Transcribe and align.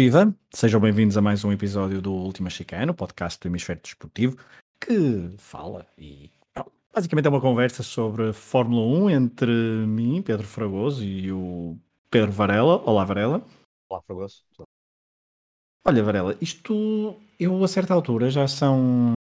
Viva! 0.00 0.32
Sejam 0.54 0.78
bem-vindos 0.78 1.16
a 1.16 1.20
mais 1.20 1.44
um 1.44 1.50
episódio 1.50 2.00
do 2.00 2.12
Última 2.12 2.48
Chicana, 2.48 2.92
o 2.92 2.94
podcast 2.94 3.40
do 3.40 3.48
Hemisfério 3.48 3.82
Desportivo, 3.82 4.36
que 4.80 5.34
fala 5.38 5.88
e 5.98 6.30
basicamente 6.94 7.26
é 7.26 7.28
uma 7.28 7.40
conversa 7.40 7.82
sobre 7.82 8.32
Fórmula 8.32 8.86
1 9.06 9.10
entre 9.10 9.50
mim, 9.50 10.22
Pedro 10.22 10.46
Fragoso, 10.46 11.02
e 11.02 11.32
o 11.32 11.76
Pedro 12.08 12.30
Varela. 12.30 12.80
Olá, 12.88 13.04
Varela. 13.04 13.42
Olá, 13.90 14.00
Fragoso. 14.02 14.44
Olha, 15.84 16.04
Varela, 16.04 16.36
isto 16.40 17.20
eu 17.36 17.64
a 17.64 17.66
certa 17.66 17.92
altura 17.92 18.30
já 18.30 18.46
são. 18.46 19.14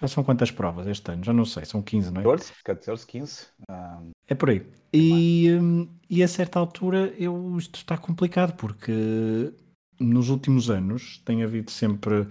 Já 0.00 0.06
são 0.06 0.22
quantas 0.22 0.52
provas 0.52 0.86
este 0.86 1.10
ano? 1.10 1.24
Já 1.24 1.32
não 1.32 1.44
sei, 1.44 1.64
são 1.64 1.82
15, 1.82 2.12
não 2.12 2.20
é? 2.20 2.24
14, 2.24 2.52
14 2.62 3.04
15. 3.04 3.46
Um... 3.68 4.10
É 4.28 4.34
por 4.36 4.50
aí. 4.50 4.64
E, 4.92 5.50
hum, 5.60 5.88
e 6.08 6.22
a 6.22 6.28
certa 6.28 6.60
altura 6.60 7.12
eu, 7.18 7.56
isto 7.58 7.78
está 7.78 7.98
complicado 7.98 8.54
porque 8.54 9.52
nos 9.98 10.28
últimos 10.28 10.70
anos 10.70 11.20
tem 11.24 11.42
havido 11.42 11.70
sempre, 11.70 12.26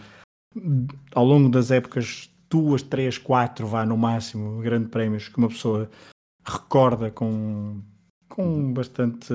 ao 1.13 1.25
longo 1.25 1.49
das 1.49 1.71
épocas, 1.71 2.29
duas, 2.49 2.81
três, 2.81 3.17
quatro, 3.17 3.65
vá 3.65 3.85
no 3.85 3.97
máximo, 3.97 4.61
grandes 4.61 4.89
prémios 4.89 5.27
que 5.27 5.37
uma 5.37 5.47
pessoa 5.49 5.89
recorda 6.45 7.09
com, 7.09 7.81
com 8.29 8.73
bastante 8.73 9.33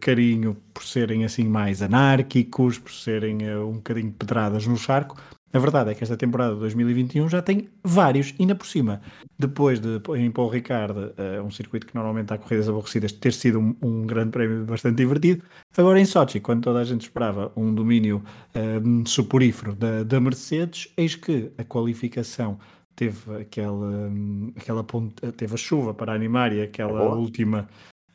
carinho 0.00 0.56
por 0.74 0.84
serem 0.84 1.24
assim 1.24 1.44
mais 1.44 1.80
anárquicos, 1.80 2.78
por 2.78 2.92
serem 2.92 3.38
uh, 3.48 3.66
um 3.66 3.74
bocadinho 3.74 4.12
pedradas 4.12 4.66
no 4.66 4.76
charco, 4.76 5.16
a 5.52 5.58
verdade 5.58 5.90
é 5.90 5.94
que 5.94 6.02
esta 6.02 6.16
temporada 6.16 6.54
de 6.54 6.60
2021 6.60 7.28
já 7.28 7.40
tem 7.40 7.68
vários, 7.82 8.34
ainda 8.38 8.54
por 8.54 8.66
cima, 8.66 9.00
depois 9.38 9.80
de 9.80 10.00
em 10.16 10.30
Paul 10.30 10.48
Ricardo, 10.48 11.14
uh, 11.16 11.42
um 11.42 11.50
circuito 11.50 11.86
que 11.86 11.94
normalmente 11.94 12.32
há 12.32 12.38
corridas 12.38 12.68
aborrecidas, 12.68 13.12
ter 13.12 13.32
sido 13.32 13.58
um, 13.58 13.74
um, 13.80 14.06
grande 14.06 14.30
prémio 14.30 14.64
bastante 14.64 14.96
divertido, 14.96 15.42
agora 15.76 15.98
em 15.98 16.04
Sochi, 16.04 16.40
quando 16.40 16.62
toda 16.62 16.80
a 16.80 16.84
gente 16.84 17.02
esperava 17.02 17.50
um 17.56 17.74
domínio 17.74 18.22
uh, 18.54 19.08
suporífero 19.08 19.74
da, 19.74 20.02
da 20.02 20.20
Mercedes, 20.20 20.92
eis 20.96 21.14
que 21.14 21.50
a 21.56 21.64
qualificação 21.64 22.58
teve 22.94 23.36
aquela, 23.40 23.86
um, 23.86 24.52
aquela 24.56 24.84
ponta, 24.84 25.32
teve 25.32 25.54
a 25.54 25.58
chuva 25.58 25.94
para 25.94 26.12
animar 26.12 26.52
e 26.52 26.60
aquela 26.60 27.02
é 27.02 27.08
última. 27.08 27.68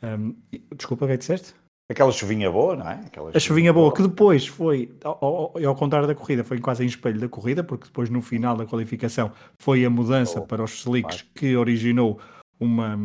Um, 0.03 0.35
desculpa, 0.75 1.05
o 1.05 1.07
que 1.07 1.13
é 1.13 1.17
que 1.17 1.21
disseste? 1.21 1.55
Aquela 1.93 2.11
chuvinha 2.11 2.51
boa, 2.51 2.75
não 2.75 2.89
é? 2.89 2.93
Aquela 3.05 3.31
a 3.33 3.39
chuvinha 3.39 3.71
boa, 3.71 3.85
boa, 3.85 3.95
que 3.95 4.01
depois 4.01 4.47
foi, 4.47 4.91
ao, 5.03 5.17
ao, 5.23 5.65
ao, 5.65 5.75
contrário 5.75 6.07
da 6.07 6.15
corrida, 6.15 6.43
foi 6.43 6.59
quase 6.59 6.83
em 6.83 6.87
espelho 6.87 7.19
da 7.19 7.29
corrida, 7.29 7.63
porque 7.63 7.85
depois 7.85 8.09
no 8.09 8.19
final 8.19 8.57
da 8.57 8.65
qualificação 8.65 9.31
foi 9.59 9.85
a 9.85 9.89
mudança 9.91 10.39
oh, 10.39 10.47
para 10.47 10.63
os 10.63 10.71
slicks 10.79 11.23
que 11.35 11.55
originou 11.55 12.19
uma, 12.59 12.97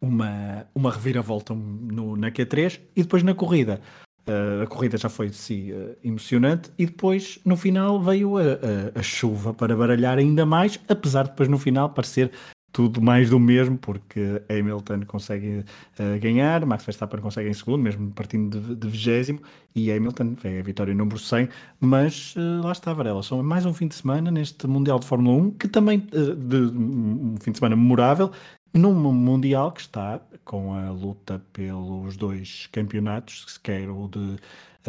uma, 0.00 0.66
uma 0.74 0.90
reviravolta 0.90 1.54
no, 1.54 2.16
na 2.16 2.32
Q3 2.32 2.80
e 2.96 3.02
depois 3.02 3.22
na 3.22 3.32
corrida. 3.32 3.80
Uh, 4.28 4.62
a 4.64 4.66
corrida 4.66 4.98
já 4.98 5.08
foi 5.08 5.30
de 5.30 5.36
si 5.36 5.72
uh, 5.72 5.96
emocionante 6.04 6.70
e 6.76 6.84
depois 6.84 7.38
no 7.44 7.56
final 7.56 8.02
veio 8.02 8.36
a, 8.36 8.42
a, 8.42 8.98
a, 8.98 9.02
chuva 9.02 9.54
para 9.54 9.74
baralhar 9.74 10.18
ainda 10.18 10.44
mais, 10.44 10.78
apesar 10.86 11.22
de 11.22 11.30
depois 11.30 11.48
no 11.48 11.58
final 11.58 11.88
parecer 11.90 12.30
tudo 12.72 13.00
mais 13.00 13.30
do 13.30 13.38
mesmo, 13.38 13.78
porque 13.78 14.42
Hamilton 14.48 15.00
consegue 15.06 15.64
uh, 15.98 16.20
ganhar, 16.20 16.64
Max 16.66 16.84
Verstappen 16.84 17.20
consegue 17.20 17.48
em 17.48 17.54
segundo, 17.54 17.82
mesmo 17.82 18.10
partindo 18.12 18.76
de 18.76 18.88
vigésimo, 18.88 19.40
e 19.74 19.90
Hamilton 19.90 20.36
é 20.44 20.60
a 20.60 20.62
vitória 20.62 20.94
número 20.94 21.18
100, 21.18 21.48
mas 21.80 22.34
uh, 22.36 22.62
lá 22.62 22.72
está, 22.72 22.92
Varela, 22.92 23.22
são 23.22 23.42
mais 23.42 23.64
um 23.64 23.72
fim 23.72 23.88
de 23.88 23.94
semana 23.94 24.30
neste 24.30 24.66
Mundial 24.66 24.98
de 24.98 25.06
Fórmula 25.06 25.36
1, 25.44 25.50
que 25.52 25.68
também, 25.68 26.06
uh, 26.12 26.34
de, 26.34 26.56
um 26.56 27.36
fim 27.40 27.52
de 27.52 27.58
semana 27.58 27.74
memorável, 27.74 28.30
num 28.72 28.94
Mundial 28.94 29.72
que 29.72 29.80
está 29.80 30.20
com 30.44 30.74
a 30.74 30.90
luta 30.90 31.42
pelos 31.52 32.16
dois 32.16 32.68
campeonatos, 32.70 33.58
quer 33.58 33.88
o 33.88 34.08
de, 34.08 34.36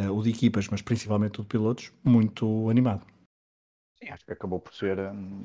o 0.09 0.21
de 0.21 0.29
equipas, 0.29 0.67
mas 0.67 0.81
principalmente 0.81 1.39
o 1.39 1.43
de 1.43 1.49
pilotos, 1.49 1.91
muito 2.03 2.69
animado. 2.69 3.01
Sim, 3.97 4.09
acho 4.11 4.25
que 4.25 4.33
acabou 4.33 4.59
por 4.59 4.73
ser... 4.73 4.99
Um, 4.99 5.43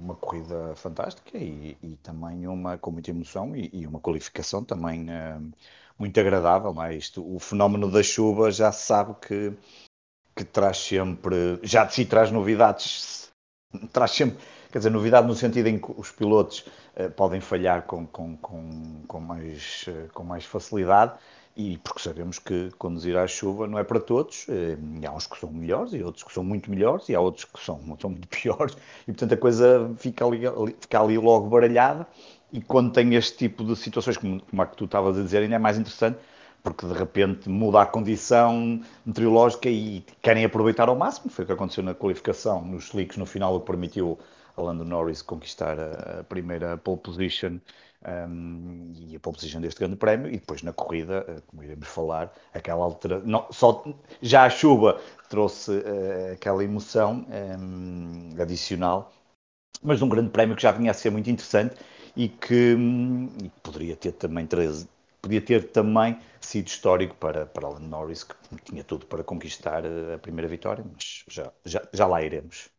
uma 0.00 0.14
corrida 0.14 0.74
fantástica 0.76 1.36
e, 1.38 1.76
e, 1.82 1.96
também 1.96 2.46
uma 2.46 2.78
com 2.78 2.90
muita 2.90 3.10
emoção 3.10 3.54
e, 3.56 3.70
e 3.72 3.86
uma 3.86 4.00
qualificação 4.00 4.64
também 4.64 5.06
uh, 5.08 5.52
muito 5.98 6.18
agradável. 6.20 6.72
Não 6.72 6.82
é? 6.82 6.94
Isto, 6.94 7.24
o 7.34 7.38
fenómeno 7.38 7.90
da 7.90 8.02
chuva 8.02 8.50
já 8.50 8.70
se 8.72 8.86
sabe 8.86 9.14
que, 9.20 9.52
que 10.34 10.44
traz 10.44 10.78
sempre, 10.78 11.58
já 11.62 11.84
de 11.84 11.94
si 11.94 12.04
traz 12.04 12.30
novidades, 12.30 13.30
traz 13.92 14.12
sempre, 14.12 14.38
quer 14.70 14.78
dizer, 14.78 14.90
novidade 14.90 15.26
no 15.26 15.34
sentido 15.34 15.68
em 15.68 15.78
que 15.78 15.92
os 15.96 16.10
pilotos 16.10 16.66
uh, 16.96 17.10
podem 17.10 17.40
falhar 17.40 17.82
com, 17.82 18.06
com, 18.06 18.36
com, 18.36 19.02
com, 19.06 19.20
mais, 19.20 19.84
uh, 19.88 20.12
com 20.12 20.24
mais 20.24 20.44
facilidade 20.44 21.18
e 21.56 21.78
porque 21.78 22.00
sabemos 22.00 22.38
que 22.38 22.70
conduzir 22.78 23.16
à 23.16 23.26
chuva 23.26 23.66
não 23.66 23.78
é 23.78 23.84
para 23.84 23.98
todos, 23.98 24.46
eh, 24.48 24.76
há 25.06 25.12
uns 25.12 25.26
que 25.26 25.38
são 25.38 25.50
melhores 25.50 25.94
e 25.94 26.02
outros 26.02 26.22
que 26.22 26.32
são 26.32 26.44
muito 26.44 26.70
melhores 26.70 27.08
e 27.08 27.14
há 27.14 27.20
outros 27.20 27.46
que 27.46 27.58
são, 27.64 27.80
são 27.98 28.10
muito 28.10 28.28
piores. 28.28 28.76
E 29.02 29.12
portanto 29.12 29.32
a 29.32 29.36
coisa 29.38 29.90
fica 29.96 30.26
ali, 30.26 30.42
fica 30.78 31.00
ali 31.00 31.16
logo 31.16 31.48
baralhada. 31.48 32.06
E 32.52 32.60
quando 32.60 32.92
tem 32.92 33.14
este 33.14 33.38
tipo 33.38 33.64
de 33.64 33.74
situações 33.74 34.18
como, 34.18 34.40
como 34.42 34.62
a 34.62 34.66
que 34.66 34.76
tu 34.76 34.84
estavas 34.84 35.18
a 35.18 35.22
dizer 35.22 35.38
ainda 35.42 35.56
é 35.56 35.58
mais 35.58 35.78
interessante 35.78 36.18
porque 36.62 36.84
de 36.84 36.92
repente 36.94 37.48
muda 37.48 37.82
a 37.82 37.86
condição 37.86 38.80
meteorológica 39.04 39.68
e 39.70 40.04
querem 40.20 40.44
aproveitar 40.44 40.88
ao 40.88 40.96
máximo, 40.96 41.30
foi 41.30 41.44
o 41.44 41.46
que 41.46 41.52
aconteceu 41.52 41.84
na 41.84 41.94
qualificação, 41.94 42.60
nos 42.64 42.86
slicks 42.86 43.16
no 43.16 43.24
final 43.24 43.54
o 43.54 43.60
que 43.60 43.66
permitiu 43.66 44.18
a 44.56 44.62
Lando 44.62 44.84
Norris 44.84 45.22
conquistar 45.22 45.78
a 45.78 46.24
primeira 46.24 46.76
pole 46.76 46.98
position 46.98 47.58
um, 48.06 48.92
e 48.94 49.16
a 49.16 49.20
pole 49.20 49.36
position 49.36 49.60
deste 49.60 49.80
grande 49.80 49.96
prémio, 49.96 50.28
e 50.28 50.32
depois 50.38 50.62
na 50.62 50.72
corrida, 50.72 51.24
eh, 51.28 51.42
como 51.46 51.62
iremos 51.62 51.88
falar, 51.88 52.32
aquela 52.54 52.84
altera... 52.84 53.20
Não, 53.24 53.46
só, 53.50 53.84
já 54.22 54.44
a 54.44 54.50
chuva 54.50 55.00
trouxe 55.28 55.72
uh, 55.72 56.32
aquela 56.34 56.62
emoção 56.64 57.26
um, 57.58 58.30
adicional, 58.40 59.12
mas 59.82 60.02
um 60.02 60.08
grande 60.08 60.30
prémio 60.30 60.56
que 60.56 60.62
já 60.62 60.72
vinha 60.72 60.90
a 60.90 60.94
ser 60.94 61.10
muito 61.10 61.30
interessante 61.30 61.76
e 62.16 62.28
que, 62.28 62.74
um, 62.74 63.28
e 63.42 63.48
poderia 63.62 63.96
ter 63.96 64.12
também 64.12 64.46
13, 64.46 64.88
podia 65.20 65.40
ter 65.40 65.70
também 65.70 66.18
sido 66.40 66.68
histórico 66.68 67.14
para, 67.16 67.46
para 67.46 67.66
Alan 67.66 67.80
Norris, 67.80 68.24
que 68.24 68.34
tinha 68.64 68.84
tudo 68.84 69.06
para 69.06 69.24
conquistar 69.24 69.84
eh, 69.84 70.14
a 70.14 70.18
primeira 70.18 70.48
vitória, 70.48 70.84
mas 70.92 71.24
já, 71.28 71.52
já, 71.64 71.82
já 71.92 72.06
lá 72.06 72.22
iremos. 72.22 72.70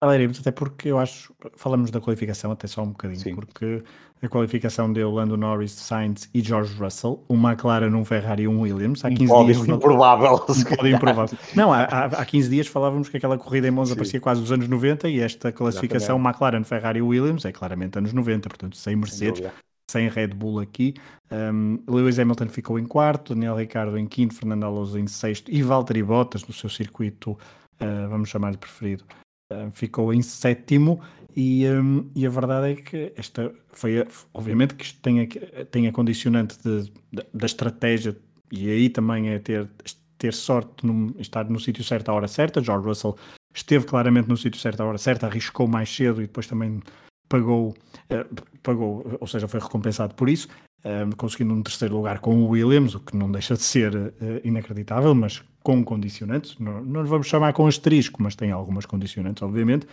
Falaremos, 0.00 0.38
até 0.38 0.52
porque 0.52 0.88
eu 0.88 0.98
acho, 0.98 1.34
falamos 1.56 1.90
da 1.90 2.00
qualificação 2.00 2.52
até 2.52 2.68
só 2.68 2.82
um 2.82 2.90
bocadinho, 2.90 3.18
Sim. 3.18 3.34
porque 3.34 3.82
a 4.20 4.28
qualificação 4.28 4.92
deu 4.92 5.10
Lando 5.10 5.36
Norris, 5.36 5.72
Sainz 5.72 6.28
e 6.34 6.40
George 6.40 6.74
Russell, 6.74 7.24
um 7.30 7.36
McLaren, 7.36 7.94
um 7.94 8.04
Ferrari 8.04 8.42
e 8.42 8.48
um 8.48 8.60
Williams. 8.60 9.04
Há 9.04 9.10
15 9.10 9.32
um 9.32 9.44
dias. 9.44 9.68
Improvável. 9.68 10.44
Um 10.82 10.86
improvável. 10.86 11.38
Não, 11.54 11.72
há, 11.72 11.84
há 11.84 12.24
15 12.24 12.50
dias 12.50 12.66
falávamos 12.66 13.08
que 13.08 13.16
aquela 13.16 13.38
corrida 13.38 13.68
em 13.68 13.70
Monza 13.70 13.92
Sim. 13.92 13.96
parecia 13.96 14.20
quase 14.20 14.42
os 14.42 14.50
anos 14.50 14.68
90 14.68 15.08
e 15.08 15.20
esta 15.20 15.52
classificação 15.52 16.16
Exatamente. 16.16 16.28
McLaren, 16.28 16.64
Ferrari 16.64 16.98
e 16.98 17.02
Williams 17.02 17.44
é 17.44 17.52
claramente 17.52 17.98
anos 17.98 18.12
90, 18.12 18.48
portanto 18.48 18.76
sem 18.76 18.96
Mercedes. 18.96 19.42
Sem 19.90 20.06
Red 20.10 20.28
Bull 20.28 20.60
aqui, 20.60 20.92
um, 21.32 21.78
Lewis 21.88 22.18
Hamilton 22.18 22.48
ficou 22.48 22.78
em 22.78 22.84
quarto, 22.84 23.34
Daniel 23.34 23.56
Ricciardo 23.56 23.96
em 23.96 24.06
quinto, 24.06 24.34
Fernando 24.34 24.64
Alonso 24.64 24.98
em 24.98 25.06
sexto 25.06 25.50
e 25.50 25.62
Valtteri 25.62 26.02
Bottas 26.02 26.46
no 26.46 26.52
seu 26.52 26.68
circuito, 26.68 27.30
uh, 27.30 28.06
vamos 28.10 28.28
chamar 28.28 28.50
de 28.50 28.58
preferido, 28.58 29.02
uh, 29.50 29.70
ficou 29.72 30.12
em 30.12 30.20
sétimo 30.20 31.00
e, 31.40 31.68
um, 31.68 32.10
e, 32.16 32.26
a 32.26 32.30
verdade 32.30 32.72
é 32.72 32.74
que 32.74 33.12
esta 33.16 33.54
foi, 33.70 34.04
obviamente 34.34 34.74
que 34.74 34.84
isto 34.84 35.00
tem 35.00 35.20
a, 35.20 35.64
tem 35.66 35.86
a 35.86 35.92
condicionante 35.92 36.58
de, 36.64 36.90
de, 37.12 37.24
da 37.32 37.46
estratégia 37.46 38.16
e 38.50 38.68
aí 38.68 38.88
também 38.88 39.28
é 39.28 39.38
ter, 39.38 39.70
ter 40.18 40.34
sorte, 40.34 40.84
no, 40.84 41.14
estar 41.20 41.48
no 41.48 41.60
sítio 41.60 41.84
certo 41.84 42.08
à 42.08 42.14
hora 42.14 42.26
certa. 42.26 42.60
George 42.60 42.88
Russell 42.88 43.16
esteve 43.54 43.86
claramente 43.86 44.28
no 44.28 44.36
sítio 44.36 44.60
certo 44.60 44.80
à 44.80 44.84
hora 44.86 44.98
certa, 44.98 45.28
arriscou 45.28 45.68
mais 45.68 45.88
cedo 45.94 46.20
e 46.20 46.26
depois 46.26 46.48
também 46.48 46.80
pagou, 47.28 47.68
uh, 47.68 48.42
pagou 48.60 49.16
ou 49.20 49.26
seja, 49.28 49.46
foi 49.46 49.60
recompensado 49.60 50.16
por 50.16 50.28
isso, 50.28 50.48
uh, 50.80 51.14
conseguindo 51.16 51.54
um 51.54 51.62
terceiro 51.62 51.94
lugar 51.94 52.18
com 52.18 52.42
o 52.42 52.48
Williams, 52.48 52.96
o 52.96 53.00
que 53.00 53.16
não 53.16 53.30
deixa 53.30 53.54
de 53.54 53.62
ser 53.62 53.94
uh, 53.94 54.12
inacreditável, 54.42 55.14
mas 55.14 55.44
com 55.62 55.84
condicionantes, 55.84 56.58
não, 56.58 56.84
não 56.84 57.04
vamos 57.04 57.28
chamar 57.28 57.52
com 57.52 57.64
asterisco, 57.68 58.20
mas 58.20 58.34
tem 58.34 58.50
algumas 58.50 58.86
condicionantes, 58.86 59.40
obviamente. 59.40 59.86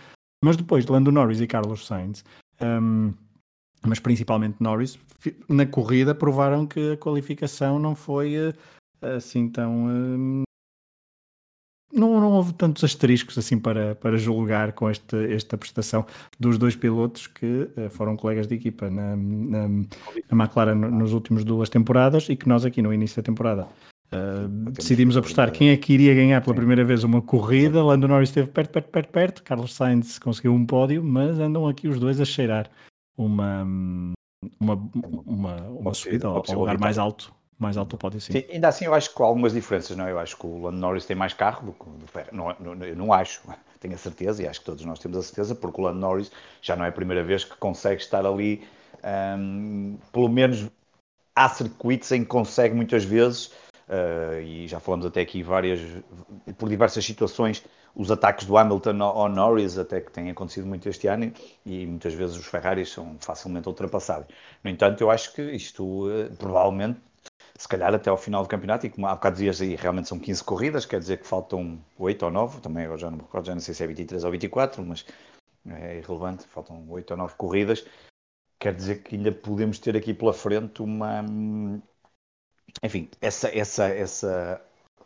Mas 0.46 0.56
depois 0.56 0.86
de 0.86 0.92
Lando 0.92 1.10
Norris 1.10 1.40
e 1.40 1.46
Carlos 1.48 1.84
Sainz, 1.84 2.24
um, 2.62 3.12
mas 3.84 3.98
principalmente 3.98 4.62
Norris, 4.62 4.96
na 5.48 5.66
corrida 5.66 6.14
provaram 6.14 6.64
que 6.64 6.92
a 6.92 6.96
qualificação 6.96 7.80
não 7.80 7.96
foi 7.96 8.36
uh, 8.38 8.54
assim 9.16 9.48
tão. 9.48 9.86
Uh, 9.86 10.42
não, 11.92 12.20
não 12.20 12.30
houve 12.30 12.52
tantos 12.52 12.84
asteriscos 12.84 13.36
assim 13.36 13.58
para, 13.58 13.96
para 13.96 14.16
julgar 14.16 14.72
com 14.72 14.88
este, 14.88 15.16
esta 15.34 15.58
prestação 15.58 16.06
dos 16.38 16.58
dois 16.58 16.76
pilotos 16.76 17.26
que 17.26 17.68
uh, 17.76 17.90
foram 17.90 18.16
colegas 18.16 18.46
de 18.46 18.54
equipa 18.54 18.88
na, 18.88 19.16
na, 19.16 19.66
na 19.68 20.44
McLaren 20.44 20.76
nos 20.76 21.12
últimos 21.12 21.42
duas 21.42 21.68
temporadas 21.68 22.28
e 22.28 22.36
que 22.36 22.48
nós 22.48 22.64
aqui 22.64 22.80
no 22.80 22.94
início 22.94 23.20
da 23.20 23.26
temporada 23.26 23.66
Uh, 24.12 24.70
decidimos 24.70 25.16
apostar 25.16 25.50
quem 25.50 25.70
é 25.70 25.76
que 25.76 25.92
iria 25.92 26.14
ganhar 26.14 26.40
pela 26.40 26.54
primeira 26.54 26.84
vez 26.84 27.02
uma 27.02 27.20
corrida. 27.20 27.82
Lando 27.82 28.06
Norris 28.06 28.28
esteve 28.28 28.50
perto, 28.50 28.70
perto, 28.70 28.88
perto, 28.90 29.10
perto. 29.10 29.42
Carlos 29.42 29.74
Sainz 29.74 30.18
conseguiu 30.18 30.52
um 30.52 30.64
pódio, 30.64 31.02
mas 31.02 31.38
andam 31.38 31.66
aqui 31.66 31.88
os 31.88 31.98
dois 31.98 32.20
a 32.20 32.24
cheirar 32.24 32.70
uma, 33.16 33.66
uma, 34.60 34.90
uma, 35.26 35.56
uma 35.68 35.94
subida 35.94 36.28
ao, 36.28 36.44
ao 36.46 36.58
lugar 36.58 36.78
mais 36.78 36.98
alto 36.98 37.34
mais 37.58 37.76
alto 37.76 37.96
pode 37.96 38.20
sim. 38.20 38.32
sim. 38.32 38.44
Ainda 38.50 38.68
assim, 38.68 38.84
eu 38.84 38.94
acho 38.94 39.14
que 39.14 39.22
há 39.22 39.24
algumas 39.24 39.52
diferenças, 39.54 39.96
não 39.96 40.06
é? 40.06 40.12
Eu 40.12 40.18
acho 40.18 40.36
que 40.36 40.46
o 40.46 40.62
Lando 40.62 40.76
Norris 40.76 41.06
tem 41.06 41.16
mais 41.16 41.32
carro 41.32 41.66
do 41.66 41.72
que 41.72 41.84
o 41.88 42.06
Ferrari. 42.06 42.36
Não, 42.36 42.54
não, 42.60 42.84
eu 42.84 42.96
não 42.96 43.12
acho, 43.12 43.40
tenho 43.80 43.94
a 43.94 43.98
certeza, 43.98 44.42
e 44.42 44.48
acho 44.48 44.60
que 44.60 44.66
todos 44.66 44.84
nós 44.84 44.98
temos 44.98 45.16
a 45.16 45.22
certeza, 45.22 45.54
porque 45.54 45.80
o 45.80 45.84
Lando 45.84 45.98
Norris 45.98 46.30
já 46.60 46.76
não 46.76 46.84
é 46.84 46.88
a 46.88 46.92
primeira 46.92 47.24
vez 47.24 47.44
que 47.44 47.56
consegue 47.56 48.00
estar 48.02 48.26
ali, 48.26 48.62
um, 49.38 49.98
pelo 50.12 50.28
menos 50.28 50.66
há 51.34 51.48
circuitos 51.48 52.10
em 52.12 52.22
que 52.22 52.26
consegue 52.26 52.74
muitas 52.74 53.04
vezes, 53.04 53.52
uh, 53.88 54.40
e 54.40 54.66
já 54.68 54.80
falamos 54.80 55.06
até 55.06 55.20
aqui 55.20 55.42
várias, 55.42 55.80
por 56.58 56.68
diversas 56.68 57.04
situações, 57.04 57.64
os 57.94 58.10
ataques 58.10 58.46
do 58.46 58.56
Hamilton 58.56 59.02
ao 59.02 59.28
Norris, 59.28 59.78
até 59.78 60.00
que 60.00 60.12
tem 60.12 60.30
acontecido 60.30 60.66
muito 60.66 60.88
este 60.88 61.06
ano, 61.06 61.32
e 61.64 61.86
muitas 61.86 62.12
vezes 62.14 62.36
os 62.36 62.46
Ferraris 62.46 62.90
são 62.90 63.16
facilmente 63.20 63.68
ultrapassados. 63.68 64.28
No 64.62 64.70
entanto, 64.70 65.00
eu 65.00 65.10
acho 65.10 65.32
que 65.32 65.42
isto 65.42 66.06
uh, 66.06 66.34
provavelmente 66.36 67.00
se 67.58 67.68
calhar 67.68 67.94
até 67.94 68.10
ao 68.10 68.16
final 68.16 68.42
do 68.42 68.48
campeonato, 68.48 68.86
e 68.86 68.90
como 68.90 69.06
há 69.06 69.14
bocado 69.14 69.36
dias 69.36 69.60
aí 69.60 69.74
realmente 69.74 70.08
são 70.08 70.18
15 70.18 70.44
corridas, 70.44 70.84
quer 70.84 71.00
dizer 71.00 71.18
que 71.18 71.26
faltam 71.26 71.78
8 71.98 72.24
ou 72.24 72.30
9, 72.30 72.60
também 72.60 72.84
agora 72.84 72.98
já 72.98 73.10
não 73.10 73.16
me 73.18 73.22
recordo, 73.22 73.46
já 73.46 73.54
não 73.54 73.60
sei 73.60 73.74
se 73.74 73.82
é 73.82 73.86
23 73.86 74.24
ou 74.24 74.30
24, 74.30 74.84
mas 74.84 75.06
é 75.68 75.98
irrelevante, 75.98 76.44
faltam 76.46 76.84
8 76.88 77.10
ou 77.10 77.16
9 77.16 77.34
corridas, 77.36 77.84
quer 78.58 78.74
dizer 78.74 79.02
que 79.02 79.16
ainda 79.16 79.32
podemos 79.32 79.78
ter 79.78 79.96
aqui 79.96 80.12
pela 80.12 80.32
frente 80.32 80.82
uma, 80.82 81.24
enfim, 82.82 83.08
essa, 83.20 83.48
essa, 83.56 83.84
essa 83.88 84.60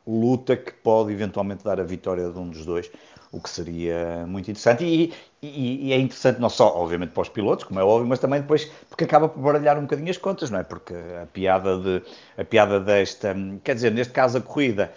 luta 0.07 0.57
que 0.57 0.73
pode 0.73 1.13
eventualmente 1.13 1.65
dar 1.65 1.81
a 1.81 1.85
vitória 1.85 2.31
de 2.31 2.39
um 2.39 2.49
dos 2.49 2.65
dois, 2.65 2.91
o 3.33 3.41
que 3.41 3.49
seria 3.49 4.27
muito 4.27 4.51
interessante. 4.51 4.85
E, 4.85 5.13
e, 5.43 5.89
e, 5.89 5.93
é 5.93 5.99
interessante 5.99 6.41
não 6.41 6.51
só, 6.51 6.77
obviamente, 6.77 7.11
para 7.11 7.23
os 7.23 7.29
pilotos, 7.29 7.65
como 7.65 7.79
é 7.81 7.85
óbvio, 7.85 8.07
mas 8.09 8.19
também 8.19 8.41
depois 8.41 8.71
porque 8.89 9.05
acaba 9.05 9.29
por 9.29 9.41
baralhar 9.41 9.79
um 9.79 9.83
bocadinho 9.83 10.11
as 10.11 10.19
contas, 10.19 10.51
não 10.51 10.59
é? 10.59 10.63
Porque 10.65 10.93
a 11.23 11.27
piada, 11.27 11.79
de, 11.79 12.03
a 12.37 12.45
piada 12.45 12.81
desta, 12.81 13.35
quer 13.63 13.75
dizer, 13.75 13.93
neste 13.93 14.13
caso 14.13 14.39
a 14.39 14.41
corrida, 14.41 14.93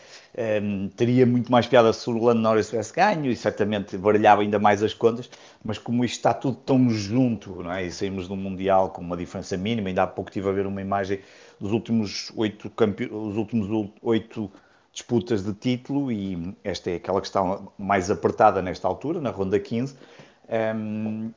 um, 0.61 0.89
teria 0.89 1.25
muito 1.25 1.51
mais 1.51 1.67
piada 1.67 1.93
se 1.93 2.09
o 2.09 2.17
Lando 2.17 2.41
Norris 2.41 2.69
tivesse 2.69 2.91
ganho 2.91 3.31
e 3.31 3.35
certamente 3.35 3.95
baralhava 3.97 4.41
ainda 4.41 4.57
mais 4.57 4.81
as 4.81 4.93
contas, 4.93 5.29
mas 5.63 5.77
como 5.77 6.03
isto 6.03 6.15
está 6.15 6.33
tudo 6.33 6.57
tão 6.57 6.89
junto, 6.89 7.61
não 7.61 7.71
é? 7.71 7.85
E 7.85 7.91
saímos 7.91 8.27
de 8.27 8.33
um 8.33 8.37
Mundial 8.37 8.89
com 8.89 9.01
uma 9.01 9.15
diferença 9.15 9.55
mínima, 9.55 9.89
ainda 9.89 10.03
há 10.03 10.07
pouco 10.07 10.29
estive 10.29 10.49
a 10.49 10.51
ver 10.51 10.65
uma 10.65 10.81
imagem 10.81 11.19
dos 11.63 11.71
últimos 11.71 12.29
oito, 12.35 12.69
campe... 12.71 13.05
os 13.05 13.37
últimos 13.37 13.69
oito 14.01 14.51
disputas 14.91 15.43
de 15.43 15.53
título 15.53 16.11
e 16.11 16.53
esta 16.61 16.91
é 16.91 16.95
aquela 16.95 17.21
que 17.21 17.27
está 17.27 17.41
mais 17.77 18.11
apertada 18.11 18.61
nesta 18.61 18.85
altura, 18.85 19.21
na 19.21 19.29
ronda 19.29 19.57
15. 19.57 19.95
Um, 20.75 21.31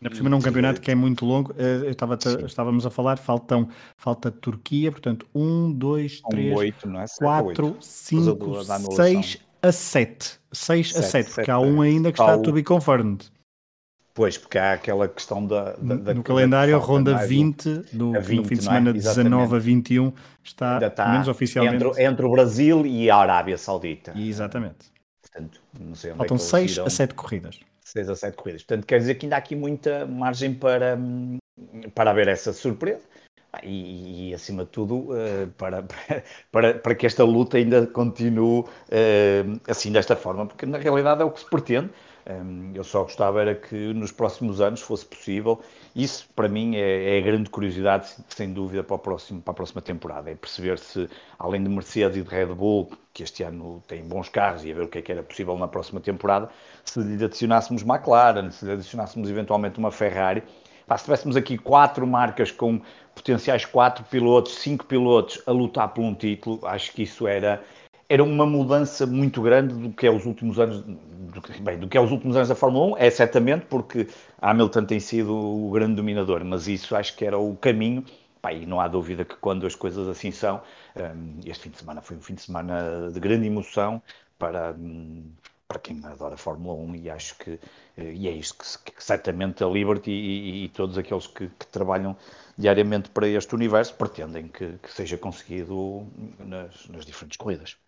na 0.00 0.10
por 0.10 0.16
cima, 0.16 0.28
num 0.28 0.40
campeonato 0.40 0.82
que 0.82 0.90
é 0.90 0.94
muito 0.94 1.24
longo, 1.24 1.54
eh, 1.56 1.88
estava, 1.88 2.18
estávamos 2.44 2.84
a 2.84 2.90
falar, 2.90 3.16
faltam, 3.16 3.70
falta 3.96 4.30
Turquia, 4.30 4.92
portanto, 4.92 5.26
1, 5.34 5.72
2, 5.72 6.20
3, 6.20 6.74
4, 7.18 7.76
5, 7.80 8.64
6 8.92 9.38
a 9.62 9.72
7. 9.72 10.40
6 10.52 10.96
a 10.96 11.02
7, 11.02 11.30
porque 11.32 11.50
há 11.50 11.58
um 11.58 11.80
ainda 11.80 12.12
que 12.12 12.20
está 12.20 12.34
a 12.34 12.38
to 12.38 12.52
be 12.52 12.62
confirmed. 12.62 13.32
Pois, 14.14 14.38
porque 14.38 14.56
há 14.56 14.74
aquela 14.74 15.08
questão 15.08 15.44
da. 15.44 15.72
da, 15.72 15.96
da 15.96 16.14
no 16.14 16.22
calendário, 16.22 16.78
ronda 16.78 17.26
20, 17.26 17.68
do, 17.92 18.12
20, 18.12 18.36
no 18.36 18.44
fim 18.44 18.54
de 18.54 18.60
é? 18.60 18.62
semana 18.62 18.90
é? 18.90 18.92
19 18.92 19.56
a 19.56 19.58
21, 19.58 20.12
está, 20.42 20.78
está 20.86 21.08
menos 21.08 21.26
oficialmente. 21.26 21.84
Entre, 21.84 22.04
entre, 22.04 22.24
o 22.24 22.30
Brasil 22.30 22.86
e 22.86 23.10
a 23.10 23.16
Arábia 23.16 23.58
Saudita. 23.58 24.12
Exatamente. 24.16 24.94
Portanto, 25.20 25.60
não 25.80 25.96
sei 25.96 26.12
onde 26.12 26.18
Faltam 26.18 26.36
é 26.36 26.40
6 26.40 26.78
a 26.78 26.90
7 26.90 27.14
corridas. 27.14 27.58
6 27.82 28.08
a 28.08 28.14
7 28.14 28.36
corridas. 28.36 28.62
Portanto, 28.62 28.86
quer 28.86 28.98
dizer 29.00 29.16
que 29.16 29.26
ainda 29.26 29.34
há 29.34 29.38
aqui 29.40 29.56
muita 29.56 30.06
margem 30.06 30.54
para, 30.54 30.96
para 31.92 32.12
haver 32.12 32.28
essa 32.28 32.52
surpresa. 32.52 33.02
E, 33.62 34.30
e, 34.30 34.34
acima 34.34 34.64
de 34.64 34.70
tudo, 34.70 35.10
uh, 35.10 35.48
para, 35.56 35.84
para, 36.50 36.74
para 36.74 36.94
que 36.94 37.06
esta 37.06 37.24
luta 37.24 37.56
ainda 37.56 37.86
continue 37.86 38.60
uh, 38.60 39.60
assim 39.68 39.92
desta 39.92 40.16
forma, 40.16 40.46
porque 40.46 40.66
na 40.66 40.78
realidade 40.78 41.22
é 41.22 41.24
o 41.24 41.30
que 41.30 41.40
se 41.40 41.50
pretende. 41.50 41.90
Eu 42.74 42.82
só 42.84 43.02
gostava 43.02 43.40
era 43.40 43.54
que 43.54 43.92
nos 43.92 44.10
próximos 44.10 44.60
anos 44.60 44.80
fosse 44.80 45.04
possível. 45.04 45.60
Isso, 45.94 46.26
para 46.34 46.48
mim, 46.48 46.74
é, 46.74 47.16
é 47.16 47.18
a 47.18 47.20
grande 47.20 47.50
curiosidade, 47.50 48.08
sem 48.28 48.52
dúvida, 48.52 48.82
para, 48.82 48.96
próximo, 48.96 49.42
para 49.42 49.52
a 49.52 49.54
próxima 49.54 49.82
temporada. 49.82 50.30
É 50.30 50.34
perceber 50.34 50.78
se, 50.78 51.08
além 51.38 51.62
de 51.62 51.68
Mercedes 51.68 52.16
e 52.16 52.22
de 52.22 52.28
Red 52.28 52.46
Bull, 52.46 52.90
que 53.12 53.22
este 53.22 53.42
ano 53.42 53.82
têm 53.86 54.02
bons 54.02 54.30
carros, 54.30 54.64
e 54.64 54.72
a 54.72 54.74
ver 54.74 54.84
o 54.84 54.88
que 54.88 54.98
é 54.98 55.02
que 55.02 55.12
era 55.12 55.22
possível 55.22 55.56
na 55.58 55.68
próxima 55.68 56.00
temporada, 56.00 56.48
se 56.84 56.98
lhe 57.00 57.22
adicionássemos 57.22 57.82
McLaren, 57.82 58.50
se 58.50 58.64
lhe 58.64 58.72
adicionássemos 58.72 59.28
eventualmente 59.28 59.78
uma 59.78 59.90
Ferrari. 59.90 60.42
se 60.96 61.04
tivéssemos 61.04 61.36
aqui 61.36 61.58
quatro 61.58 62.06
marcas 62.06 62.50
com 62.50 62.80
potenciais 63.14 63.64
quatro 63.64 64.02
pilotos, 64.04 64.54
cinco 64.54 64.86
pilotos 64.86 65.42
a 65.46 65.52
lutar 65.52 65.88
por 65.92 66.02
um 66.02 66.14
título, 66.14 66.66
acho 66.66 66.92
que 66.92 67.02
isso 67.02 67.28
era 67.28 67.62
era 68.08 68.22
uma 68.22 68.46
mudança 68.46 69.06
muito 69.06 69.40
grande 69.42 69.74
do 69.74 69.90
que 69.92 70.06
é 70.06 70.10
os 70.10 70.26
últimos 70.26 70.58
anos, 70.58 70.82
do, 70.82 71.40
bem, 71.62 71.78
do 71.78 71.88
que 71.88 71.96
é 71.96 72.00
os 72.00 72.10
últimos 72.10 72.36
anos 72.36 72.48
da 72.48 72.54
Fórmula 72.54 72.96
1, 72.96 72.98
é 72.98 73.10
certamente 73.10 73.66
porque 73.66 74.08
Hamilton 74.40 74.84
tem 74.84 75.00
sido 75.00 75.34
o 75.34 75.70
grande 75.70 75.94
dominador, 75.94 76.44
mas 76.44 76.68
isso 76.68 76.94
acho 76.94 77.16
que 77.16 77.24
era 77.24 77.38
o 77.38 77.56
caminho, 77.56 78.04
Pá, 78.44 78.52
e 78.52 78.66
não 78.66 78.78
há 78.78 78.86
dúvida 78.86 79.24
que 79.24 79.36
quando 79.36 79.66
as 79.66 79.74
coisas 79.74 80.06
assim 80.06 80.30
são, 80.30 80.60
um, 80.94 81.40
este 81.46 81.62
fim 81.62 81.70
de 81.70 81.78
semana 81.78 82.02
foi 82.02 82.16
um 82.18 82.20
fim 82.20 82.34
de 82.34 82.42
semana 82.42 83.10
de 83.10 83.18
grande 83.18 83.46
emoção 83.46 84.02
para, 84.38 84.72
um, 84.78 85.24
para 85.66 85.78
quem 85.78 85.98
adora 86.04 86.34
a 86.34 86.36
Fórmula 86.36 86.74
1 86.74 86.96
e 86.96 87.10
acho 87.10 87.38
que 87.38 87.58
eh, 87.96 88.12
e 88.12 88.28
é 88.28 88.32
isto 88.32 88.54
que, 88.84 88.92
que 88.92 89.02
certamente 89.02 89.64
a 89.64 89.66
Liberty 89.66 90.10
e, 90.10 90.64
e 90.64 90.68
todos 90.68 90.98
aqueles 90.98 91.26
que, 91.26 91.48
que, 91.48 91.66
trabalham 91.68 92.14
diariamente 92.58 93.08
para 93.08 93.26
este 93.26 93.54
universo 93.54 93.94
pretendem 93.94 94.46
que, 94.48 94.74
que 94.82 94.92
seja 94.92 95.16
conseguido 95.16 96.06
nas, 96.38 96.86
nas 96.88 97.06
diferentes 97.06 97.38
corridas 97.38 97.78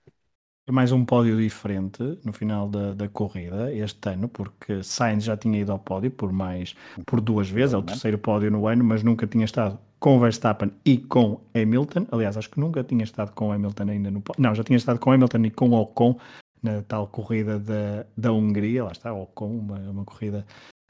mais 0.73 0.91
um 0.91 1.05
pódio 1.05 1.37
diferente 1.37 2.19
no 2.25 2.33
final 2.33 2.69
da, 2.69 2.93
da 2.93 3.09
corrida 3.09 3.73
este 3.73 4.11
ano, 4.11 4.29
porque 4.29 4.83
Sainz 4.83 5.25
já 5.25 5.37
tinha 5.37 5.61
ido 5.61 5.71
ao 5.71 5.79
pódio 5.79 6.11
por 6.11 6.33
mais 6.33 6.75
por 7.07 7.21
duas 7.21 7.49
vezes, 7.49 7.75
é 7.75 7.77
o 7.77 7.83
terceiro 7.83 8.19
pódio 8.19 8.51
no 8.51 8.67
ano, 8.67 8.83
mas 8.83 9.03
nunca 9.03 9.27
tinha 9.27 9.45
estado 9.45 9.79
com 10.01 10.19
Verstappen 10.19 10.73
e 10.85 10.99
com 10.99 11.41
Hamilton. 11.55 12.07
Aliás, 12.11 12.37
acho 12.37 12.51
que 12.51 12.61
nunca 12.61 12.83
tinha 12.83 13.05
estado 13.05 13.33
com 13.33 13.53
Hamilton 13.53 13.85
ainda 13.89 14.11
no 14.11 14.21
pódio. 14.21 14.43
Não, 14.43 14.55
já 14.55 14.65
tinha 14.65 14.77
estado 14.77 14.99
com 14.99 15.13
Hamilton 15.13 15.45
e 15.45 15.51
com 15.51 15.71
Ocon 15.73 16.19
na 16.63 16.83
tal 16.83 17.07
corrida 17.07 17.59
da, 17.59 18.05
da 18.17 18.33
Hungria. 18.33 18.85
Lá 18.85 18.93
está, 18.93 19.13
Ocon, 19.13 19.49
uma, 19.49 19.79
uma 19.79 20.05
corrida 20.05 20.45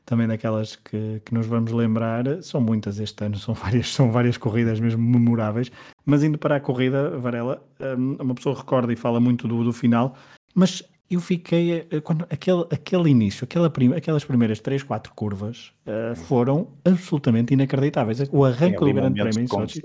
também 0.07 0.27
daquelas 0.27 0.77
que, 0.77 1.21
que 1.25 1.35
nos 1.35 1.47
vamos 1.47 1.73
lembrar. 1.73 2.43
São 2.43 2.61
muitas 2.61 2.99
este 2.99 3.25
ano, 3.25 3.37
são 3.37 3.53
várias, 3.55 3.93
são 3.93 4.11
várias 4.11 4.39
corridas 4.39 4.81
mesmo 4.81 5.03
memoráveis. 5.03 5.71
Mas 6.05 6.23
indo 6.23 6.39
para 6.39 6.57
a 6.57 6.61
corrida, 6.61 7.19
Varela, 7.19 7.63
hum, 7.99 8.17
uma 8.21 8.35
pessoa 8.35 8.57
recorda 8.57 8.93
e 8.93 8.97
fala 8.97 9.21
muito 9.21 9.47
do, 9.47 9.65
do 9.65 9.73
final, 9.73 10.17
mas 10.55 10.83
eu 11.11 11.21
fiquei, 11.21 11.87
eh, 11.91 12.01
quando 12.01 12.27
aquele, 12.31 12.65
aquele 12.71 13.11
início, 13.11 13.45
aquela 13.45 13.71
prim, 13.71 13.93
aquelas 13.93 14.25
primeiras 14.25 14.59
3, 14.61 14.83
4 14.83 15.13
curvas 15.15 15.73
uh, 15.87 16.17
foram 16.17 16.69
absolutamente 16.85 17.55
inacreditáveis. 17.55 18.19
O 18.33 18.45
arranque 18.45 18.79
do 18.79 18.93
Grande 18.93 19.21
Prémio 19.21 19.41
em 19.41 19.47
Sochi 19.47 19.81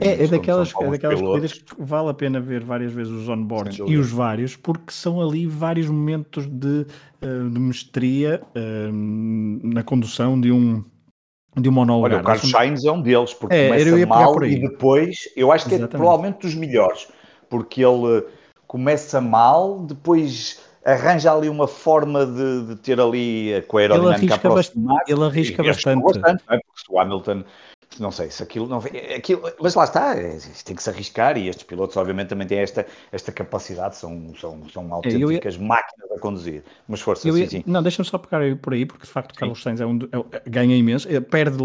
é, 0.00 0.24
é 0.24 0.26
daquelas, 0.26 0.72
é 0.80 0.90
daquelas 0.90 1.20
corridas 1.20 1.52
que 1.52 1.74
vale 1.78 2.10
a 2.10 2.14
pena 2.14 2.40
ver 2.40 2.62
várias 2.64 2.92
vezes 2.92 3.12
os 3.12 3.28
onboards 3.28 3.78
e 3.86 3.96
os 3.96 4.10
vários, 4.10 4.56
porque 4.56 4.92
são 4.92 5.20
ali 5.20 5.46
vários 5.46 5.88
momentos 5.88 6.46
de, 6.46 6.86
uh, 7.22 7.50
de 7.50 7.60
mestria 7.60 8.42
uh, 8.54 8.92
na 8.92 9.82
condução 9.82 10.40
de 10.40 10.52
um, 10.52 10.82
de 11.56 11.68
um 11.68 11.72
monólogo. 11.72 12.06
Olha, 12.06 12.20
o 12.20 12.24
Carlos 12.24 12.50
Sainz 12.50 12.84
é 12.84 12.92
um 12.92 13.02
deles, 13.02 13.34
porque 13.34 13.54
é, 13.54 13.68
começa 13.68 14.06
mal 14.06 14.44
e 14.44 14.60
depois, 14.60 15.16
eu 15.36 15.50
acho 15.50 15.66
que 15.66 15.74
é 15.74 15.78
Exatamente. 15.78 15.94
é 15.94 15.98
provavelmente 15.98 16.40
dos 16.40 16.54
melhores, 16.54 17.08
porque 17.50 17.84
ele 17.84 18.24
começa 18.66 19.20
mal, 19.20 19.80
depois 19.80 20.60
arranja 20.84 21.32
ali 21.32 21.48
uma 21.48 21.66
forma 21.66 22.26
de, 22.26 22.66
de 22.66 22.76
ter 22.76 23.00
ali 23.00 23.54
a 23.54 23.78
aerodinâmica 23.78 24.24
ele 24.24 24.32
arrisca, 24.32 24.50
bastante, 24.50 25.12
ele 25.12 25.24
arrisca 25.24 25.62
bastante. 25.62 26.02
bastante 26.02 26.44
é? 26.50 26.58
porque 26.58 26.80
se 26.84 26.92
o 26.92 26.98
Hamilton 26.98 27.44
não 28.00 28.10
sei 28.10 28.30
se 28.30 28.42
aquilo 28.42 28.66
não 28.66 28.78
aquilo, 29.16 29.42
mas 29.60 29.74
lá 29.74 29.84
está, 29.84 30.14
é, 30.16 30.38
tem 30.64 30.74
que 30.74 30.82
se 30.82 30.90
arriscar 30.90 31.36
e 31.36 31.48
estes 31.48 31.64
pilotos 31.64 31.96
obviamente 31.96 32.28
também 32.28 32.46
têm 32.46 32.58
esta, 32.58 32.86
esta 33.12 33.32
capacidade, 33.32 33.96
são, 33.96 34.34
são, 34.36 34.68
são 34.68 34.92
autênticas 34.92 35.56
ia, 35.56 35.62
máquinas 35.62 36.12
a 36.12 36.18
conduzir. 36.18 36.62
Mas 36.88 37.00
força, 37.00 37.28
ia, 37.28 37.34
sim, 37.34 37.46
sim. 37.46 37.64
Não, 37.66 37.82
deixa-me 37.82 38.08
só 38.08 38.18
pegar 38.18 38.40
por 38.56 38.72
aí, 38.72 38.84
porque 38.86 39.06
de 39.06 39.12
facto 39.12 39.34
Carlos 39.34 39.62
Sainz 39.62 39.80
é 39.80 39.86
um, 39.86 39.98
é, 40.32 40.50
ganha 40.50 40.76
imenso, 40.76 41.08
é, 41.08 41.20
perde, 41.20 41.58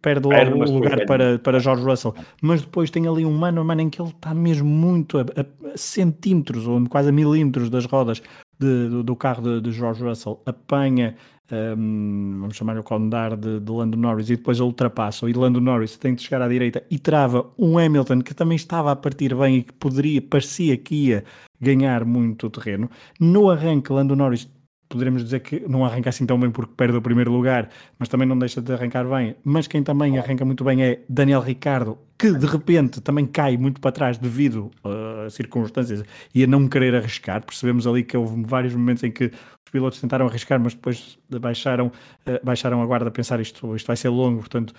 perde, 0.00 0.28
perde 0.28 0.52
o 0.52 0.72
lugar 0.72 1.04
para, 1.06 1.38
para 1.38 1.58
George 1.58 1.84
Russell, 1.84 2.14
mas 2.40 2.62
depois 2.62 2.90
tem 2.90 3.06
ali 3.06 3.24
um 3.24 3.32
mano 3.32 3.60
a 3.60 3.64
mano 3.64 3.80
em 3.80 3.90
que 3.90 4.00
ele 4.00 4.10
está 4.10 4.34
mesmo 4.34 4.68
muito 4.68 5.18
a, 5.18 5.22
a 5.22 5.76
centímetros 5.76 6.66
ou 6.66 6.86
quase 6.88 7.08
a 7.08 7.12
milímetros 7.12 7.70
das 7.70 7.86
rodas 7.86 8.22
de, 8.58 8.88
do, 8.88 9.02
do, 9.02 9.16
carro 9.16 9.42
de, 9.42 9.60
de 9.60 9.72
George 9.72 10.02
Russell, 10.02 10.40
apanha 10.46 11.16
um, 11.50 12.38
vamos 12.40 12.56
chamar 12.56 12.76
o 12.76 12.82
condar 12.82 13.36
de, 13.36 13.60
de 13.60 13.70
Lando 13.70 13.96
Norris 13.96 14.28
e 14.28 14.36
depois 14.36 14.60
a 14.60 14.64
ultrapassa 14.64 15.28
e 15.28 15.32
Lando 15.32 15.60
Norris 15.60 15.96
tem 15.96 16.14
de 16.14 16.22
chegar 16.22 16.42
à 16.42 16.48
direita 16.48 16.82
e 16.90 16.98
trava 16.98 17.48
um 17.56 17.78
Hamilton 17.78 18.20
que 18.20 18.34
também 18.34 18.56
estava 18.56 18.90
a 18.90 18.96
partir 18.96 19.34
bem 19.34 19.58
e 19.58 19.62
que 19.62 19.72
poderia, 19.72 20.20
parecia 20.20 20.76
que 20.76 20.94
ia 20.94 21.24
ganhar 21.60 22.04
muito 22.04 22.50
terreno. 22.50 22.90
No 23.20 23.48
arranque, 23.48 23.92
Lando 23.92 24.16
Norris 24.16 24.48
poderemos 24.88 25.24
dizer 25.24 25.40
que 25.40 25.60
não 25.68 25.84
arranca 25.84 26.10
assim 26.10 26.26
tão 26.26 26.38
bem 26.38 26.50
porque 26.50 26.72
perde 26.76 26.96
o 26.96 27.02
primeiro 27.02 27.32
lugar, 27.32 27.68
mas 27.98 28.08
também 28.08 28.26
não 28.26 28.38
deixa 28.38 28.60
de 28.60 28.72
arrancar 28.72 29.04
bem. 29.04 29.36
Mas 29.44 29.66
quem 29.66 29.82
também 29.82 30.18
arranca 30.18 30.44
muito 30.44 30.64
bem 30.64 30.82
é 30.82 31.00
Daniel 31.08 31.40
Ricardo, 31.40 31.98
que 32.18 32.32
de 32.32 32.46
repente 32.46 33.00
também 33.00 33.26
cai 33.26 33.56
muito 33.56 33.80
para 33.80 33.92
trás 33.92 34.18
devido 34.18 34.70
a 34.84 35.28
circunstâncias 35.30 36.02
e 36.34 36.44
a 36.44 36.46
não 36.46 36.68
querer 36.68 36.94
arriscar. 36.94 37.44
Percebemos 37.44 37.86
ali 37.86 38.04
que 38.04 38.16
houve 38.16 38.42
vários 38.44 38.74
momentos 38.74 39.02
em 39.02 39.10
que 39.10 39.24
os 39.24 39.72
pilotos 39.72 40.00
tentaram 40.00 40.26
arriscar, 40.26 40.60
mas 40.60 40.74
depois 40.74 41.18
baixaram, 41.40 41.88
uh, 41.88 42.44
baixaram 42.44 42.80
a 42.82 42.86
guarda 42.86 43.08
a 43.08 43.12
pensar 43.12 43.40
isto, 43.40 43.74
isto 43.74 43.86
vai 43.86 43.96
ser 43.96 44.08
longo, 44.08 44.38
portanto. 44.40 44.74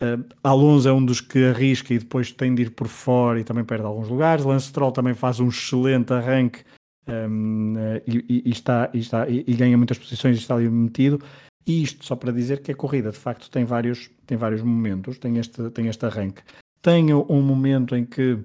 Uh, 0.00 0.24
Alonso 0.42 0.88
é 0.88 0.92
um 0.92 1.04
dos 1.04 1.20
que 1.20 1.44
arrisca 1.44 1.94
e 1.94 1.98
depois 1.98 2.32
tem 2.32 2.52
de 2.52 2.62
ir 2.62 2.70
por 2.70 2.88
fora 2.88 3.38
e 3.38 3.44
também 3.44 3.64
perde 3.64 3.84
alguns 3.84 4.08
lugares. 4.08 4.44
Lance 4.44 4.66
Stroll 4.66 4.90
também 4.90 5.14
faz 5.14 5.38
um 5.38 5.48
excelente 5.48 6.12
arranque 6.12 6.64
um, 7.06 7.71
uh, 7.98 8.02
e, 8.06 8.42
e, 8.46 8.50
está, 8.50 8.90
e, 8.92 8.98
está, 8.98 9.28
e, 9.28 9.44
e, 9.46 9.54
ganha 9.54 9.76
muitas 9.76 9.98
posições 9.98 10.36
e 10.36 10.40
está 10.40 10.54
ali 10.54 10.68
metido. 10.68 11.20
E 11.66 11.82
isto 11.82 12.04
só 12.04 12.16
para 12.16 12.32
dizer 12.32 12.60
que 12.60 12.72
a 12.72 12.74
corrida 12.74 13.10
de 13.10 13.18
facto 13.18 13.50
tem 13.50 13.64
vários, 13.64 14.10
tem 14.26 14.36
vários 14.36 14.62
momentos, 14.62 15.18
tem 15.18 15.38
este, 15.38 15.70
tem 15.70 15.86
este 15.86 16.04
arranque. 16.04 16.42
Tem 16.80 17.14
um 17.14 17.42
momento 17.42 17.94
em 17.94 18.04
que 18.04 18.38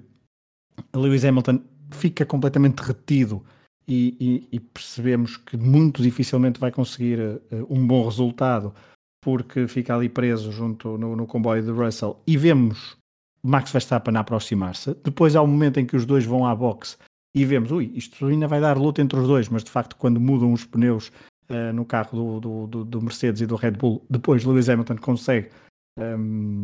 Lewis 0.94 1.24
Hamilton 1.24 1.60
fica 1.90 2.24
completamente 2.24 2.80
retido 2.80 3.44
e, 3.86 4.16
e, 4.20 4.56
e, 4.56 4.60
percebemos 4.60 5.36
que 5.36 5.56
muito 5.56 6.02
dificilmente 6.02 6.60
vai 6.60 6.70
conseguir 6.70 7.18
uh, 7.18 7.40
um 7.70 7.86
bom 7.86 8.04
resultado 8.04 8.74
porque 9.22 9.66
fica 9.66 9.94
ali 9.94 10.08
preso 10.08 10.52
junto 10.52 10.98
no, 10.98 11.16
no, 11.16 11.26
comboio 11.26 11.62
de 11.62 11.70
Russell 11.70 12.20
e 12.26 12.36
vemos 12.36 12.96
Max 13.42 13.72
Verstappen 13.72 14.16
aproximar-se. 14.16 14.94
Depois 15.02 15.34
há 15.34 15.42
um 15.42 15.46
momento 15.46 15.80
em 15.80 15.86
que 15.86 15.96
os 15.96 16.04
dois 16.04 16.24
vão 16.24 16.46
à 16.46 16.54
boxe 16.54 16.96
e 17.38 17.44
vemos, 17.44 17.70
ui, 17.70 17.92
isto 17.94 18.26
ainda 18.26 18.48
vai 18.48 18.60
dar 18.60 18.76
luta 18.76 19.00
entre 19.00 19.18
os 19.18 19.28
dois, 19.28 19.48
mas 19.48 19.62
de 19.62 19.70
facto 19.70 19.96
quando 19.96 20.20
mudam 20.20 20.52
os 20.52 20.64
pneus 20.64 21.12
uh, 21.48 21.72
no 21.72 21.84
carro 21.84 22.40
do, 22.40 22.66
do, 22.66 22.84
do, 22.84 23.02
Mercedes 23.02 23.40
e 23.40 23.46
do 23.46 23.54
Red 23.54 23.72
Bull, 23.72 24.04
depois 24.10 24.44
Lewis 24.44 24.68
Hamilton 24.68 24.96
consegue 24.96 25.50
um, 25.98 26.62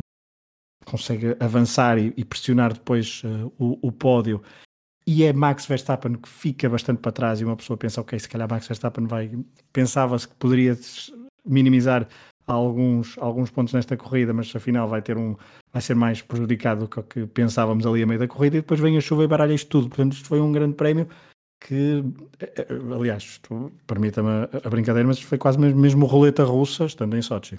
consegue 0.85 1.37
avançar 1.39 1.97
e, 1.97 2.13
e 2.17 2.25
pressionar 2.25 2.73
depois 2.73 3.23
uh, 3.25 3.53
o, 3.59 3.87
o, 3.87 3.93
pódio. 3.93 4.43
E 5.07 5.23
é 5.23 5.33
Max 5.33 5.67
Verstappen 5.67 6.15
que 6.15 6.29
fica 6.29 6.69
bastante 6.69 6.99
para 6.99 7.13
trás 7.13 7.41
e 7.41 7.45
uma 7.45 7.57
pessoa 7.57 7.77
pensa, 7.77 8.01
ok, 8.01 8.19
se 8.19 8.29
calhar 8.29 8.51
Max 8.51 8.67
Verstappen 8.67 9.07
vai, 9.07 9.31
pensava-se 9.73 10.27
que 10.27 10.35
poderia 10.35 10.77
minimizar 11.47 12.09
alguns, 12.47 13.17
alguns 13.19 13.51
pontos 13.51 13.73
nesta 13.75 13.97
corrida, 13.97 14.33
mas 14.33 14.55
afinal 14.55 14.89
vai 14.89 15.03
ter 15.03 15.17
um, 15.17 15.37
vai 15.73 15.83
ser 15.83 15.95
mais 15.95 16.23
prejudicado 16.23 16.87
do 16.87 16.89
que 16.89 17.03
que 17.03 17.27
pensávamos 17.27 17.87
ali 17.87 18.03
a 18.03 18.07
meio 18.07 18.21
da 18.21 18.29
corrida 18.29 18.57
e 18.57 18.61
depois 18.61 18.81
vem 18.81 18.97
a 18.97 19.01
chuva 19.01 19.25
e 19.25 19.27
baralha 19.27 19.55
isto 19.55 19.69
tudo, 19.69 19.89
portanto 19.89 20.13
isto 20.13 20.29
foi 20.29 20.41
um 20.41 20.53
grande 20.53 20.75
prémio 20.75 21.09
que, 21.61 22.05
eh, 22.41 22.53
eh, 22.57 22.67
aliás, 22.95 23.41
permita-me 23.87 24.49
a, 24.63 24.69
brincadeira, 24.69 25.09
mas 25.09 25.21
foi 25.21 25.39
quase 25.39 25.59
mesmo, 25.59 25.81
mesmo 25.81 26.05
roleta 26.05 26.45
russa, 26.45 26.85
estando 26.85 27.17
em 27.17 27.23
Sochi 27.23 27.59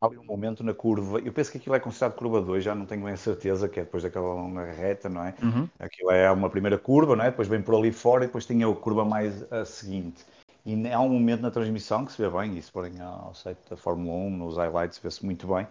há 0.00 0.06
ali 0.06 0.18
um 0.18 0.24
momento 0.24 0.62
na 0.62 0.74
curva, 0.74 1.18
eu 1.18 1.32
penso 1.32 1.50
que 1.50 1.58
aquilo 1.58 1.74
é 1.74 1.80
considerado 1.80 2.16
curva 2.16 2.40
2, 2.40 2.62
já 2.62 2.74
não 2.74 2.86
tenho 2.86 3.02
bem 3.02 3.12
a 3.12 3.16
certeza, 3.16 3.68
que 3.68 3.80
é 3.80 3.84
depois 3.84 4.02
daquela 4.02 4.26
longa 4.34 4.64
reta, 4.64 5.08
não 5.08 5.24
é? 5.24 5.34
Uhum. 5.42 5.68
Aquilo 5.78 6.10
é 6.10 6.30
uma 6.30 6.50
primeira 6.50 6.78
curva, 6.78 7.16
não 7.16 7.24
é? 7.24 7.30
Depois 7.30 7.48
vem 7.48 7.62
por 7.62 7.74
ali 7.74 7.92
fora 7.92 8.24
e 8.24 8.26
depois 8.26 8.46
tem 8.46 8.62
a 8.62 8.74
curva 8.74 9.04
mais 9.04 9.50
a 9.52 9.64
seguinte. 9.64 10.24
E 10.66 10.92
há 10.92 11.00
um 11.00 11.08
momento 11.08 11.42
na 11.42 11.50
transmissão 11.50 12.04
que 12.04 12.10
se 12.10 12.20
vê 12.20 12.28
bem, 12.28 12.58
e 12.58 12.60
se 12.60 12.72
forem 12.72 13.00
ao 13.00 13.32
site 13.32 13.60
da 13.70 13.76
Fórmula 13.76 14.16
1, 14.16 14.30
nos 14.30 14.56
highlights, 14.56 14.98
vê-se 14.98 15.24
muito 15.24 15.46
bem. 15.46 15.64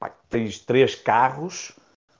Pai, 0.00 0.10
tens 0.30 0.58
três 0.58 0.94
carros 0.94 1.76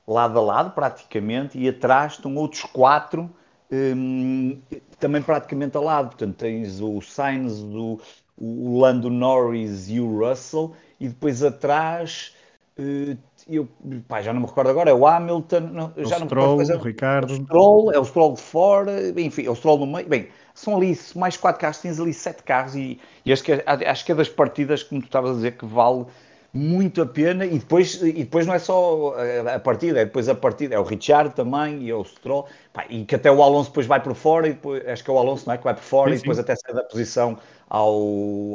lado 0.06 0.38
a 0.38 0.42
lado, 0.42 0.70
praticamente, 0.72 1.58
e 1.58 1.68
atrás 1.68 2.14
estão 2.14 2.34
outros 2.34 2.62
quatro 2.62 3.30
hum, 3.70 4.60
também 4.98 5.22
praticamente 5.22 5.76
ao 5.76 5.84
lado. 5.84 6.08
Portanto, 6.08 6.36
tens 6.36 6.80
o 6.80 7.00
Sainz, 7.00 7.60
o, 7.60 7.98
o 8.36 8.78
Lando 8.78 9.08
Norris 9.08 9.88
e 9.88 9.98
o 9.98 10.18
Russell, 10.18 10.74
e 11.00 11.08
depois 11.08 11.42
atrás, 11.42 12.34
eh, 12.78 13.16
eu 13.48 13.68
pá, 14.06 14.20
já 14.20 14.32
não 14.32 14.42
me 14.42 14.46
recordo 14.46 14.70
agora, 14.70 14.90
é 14.90 14.94
o 14.94 15.06
Hamilton, 15.06 15.60
não, 15.60 15.92
o 15.96 16.04
já 16.04 16.18
não 16.18 16.26
Stroll, 16.26 16.56
me 16.58 16.64
recordo, 16.64 16.72
é, 16.72 16.76
o 16.76 16.84
Ricardo. 16.84 17.30
O 17.30 17.36
Stroll, 17.36 17.92
é 17.92 17.98
o 17.98 18.04
Stroll 18.04 18.34
de 18.34 18.40
fora, 18.42 19.20
enfim, 19.20 19.46
é 19.46 19.50
o 19.50 19.54
Stroll 19.54 19.78
no 19.78 19.86
meio. 19.86 20.08
Bem, 20.08 20.28
são 20.58 20.76
ali 20.76 20.98
mais 21.14 21.36
quatro 21.36 21.60
carros, 21.60 21.78
tens 21.78 22.00
ali 22.00 22.12
sete 22.12 22.42
carros 22.42 22.74
e, 22.74 22.98
e 23.24 23.32
acho, 23.32 23.44
que, 23.44 23.52
é, 23.52 23.64
acho 23.66 24.04
que 24.04 24.12
é 24.12 24.14
das 24.14 24.28
partidas, 24.28 24.82
como 24.82 25.00
tu 25.00 25.04
estavas 25.04 25.30
a 25.30 25.34
dizer, 25.34 25.52
que 25.52 25.64
vale 25.64 26.06
muito 26.52 27.00
a 27.02 27.06
pena 27.06 27.44
e 27.44 27.58
depois, 27.58 28.02
e 28.02 28.12
depois 28.12 28.46
não 28.46 28.54
é 28.54 28.58
só 28.58 29.14
a 29.54 29.58
partida, 29.60 30.00
é 30.00 30.04
depois 30.04 30.28
a 30.28 30.34
partida, 30.34 30.74
é 30.74 30.78
o 30.78 30.82
Richard 30.82 31.34
também 31.34 31.82
e 31.82 31.90
é 31.90 31.94
o 31.94 32.02
Stroll, 32.04 32.46
pá, 32.72 32.86
e 32.88 33.04
que 33.04 33.14
até 33.14 33.30
o 33.30 33.42
Alonso 33.42 33.70
depois 33.70 33.86
vai 33.86 34.02
por 34.02 34.14
fora 34.14 34.48
e 34.48 34.54
depois, 34.54 34.86
acho 34.88 35.04
que 35.04 35.10
é 35.10 35.12
o 35.12 35.18
Alonso 35.18 35.46
não 35.46 35.54
é, 35.54 35.58
que 35.58 35.64
vai 35.64 35.74
por 35.74 35.82
fora 35.82 36.10
sim, 36.10 36.16
e 36.16 36.18
depois 36.18 36.38
sim. 36.38 36.42
até 36.42 36.56
sai 36.56 36.74
da 36.74 36.82
posição 36.82 37.38
ao, 37.68 37.94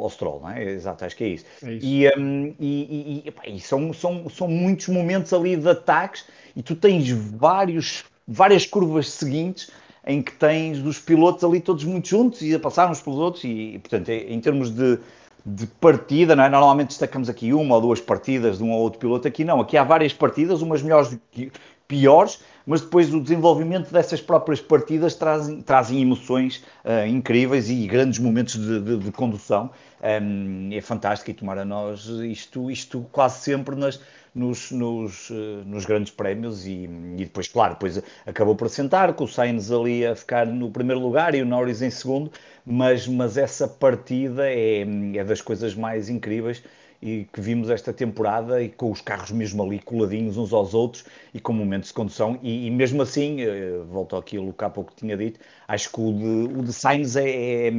ao 0.02 0.10
Stroll, 0.10 0.40
não 0.40 0.50
é? 0.50 0.62
Exato, 0.64 1.04
acho 1.04 1.16
que 1.16 1.24
é 1.24 1.28
isso. 1.28 1.46
É 1.62 1.72
isso. 1.72 1.86
E, 1.86 2.08
um, 2.18 2.54
e, 2.58 3.24
e, 3.24 3.32
e, 3.46 3.56
e, 3.56 3.60
são, 3.60 3.92
são, 3.92 4.28
são 4.28 4.48
muitos 4.48 4.88
momentos 4.88 5.32
ali 5.32 5.56
de 5.56 5.68
ataques 5.68 6.26
e 6.54 6.62
tu 6.62 6.74
tens 6.74 7.10
vários, 7.10 8.04
várias 8.26 8.66
curvas 8.66 9.08
seguintes 9.08 9.70
em 10.06 10.22
que 10.22 10.32
tens 10.32 10.78
os 10.78 10.98
pilotos 10.98 11.42
ali 11.44 11.60
todos 11.60 11.84
muito 11.84 12.08
juntos 12.08 12.42
e 12.42 12.54
a 12.54 12.58
passar 12.58 12.90
uns 12.90 13.00
pelos 13.00 13.18
outros 13.18 13.44
e, 13.44 13.78
portanto, 13.78 14.10
em 14.10 14.38
termos 14.40 14.70
de, 14.70 14.98
de 15.44 15.66
partida, 15.66 16.36
não 16.36 16.44
é? 16.44 16.48
Normalmente 16.48 16.88
destacamos 16.88 17.28
aqui 17.28 17.52
uma 17.52 17.76
ou 17.76 17.80
duas 17.80 18.00
partidas 18.00 18.58
de 18.58 18.64
um 18.64 18.72
ou 18.72 18.80
outro 18.80 18.98
piloto, 18.98 19.26
aqui 19.26 19.44
não, 19.44 19.60
aqui 19.60 19.76
há 19.76 19.84
várias 19.84 20.12
partidas, 20.12 20.62
umas 20.62 20.82
melhores 20.82 21.16
que 21.32 21.50
piores, 21.86 22.40
mas 22.66 22.80
depois 22.80 23.12
o 23.12 23.20
desenvolvimento 23.20 23.92
dessas 23.92 24.20
próprias 24.20 24.60
partidas 24.60 25.14
trazem, 25.14 25.60
trazem 25.60 26.00
emoções 26.00 26.64
uh, 26.84 27.06
incríveis 27.06 27.68
e 27.68 27.86
grandes 27.86 28.18
momentos 28.18 28.54
de, 28.54 28.80
de, 28.80 28.96
de 28.98 29.12
condução. 29.12 29.70
Um, 30.02 30.70
é 30.72 30.80
fantástico 30.80 31.30
e 31.30 31.34
tomara 31.34 31.64
nós 31.64 32.06
isto, 32.06 32.70
isto 32.70 33.06
quase 33.12 33.38
sempre 33.40 33.74
nas, 33.74 34.00
nos, 34.34 34.70
nos, 34.70 35.30
uh, 35.30 35.62
nos 35.64 35.84
grandes 35.84 36.12
prémios 36.12 36.66
e, 36.66 36.88
e, 37.16 37.24
depois, 37.24 37.48
claro, 37.48 37.74
depois 37.74 38.02
acabou 38.26 38.56
por 38.56 38.66
assentar, 38.66 39.14
com 39.14 39.24
o 39.24 39.28
Sainz 39.28 39.70
ali 39.70 40.04
a 40.04 40.16
ficar 40.16 40.46
no 40.46 40.70
primeiro 40.70 41.00
lugar 41.00 41.34
e 41.34 41.42
o 41.42 41.46
Norris 41.46 41.82
em 41.82 41.90
segundo, 41.90 42.30
mas, 42.66 43.06
mas 43.06 43.36
essa 43.36 43.68
partida 43.68 44.48
é, 44.48 44.80
é 45.16 45.24
das 45.24 45.40
coisas 45.40 45.74
mais 45.74 46.08
incríveis 46.08 46.62
e 47.04 47.26
que 47.30 47.38
vimos 47.38 47.68
esta 47.68 47.92
temporada 47.92 48.62
e 48.62 48.70
com 48.70 48.90
os 48.90 49.02
carros 49.02 49.30
mesmo 49.30 49.62
ali 49.62 49.78
coladinhos 49.78 50.38
uns 50.38 50.54
aos 50.54 50.72
outros 50.72 51.04
e 51.34 51.38
com 51.38 51.52
momentos 51.52 51.88
de 51.88 51.94
condução 51.94 52.38
e, 52.42 52.66
e 52.66 52.70
mesmo 52.70 53.02
assim, 53.02 53.42
eh, 53.42 53.82
volto 53.90 54.16
àquilo 54.16 54.54
que 54.54 54.64
há 54.64 54.70
pouco 54.70 54.90
tinha 54.96 55.14
dito, 55.14 55.38
acho 55.68 55.92
que 55.92 56.00
o 56.00 56.12
de, 56.14 56.58
o 56.58 56.62
de 56.62 56.72
Sainz 56.72 57.14
é, 57.14 57.68
é, 57.68 57.70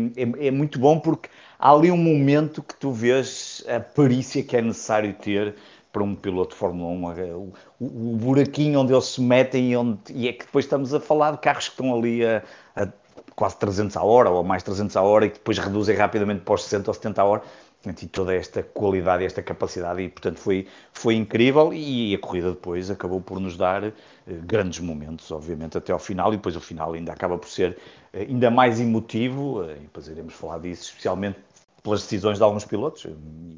é 0.47 0.51
muito 0.51 0.77
bom 0.77 0.99
porque 0.99 1.27
há 1.57 1.71
ali 1.71 1.89
um 1.89 1.97
momento 1.97 2.61
que 2.61 2.75
tu 2.75 2.91
vês 2.91 3.63
a 3.67 3.79
perícia 3.79 4.43
que 4.43 4.55
é 4.55 4.61
necessário 4.61 5.11
ter 5.15 5.55
para 5.95 6.03
um 6.03 6.13
piloto 6.13 6.49
de 6.49 6.57
Fórmula 6.57 7.13
1, 7.13 7.19
eh, 7.21 7.33
o, 7.33 7.53
o, 7.79 8.17
buraquinho 8.17 8.81
onde 8.81 8.91
eles 8.91 9.05
se 9.05 9.21
metem 9.21 9.71
e, 9.71 9.77
onde, 9.77 9.97
e 10.13 10.27
é 10.27 10.33
que 10.33 10.45
depois 10.45 10.65
estamos 10.65 10.93
a 10.93 10.99
falar 10.99 11.31
de 11.31 11.37
carros 11.37 11.69
que 11.69 11.71
estão 11.71 11.95
ali 11.95 12.25
a, 12.25 12.43
a 12.75 12.89
quase 13.33 13.57
300 13.57 13.95
a 13.95 14.03
hora 14.03 14.29
ou 14.29 14.43
mais 14.43 14.61
300 14.61 14.93
a 14.97 15.01
hora 15.01 15.25
e 15.25 15.29
que 15.29 15.37
depois 15.37 15.57
reduzem 15.57 15.95
rapidamente 15.95 16.41
para 16.41 16.53
os 16.53 16.65
60 16.65 16.89
ou 16.89 16.93
70 16.93 17.21
a 17.21 17.25
hora. 17.25 17.41
E 17.85 18.07
toda 18.07 18.33
esta 18.33 18.63
qualidade 18.63 19.23
esta 19.23 19.43
capacidade 19.43 20.01
e 20.01 20.09
portanto 20.09 20.39
foi, 20.39 20.67
foi 20.91 21.13
incrível 21.13 21.71
e 21.71 22.15
a 22.15 22.17
corrida 22.17 22.49
depois 22.49 22.89
acabou 22.89 23.21
por 23.21 23.39
nos 23.39 23.55
dar 23.55 23.83
uh, 23.83 23.93
grandes 24.25 24.79
momentos, 24.79 25.29
obviamente 25.31 25.77
até 25.77 25.93
ao 25.93 25.99
final 25.99 26.33
e 26.33 26.37
depois 26.37 26.55
o 26.55 26.59
final 26.59 26.93
ainda 26.93 27.13
acaba 27.13 27.37
por 27.37 27.47
ser 27.47 27.77
uh, 28.11 28.17
ainda 28.17 28.49
mais 28.49 28.79
emotivo 28.79 29.61
uh, 29.61 29.71
e 29.71 29.81
depois 29.81 30.07
iremos 30.07 30.33
falar 30.33 30.57
disso, 30.57 30.89
especialmente 30.89 31.37
pelas 31.85 32.01
decisões 32.01 32.39
de 32.39 32.43
alguns 32.43 32.65
pilotos. 32.65 33.05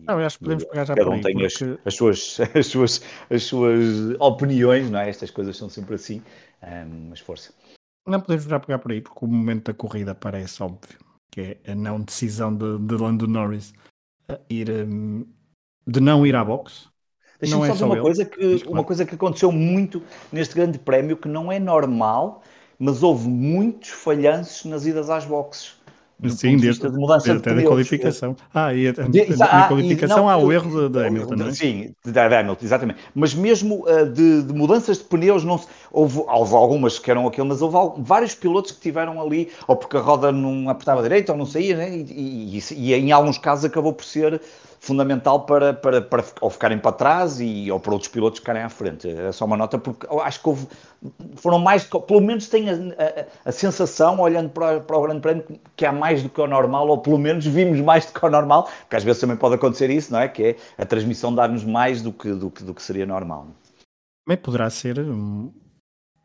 Não, 0.06 0.20
acho 0.20 0.38
que 0.38 0.44
podemos 0.44 0.66
pegar 0.66 0.84
já 0.84 0.96
Cada 0.96 1.10
um 1.10 1.22
tem 1.22 1.34
porque... 1.34 1.46
as, 1.46 1.80
as, 1.86 1.96
suas, 1.96 2.38
as, 2.54 2.68
suas, 2.68 3.02
as 3.30 3.44
suas 3.44 4.16
opiniões, 4.20 4.90
não 4.92 5.00
é? 5.00 5.10
Estas 5.10 5.32
coisas 5.32 5.56
são 5.56 5.70
sempre 5.70 5.96
assim, 5.96 6.22
um, 6.62 7.08
mas 7.10 7.22
força. 7.22 7.54
Não 8.06 8.20
podemos 8.20 8.44
já 8.44 8.60
pegar 8.60 8.80
por 8.80 8.92
aí, 8.92 9.02
porque 9.02 9.24
o 9.24 9.28
momento 9.28 9.72
da 9.72 9.74
corrida 9.74 10.14
parece 10.14 10.62
óbvio, 10.62 11.00
que 11.32 11.58
é 11.66 11.72
a 11.72 11.76
não 11.76 12.02
decisão 12.02 12.54
de, 12.54 12.78
de 12.80 12.96
Lando 12.96 13.28
Norris 13.28 13.74
ir, 14.50 14.68
de 15.86 16.00
não 16.02 16.26
ir 16.26 16.36
à 16.36 16.44
boxe. 16.44 16.88
Deixa-me 17.40 17.70
é 17.70 17.76
só 17.76 17.86
uma, 17.86 18.02
coisa 18.02 18.26
que, 18.26 18.64
uma 18.68 18.84
coisa 18.84 19.06
que 19.06 19.16
aconteceu 19.16 19.52
muito 19.52 20.02
neste 20.32 20.54
grande 20.54 20.80
prémio, 20.80 21.16
que 21.16 21.30
não 21.30 21.52
é 21.52 21.60
normal, 21.60 22.44
mas 22.78 23.04
houve 23.04 23.30
muitos 23.30 23.90
falhanços 23.90 24.66
nas 24.66 24.86
idas 24.86 25.10
às 25.10 25.24
boxes. 25.26 25.78
Sim, 26.30 26.58
desde, 26.58 26.90
de 26.90 26.98
mudança 26.98 27.28
desde, 27.28 27.48
de, 27.48 27.62
de 27.62 27.68
qualificação. 27.68 28.36
Ah, 28.52 28.74
e 28.74 28.88
a, 28.88 28.92
de, 28.92 29.38
na 29.38 29.68
qualificação 29.68 30.18
não, 30.18 30.30
há 30.30 30.38
o 30.38 30.52
erro 30.52 30.90
de, 30.90 31.06
Hamilton, 31.06 31.36
não 31.36 31.48
é? 31.48 31.54
Sim, 31.54 31.94
de, 32.04 32.20
Hamilton, 32.20 32.66
exatamente. 32.66 33.00
Mas 33.14 33.36
mesmo 33.36 33.86
uh, 33.88 34.10
de, 34.10 34.42
de, 34.42 34.54
mudanças 34.54 34.98
de 34.98 35.04
pneus, 35.04 35.44
não 35.44 35.60
se, 35.60 35.68
houve, 35.92 36.24
houve, 36.28 36.56
algumas 36.56 36.98
que 36.98 37.12
eram 37.12 37.28
aquilo, 37.28 37.46
mas 37.46 37.62
houve 37.62 38.02
vários 38.02 38.34
pilotos 38.34 38.72
que 38.72 38.82
tiveram 38.82 39.22
ali, 39.22 39.50
ou 39.68 39.76
porque 39.76 39.96
a 39.96 40.00
roda 40.00 40.32
não 40.32 40.70
apertava 40.70 41.04
direito, 41.04 41.32
ou 41.32 41.38
não 41.38 41.46
saía, 41.46 41.78
né? 41.78 41.96
e, 41.96 42.58
e, 42.58 42.58
e, 42.58 42.94
e 42.94 42.94
em 42.96 43.12
alguns 43.12 43.38
casos 43.38 43.66
acabou 43.66 43.94
por 43.94 44.04
ser 44.04 44.42
fundamental 44.80 45.42
para, 45.42 45.74
para, 45.74 46.02
para 46.02 46.24
ou 46.42 46.50
ficarem 46.50 46.78
para 46.78 46.92
trás 46.92 47.40
e, 47.40 47.72
ou 47.72 47.80
para 47.80 47.94
outros 47.94 48.10
pilotos 48.12 48.40
ficarem 48.40 48.62
à 48.62 48.70
frente. 48.70 49.10
É 49.10 49.32
só 49.32 49.46
uma 49.46 49.58
nota, 49.58 49.78
porque 49.78 50.08
acho 50.22 50.42
que 50.42 50.50
houve, 50.50 50.68
foram 51.36 51.60
mais, 51.60 51.84
pelo 51.84 52.22
menos 52.22 52.48
tenho 52.48 52.94
a, 52.94 53.04
a, 53.04 53.50
a, 53.50 53.52
sensação, 53.52 54.20
olhando 54.20 54.50
para, 54.50 54.80
para 54.80 54.98
o 54.98 55.02
Grande 55.02 55.22
Prémio, 55.22 55.46
que 55.76 55.86
há 55.86 55.92
mais 55.92 56.24
do 56.24 56.30
que 56.30 56.42
o 56.42 56.48
normal, 56.48 56.88
ou 56.88 56.98
pelo 57.00 57.18
menos 57.18 57.46
vimos 57.46 57.80
mais 57.82 58.06
do 58.06 58.14
que 58.14 58.26
o 58.26 58.30
normal, 58.30 58.70
porque 58.82 58.96
às 58.96 59.04
vezes 59.04 59.22
também 59.22 59.38
pode 59.38 59.56
acontecer 59.56 59.90
isso, 59.90 60.12
não 60.12 60.20
é? 60.20 60.28
Que 60.28 60.44
é 60.44 60.56
a 60.78 60.86
transmissão 60.86 61.34
dar-nos 61.34 61.64
mais 61.64 62.02
do 62.02 62.14
que, 62.14 62.32
do, 62.32 62.50
que, 62.50 62.64
do 62.64 62.74
que 62.74 62.82
seria 62.82 63.06
normal. 63.06 63.48
Também 64.26 64.42
poderá 64.42 64.70
ser 64.70 64.98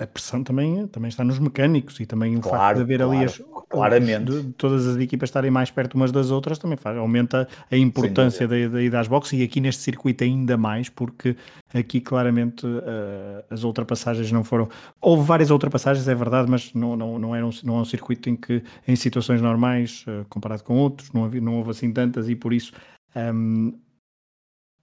a 0.03 0.07
pressão 0.07 0.43
também, 0.43 0.87
também 0.89 1.09
está 1.09 1.25
nos 1.25 1.39
mecânicos 1.39 1.99
e 2.01 2.07
também 2.07 2.37
o 2.37 2.41
claro, 2.41 2.59
facto 2.59 2.77
de 2.77 2.83
haver 2.83 2.99
claro, 2.99 3.13
ali 3.13 3.25
as, 3.25 3.43
claramente. 3.69 4.25
De, 4.25 4.53
todas 4.55 4.87
as 4.87 4.97
equipas 4.97 5.29
estarem 5.29 5.51
mais 5.51 5.71
perto 5.71 5.95
umas 5.95 6.13
das 6.13 6.31
outras 6.31 6.59
também 6.59 6.77
faz, 6.77 6.97
aumenta 6.97 7.49
a 7.71 7.77
importância 7.77 8.47
da, 8.47 8.69
da 8.69 8.83
ida 8.83 9.01
às 9.01 9.09
boxes 9.09 9.39
e 9.39 9.43
aqui 9.43 9.61
neste 9.61 9.83
circuito 9.83 10.25
ainda 10.25 10.57
mais 10.57 10.89
porque 10.89 11.37
aqui 11.73 12.01
claramente 12.01 12.67
uh, 12.67 13.45
as 13.51 13.65
ultrapassagens 13.65 14.31
não 14.31 14.45
foram 14.45 14.69
houve 15.01 15.25
várias 15.27 15.51
ultrapassagens 15.51 16.07
é 16.07 16.15
verdade 16.15 16.51
mas 16.51 16.73
não, 16.75 16.97
não, 16.97 17.19
não, 17.19 17.35
era 17.35 17.47
um, 17.47 17.51
não 17.65 17.79
é 17.79 17.81
um 17.81 17.85
circuito 17.85 18.29
em 18.29 18.37
que 18.37 18.63
em 18.87 18.97
situações 18.97 19.41
normais 19.41 20.05
uh, 20.07 20.25
comparado 20.29 20.63
com 20.63 20.77
outros 20.77 21.13
não, 21.13 21.25
havia, 21.25 21.41
não 21.41 21.57
houve 21.57 21.71
assim 21.71 21.93
tantas 21.93 22.29
e 22.29 22.37
por 22.37 22.53
isso 22.53 22.73
um, 23.17 23.73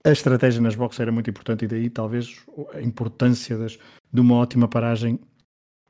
a 0.04 0.10
estratégia 0.10 0.62
nas 0.62 0.74
boxes 0.74 1.00
era 1.00 1.12
muito 1.12 1.28
importante 1.28 1.64
e 1.64 1.68
daí 1.68 1.90
talvez 1.90 2.36
a 2.74 2.80
importância 2.80 3.56
das, 3.58 3.78
de 4.12 4.20
uma 4.20 4.34
ótima 4.36 4.68
paragem 4.68 5.18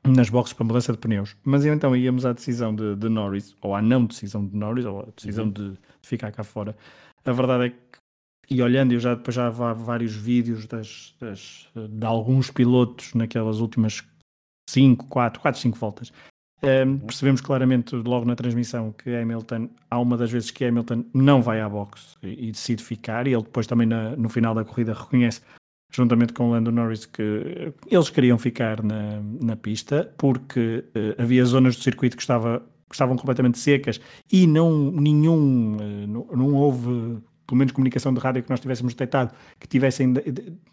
nas 0.03 0.29
boxes 0.29 0.53
para 0.53 0.65
mudança 0.65 0.91
de 0.91 0.97
pneus. 0.97 1.35
Mas 1.43 1.65
então 1.65 1.95
íamos 1.95 2.25
à 2.25 2.33
decisão 2.33 2.73
de, 2.73 2.95
de 2.95 3.09
Norris, 3.09 3.55
ou 3.61 3.75
à 3.75 3.81
não 3.81 4.05
decisão 4.05 4.45
de 4.45 4.55
Norris, 4.55 4.85
ou 4.85 5.01
à 5.01 5.07
decisão 5.15 5.45
uhum. 5.45 5.51
de, 5.51 5.71
de, 5.71 5.79
ficar 6.01 6.31
cá 6.31 6.43
fora. 6.43 6.75
A 7.23 7.31
verdade 7.31 7.65
é 7.65 7.69
que, 7.69 8.55
e 8.55 8.61
olhando, 8.61 8.93
eu 8.93 8.99
já 8.99 9.15
depois 9.15 9.35
já 9.35 9.47
há 9.47 9.73
vários 9.73 10.13
vídeos 10.15 10.65
das, 10.65 11.15
das, 11.19 11.69
de 11.75 12.05
alguns 12.05 12.49
pilotos 12.49 13.13
naquelas 13.13 13.59
últimas 13.59 14.03
5, 14.69 15.05
4, 15.07 15.39
4, 15.39 15.61
5 15.61 15.77
voltas. 15.77 16.11
Um, 16.63 16.67
ehm, 16.67 16.97
percebemos 16.99 17.41
claramente 17.41 17.95
logo 17.95 18.25
na 18.25 18.35
transmissão 18.35 18.91
que 18.91 19.15
Hamilton, 19.15 19.69
há 19.89 19.99
uma 19.99 20.17
das 20.17 20.31
vezes 20.31 20.51
que 20.51 20.65
Hamilton 20.65 21.05
não 21.13 21.41
vai 21.41 21.61
à 21.61 21.67
boxe 21.69 22.15
e, 22.21 22.49
e 22.49 22.51
decide 22.51 22.83
ficar, 22.83 23.25
e 23.25 23.33
ele 23.33 23.43
depois 23.43 23.65
também 23.65 23.87
na, 23.87 24.15
no 24.15 24.29
final 24.29 24.53
da 24.53 24.63
corrida 24.63 24.93
reconhece 24.93 25.41
juntamente 25.91 26.33
com 26.33 26.47
o 26.47 26.51
Lando 26.51 26.71
Norris, 26.71 27.05
que 27.05 27.73
eles 27.87 28.09
queriam 28.09 28.37
ficar 28.37 28.81
na, 28.81 29.21
na 29.41 29.55
pista 29.55 30.11
porque 30.17 30.83
uh, 30.95 31.21
havia 31.21 31.43
zonas 31.45 31.75
do 31.75 31.83
circuito 31.83 32.15
que, 32.15 32.23
estava, 32.23 32.59
que 32.89 32.95
estavam 32.95 33.15
completamente 33.17 33.59
secas 33.59 33.99
e 34.31 34.47
não 34.47 34.91
nenhum, 34.91 35.75
uh, 35.75 36.07
não, 36.07 36.27
não, 36.33 36.55
houve 36.55 37.21
pelo 37.45 37.57
menos 37.57 37.73
comunicação 37.73 38.13
de 38.13 38.19
rádio 38.21 38.41
que 38.41 38.49
nós 38.49 38.61
tivéssemos 38.61 38.93
detectado, 38.93 39.33
que 39.59 39.67
tivessem, 39.67 40.13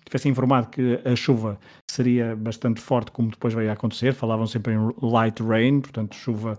tivessem 0.04 0.30
informado 0.30 0.68
que 0.68 1.00
a 1.04 1.16
chuva 1.16 1.58
seria 1.90 2.36
bastante 2.36 2.80
forte, 2.80 3.10
como 3.10 3.30
depois 3.30 3.52
veio 3.52 3.68
a 3.68 3.72
acontecer. 3.72 4.14
Falavam 4.14 4.46
sempre 4.46 4.74
em 4.74 4.78
light 5.02 5.42
rain, 5.42 5.80
portanto, 5.80 6.14
chuva 6.14 6.56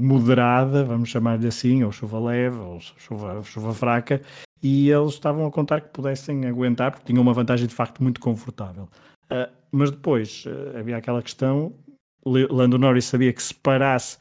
moderada, 0.00 0.84
vamos 0.84 1.08
chamar-lhe 1.08 1.46
assim, 1.46 1.82
ou 1.82 1.92
chuva 1.92 2.18
leve, 2.20 2.56
ou 2.56 2.80
chuva, 2.80 3.42
chuva 3.42 3.74
fraca, 3.74 4.20
e 4.62 4.90
eles 4.90 5.14
estavam 5.14 5.46
a 5.46 5.50
contar 5.50 5.80
que 5.80 5.88
pudessem 5.88 6.46
aguentar, 6.46 6.90
porque 6.90 7.06
tinham 7.06 7.22
uma 7.22 7.32
vantagem 7.32 7.66
de 7.66 7.74
facto 7.74 8.02
muito 8.02 8.20
confortável. 8.20 8.88
Uh, 9.24 9.50
mas 9.70 9.90
depois 9.90 10.44
uh, 10.46 10.78
havia 10.78 10.96
aquela 10.96 11.22
questão: 11.22 11.72
Lando 12.24 12.78
Norris 12.78 13.04
sabia 13.04 13.32
que 13.32 13.42
se 13.42 13.54
parasse 13.54 14.18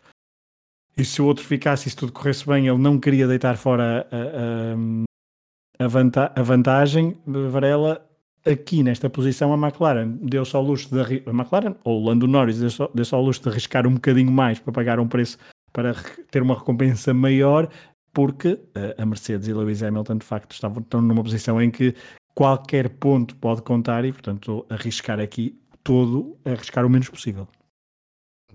e 0.97 1.05
se 1.05 1.21
o 1.21 1.25
outro 1.25 1.45
ficasse 1.45 1.87
e 1.87 1.91
se 1.91 1.95
tudo 1.95 2.11
corresse 2.11 2.45
bem, 2.47 2.67
ele 2.67 2.77
não 2.77 2.99
queria 2.99 3.27
deitar 3.27 3.55
fora 3.55 4.07
a, 4.11 5.85
a, 5.85 5.87
a, 5.87 6.31
a 6.35 6.43
vantagem. 6.43 7.15
Varela, 7.25 8.06
aqui 8.51 8.83
nesta 8.83 9.09
posição, 9.09 9.53
a 9.53 9.57
McLaren 9.57 10.17
deu-se 10.21 10.55
ao 10.55 10.63
luxo 10.63 10.89
de. 10.89 11.23
A 11.25 11.29
McLaren, 11.29 11.75
ou 11.83 12.01
o 12.01 12.05
Lando 12.05 12.27
Norris, 12.27 12.59
deu-se 12.59 12.77
deu 12.93 13.05
ao 13.11 13.21
luxo 13.21 13.41
de 13.41 13.49
arriscar 13.49 13.85
um 13.85 13.95
bocadinho 13.95 14.31
mais 14.31 14.59
para 14.59 14.73
pagar 14.73 14.99
um 14.99 15.07
preço 15.07 15.37
para 15.71 15.93
ter 16.31 16.41
uma 16.41 16.55
recompensa 16.55 17.13
maior 17.13 17.69
porque 18.17 18.59
eh, 18.73 18.95
a 18.97 19.05
Mercedes 19.05 19.47
e 19.47 19.53
Lewis 19.53 19.83
Hamilton 19.83 20.17
de 20.17 20.25
facto 20.25 20.51
estavam, 20.51 20.81
estão 20.81 20.99
numa 20.99 21.21
posição 21.21 21.61
em 21.61 21.69
que 21.69 21.93
qualquer 22.33 22.89
ponto 22.89 23.35
pode 23.35 23.61
contar 23.61 24.03
e, 24.05 24.11
portanto, 24.11 24.65
arriscar 24.71 25.19
aqui 25.19 25.55
todo, 25.83 26.35
arriscar 26.43 26.83
o 26.83 26.89
menos 26.89 27.09
possível. 27.09 27.47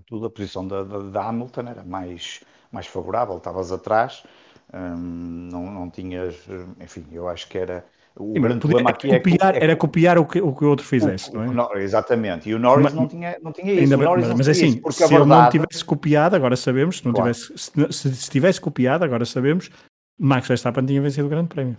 Tudo 0.05 0.25
a 0.25 0.29
posição 0.29 0.67
da, 0.67 0.83
da, 0.83 0.99
da 0.99 1.29
Hamilton 1.29 1.61
era 1.61 1.83
mais, 1.83 2.41
mais 2.73 2.87
favorável, 2.87 3.37
estavas 3.37 3.71
atrás, 3.71 4.25
hum, 4.73 5.47
não, 5.49 5.71
não 5.71 5.89
tinhas, 5.89 6.35
enfim, 6.81 7.05
eu 7.13 7.29
acho 7.29 7.47
que 7.47 7.57
era 7.57 7.85
o 8.15 8.33
Sim, 8.33 8.41
grande 8.41 8.59
problema 8.59 8.89
aqui 8.91 9.07
copiar, 9.07 9.55
é 9.55 9.59
que, 9.59 9.63
era 9.63 9.75
copiar 9.75 10.17
o 10.19 10.25
que 10.25 10.39
o 10.39 10.53
que 10.53 10.63
o 10.63 10.69
outro 10.69 10.85
fizesse, 10.85 11.31
o, 11.31 11.51
não 11.51 11.73
é? 11.73 11.83
exatamente. 11.83 12.49
E 12.49 12.53
o 12.53 12.59
Norris 12.59 12.83
mas, 12.83 12.93
não 12.93 13.07
tinha 13.07 13.37
não 13.41 13.51
tinha 13.51 13.73
isso. 13.73 13.93
Ainda, 13.93 13.97
mas, 13.97 14.33
mas 14.37 14.49
assim, 14.49 14.81
isso, 14.85 14.91
se 14.91 15.13
ele 15.13 15.25
não 15.25 15.49
tivesse 15.49 15.83
copiado, 15.83 16.35
agora 16.35 16.55
sabemos, 16.55 16.97
se 16.97 17.05
não 17.05 17.13
claro. 17.13 17.33
tivesse 17.33 17.71
se, 17.91 18.15
se, 18.15 18.29
tivesse 18.29 18.61
copiado, 18.61 19.03
agora 19.03 19.25
sabemos, 19.25 19.71
Max 20.19 20.47
Verstappen 20.47 20.85
tinha 20.85 21.01
vencido 21.01 21.25
o 21.25 21.29
Grande 21.29 21.47
Prémio. 21.47 21.77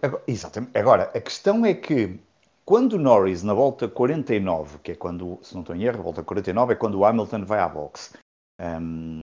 Agora, 0.00 0.22
exatamente. 0.26 0.76
Agora, 0.76 1.10
a 1.14 1.20
questão 1.20 1.66
é 1.66 1.74
que 1.74 2.18
quando 2.64 2.94
o 2.94 2.98
Norris 2.98 3.42
na 3.42 3.52
volta 3.54 3.88
49, 3.88 4.78
que 4.82 4.92
é 4.92 4.94
quando, 4.94 5.38
se 5.42 5.54
não 5.54 5.60
estou 5.60 5.76
em 5.76 5.84
erro, 5.84 6.00
a 6.00 6.02
volta 6.02 6.22
49 6.22 6.72
é 6.72 6.76
quando 6.76 6.98
o 6.98 7.04
Hamilton 7.04 7.44
vai 7.44 7.60
à 7.60 7.68
boxe. 7.68 8.14
Um, 8.60 9.20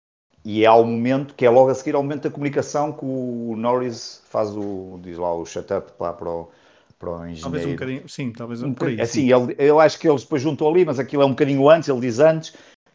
e 0.49 0.63
é 0.63 0.65
ao 0.65 0.85
momento, 0.85 1.33
que 1.35 1.45
é 1.45 1.49
logo 1.49 1.69
a 1.69 1.75
seguir 1.75 1.93
ao 1.93 2.01
momento 2.01 2.23
da 2.23 2.29
comunicação 2.29 2.93
que 2.93 3.03
o 3.03 3.53
Norris 3.57 4.23
faz 4.29 4.55
o, 4.55 4.97
diz 5.03 5.17
lá, 5.17 5.35
o 5.35 5.45
shut-up 5.45 5.91
lá 5.99 6.13
para 6.13 6.29
o, 6.29 6.49
para 6.97 7.09
o 7.09 7.15
engenheiro. 7.27 7.41
Talvez 7.41 7.65
um 7.65 7.71
bocadinho, 7.71 8.07
sim, 8.07 8.31
talvez 8.31 8.63
um, 8.63 8.69
bocadinho. 8.69 9.03
Assim, 9.03 9.29
ele, 9.29 9.55
eu 9.57 9.77
acho 9.77 9.99
que 9.99 10.07
eles 10.07 10.23
depois 10.23 10.41
juntou 10.41 10.69
ali, 10.69 10.85
mas 10.85 10.99
aquilo 10.99 11.21
é 11.21 11.25
um 11.25 11.31
bocadinho 11.31 11.69
antes, 11.69 11.89
ele 11.89 11.99
diz 11.99 12.19
antes, 12.19 12.53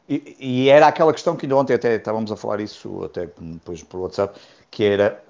e, 0.09 0.35
e, 0.41 0.69
era 0.71 0.87
aquela 0.87 1.13
questão 1.13 1.37
que 1.37 1.45
ainda 1.45 1.55
ontem 1.55 1.75
até 1.75 1.97
estávamos 1.97 2.33
a 2.33 2.37
falar 2.37 2.59
isso, 2.59 3.05
até 3.05 3.29
depois 3.39 3.83
por 3.83 4.01
WhatsApp, 4.01 4.41
que 4.71 4.85
era 4.85 5.23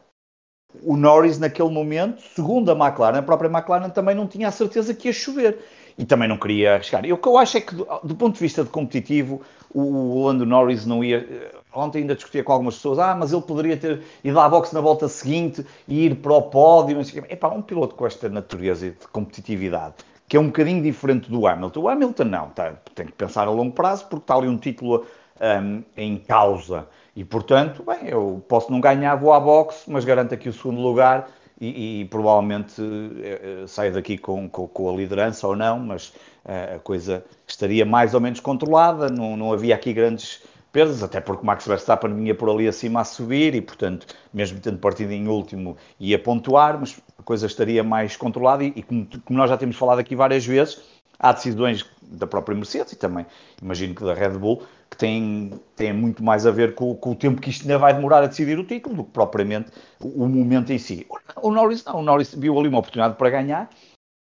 o 0.80 0.96
Norris 0.96 1.40
naquele 1.40 1.70
momento, 1.70 2.22
segundo 2.37 2.70
a 2.70 2.87
McLaren, 2.87 3.18
a 3.18 3.22
própria 3.22 3.50
McLaren 3.50 3.90
também 3.90 4.14
não 4.14 4.28
tinha 4.28 4.46
a 4.46 4.52
certeza 4.52 4.94
que 4.94 5.08
ia 5.08 5.12
chover 5.12 5.58
e 5.98 6.04
também 6.04 6.28
não 6.28 6.38
queria 6.38 6.74
arriscar. 6.74 7.04
E 7.04 7.12
o 7.12 7.18
que 7.18 7.26
eu 7.26 7.37
acho 7.37 7.56
é 7.56 7.61
que, 7.61 7.74
do, 7.74 7.85
do 8.04 8.14
ponto 8.14 8.35
de 8.35 8.40
vista 8.40 8.62
de 8.62 8.70
competitivo, 8.70 9.42
o, 9.74 9.80
o 9.80 10.26
Lando 10.26 10.46
Norris 10.46 10.87
não 10.87 11.02
ia 11.02 11.61
ontem 11.74 12.00
ainda 12.00 12.14
discutia 12.14 12.44
com 12.44 12.52
algumas 12.52 12.76
pessoas, 12.76 12.98
ah, 12.98 13.14
mas 13.14 13.32
ele 13.32 13.42
poderia 13.42 13.76
ter 13.76 14.02
ido 14.22 14.38
à 14.38 14.48
boxe 14.48 14.74
na 14.74 14.80
volta 14.80 15.08
seguinte 15.08 15.64
e 15.88 16.06
ir 16.06 16.16
para 16.16 16.32
o 16.32 16.42
pódio, 16.42 17.02
sei 17.04 17.22
Epá, 17.28 17.48
um 17.48 17.62
piloto 17.62 17.94
com 17.94 18.06
esta 18.06 18.28
natureza 18.28 18.90
de 18.90 19.08
competitividade, 19.12 19.94
que 20.28 20.37
é 20.37 20.40
um 20.40 20.46
bocadinho 20.46 20.82
diferente 20.82 21.30
do 21.30 21.46
Hamilton. 21.46 21.80
O 21.80 21.88
Hamilton 21.88 22.24
não, 22.24 22.48
tá, 22.50 22.74
tem 22.94 23.06
que 23.06 23.12
pensar 23.12 23.46
a 23.46 23.50
longo 23.50 23.72
prazo, 23.72 24.06
porque 24.06 24.24
está 24.24 24.37
ali 24.37 24.48
um 24.48 24.56
título 24.56 25.06
um, 25.40 25.82
em 25.96 26.16
causa. 26.16 26.87
E, 27.14 27.24
portanto, 27.24 27.82
bem, 27.82 28.08
eu 28.08 28.42
posso 28.48 28.70
não 28.70 28.80
ganhar, 28.80 29.14
vou 29.16 29.32
à 29.32 29.40
boxe, 29.40 29.90
mas 29.90 30.04
garanto 30.04 30.32
aqui 30.32 30.48
o 30.48 30.52
segundo 30.52 30.80
lugar 30.80 31.28
e, 31.61 32.00
e 32.00 32.04
provavelmente 32.06 32.80
uh, 32.80 33.68
saio 33.68 33.92
daqui 33.92 34.18
com, 34.18 34.48
com, 34.48 34.66
com, 34.66 34.90
a 34.90 34.96
liderança 34.96 35.46
ou 35.46 35.54
não, 35.54 35.78
mas 35.78 36.08
uh, 36.44 36.76
a 36.76 36.78
coisa 36.78 37.24
estaria 37.46 37.85
mais 37.85 38.14
ou 38.14 38.20
menos 38.20 38.40
controlada, 38.40 39.08
não, 39.08 39.37
não 39.37 39.52
havia 39.52 39.74
aqui 39.74 39.92
grandes 39.92 40.42
perdas, 40.72 41.02
até 41.02 41.20
porque 41.20 41.44
Max 41.44 41.66
Verstappen 41.66 42.14
vinha 42.14 42.35
por 42.35 42.48
ali 42.48 42.66
acima 42.66 43.02
a 43.02 43.04
subir 43.04 43.54
e, 43.54 43.61
portanto, 43.61 44.06
mesmo 44.32 44.58
tendo 44.58 44.78
partido 44.78 45.12
em 45.12 45.28
último, 45.28 45.76
ia 46.00 46.18
pontuar, 46.18 46.80
mas 46.80 46.98
a 47.18 47.22
coisa 47.22 47.46
estaria 47.46 47.85
mais 47.85 48.16
controlada 48.16 48.64
e, 48.64 48.72
e 48.74 48.82
como, 48.82 49.06
como, 49.24 49.38
nós 49.38 49.50
já 49.50 49.58
temos 49.58 49.76
falado 49.76 49.98
aqui 49.98 50.16
várias 50.16 50.46
vezes, 50.46 50.80
há 51.18 51.32
decisões 51.32 51.85
da 52.00 52.26
própria 52.26 52.56
Mercedes 52.56 52.92
e 52.92 52.96
também, 52.96 53.26
imagino 53.61 53.94
que 53.94 54.02
da 54.02 54.14
Red 54.14 54.30
Bull, 54.30 54.62
que 54.90 54.96
têm, 54.96 55.52
têm 55.76 55.92
muito 55.92 56.22
mais 56.22 56.46
a 56.46 56.50
ver 56.50 56.74
com, 56.74 56.94
com, 56.94 57.12
o 57.12 57.14
tempo 57.14 57.40
que 57.40 57.50
isto 57.50 57.62
ainda 57.62 57.78
vai 57.78 57.94
demorar 57.94 58.22
a 58.22 58.26
decidir 58.26 58.58
o 58.58 58.64
título 58.64 58.96
do 58.96 59.04
que 59.04 59.11
propriamente 59.11 59.70
o, 60.00 60.24
o 60.24 60.28
momento 60.28 60.72
em 60.72 60.78
si. 60.78 61.06
O 61.40 61.50
Norris 61.50 61.85
não, 61.85 61.96
o 61.96 62.02
Norris 62.02 62.35
viu 62.35 62.58
ali 62.58 62.68
uma 62.68 62.78
oportunidade 62.78 63.16
para 63.16 63.30
ganhar 63.30 63.70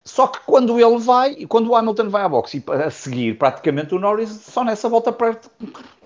só 0.05 0.27
que 0.27 0.41
quando 0.41 0.81
ele 0.81 0.99
vai, 0.99 1.33
e 1.33 1.47
quando 1.47 1.69
o 1.69 1.77
Hamilton 1.77 2.09
vai 2.09 2.23
à 2.23 2.29
boxe 2.29 2.65
e 2.67 2.73
a 2.73 2.91
seguir 2.91 3.37
praticamente 3.39 3.95
o 3.95 3.99
Norris, 3.99 4.31
só 4.31 4.65
nessa 4.65 4.89
volta 4.89 5.13
perde 5.13 5.41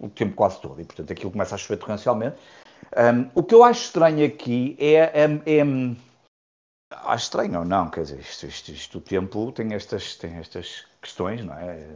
o 0.00 0.08
tempo 0.08 0.34
quase 0.34 0.60
todo. 0.60 0.80
E 0.80 0.84
portanto 0.84 1.12
aquilo 1.12 1.30
começa 1.30 1.54
a 1.54 1.58
chover 1.58 1.78
torrencialmente. 1.78 2.36
Um, 2.96 3.30
o 3.34 3.42
que 3.42 3.54
eu 3.54 3.64
acho 3.64 3.84
estranho 3.84 4.26
aqui 4.26 4.76
é, 4.78 4.94
é, 4.94 5.24
é, 5.46 5.64
Acho 6.90 7.24
estranho 7.24 7.58
ou 7.58 7.64
não, 7.64 7.90
quer 7.90 8.02
dizer, 8.02 8.20
isto, 8.20 8.46
isto, 8.46 8.68
isto, 8.70 8.98
o 8.98 9.00
tempo 9.00 9.50
tem 9.52 9.74
estas, 9.74 10.16
tem 10.16 10.36
estas 10.36 10.86
questões, 11.00 11.44
não 11.44 11.54
é? 11.54 11.86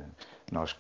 Nós 0.51 0.75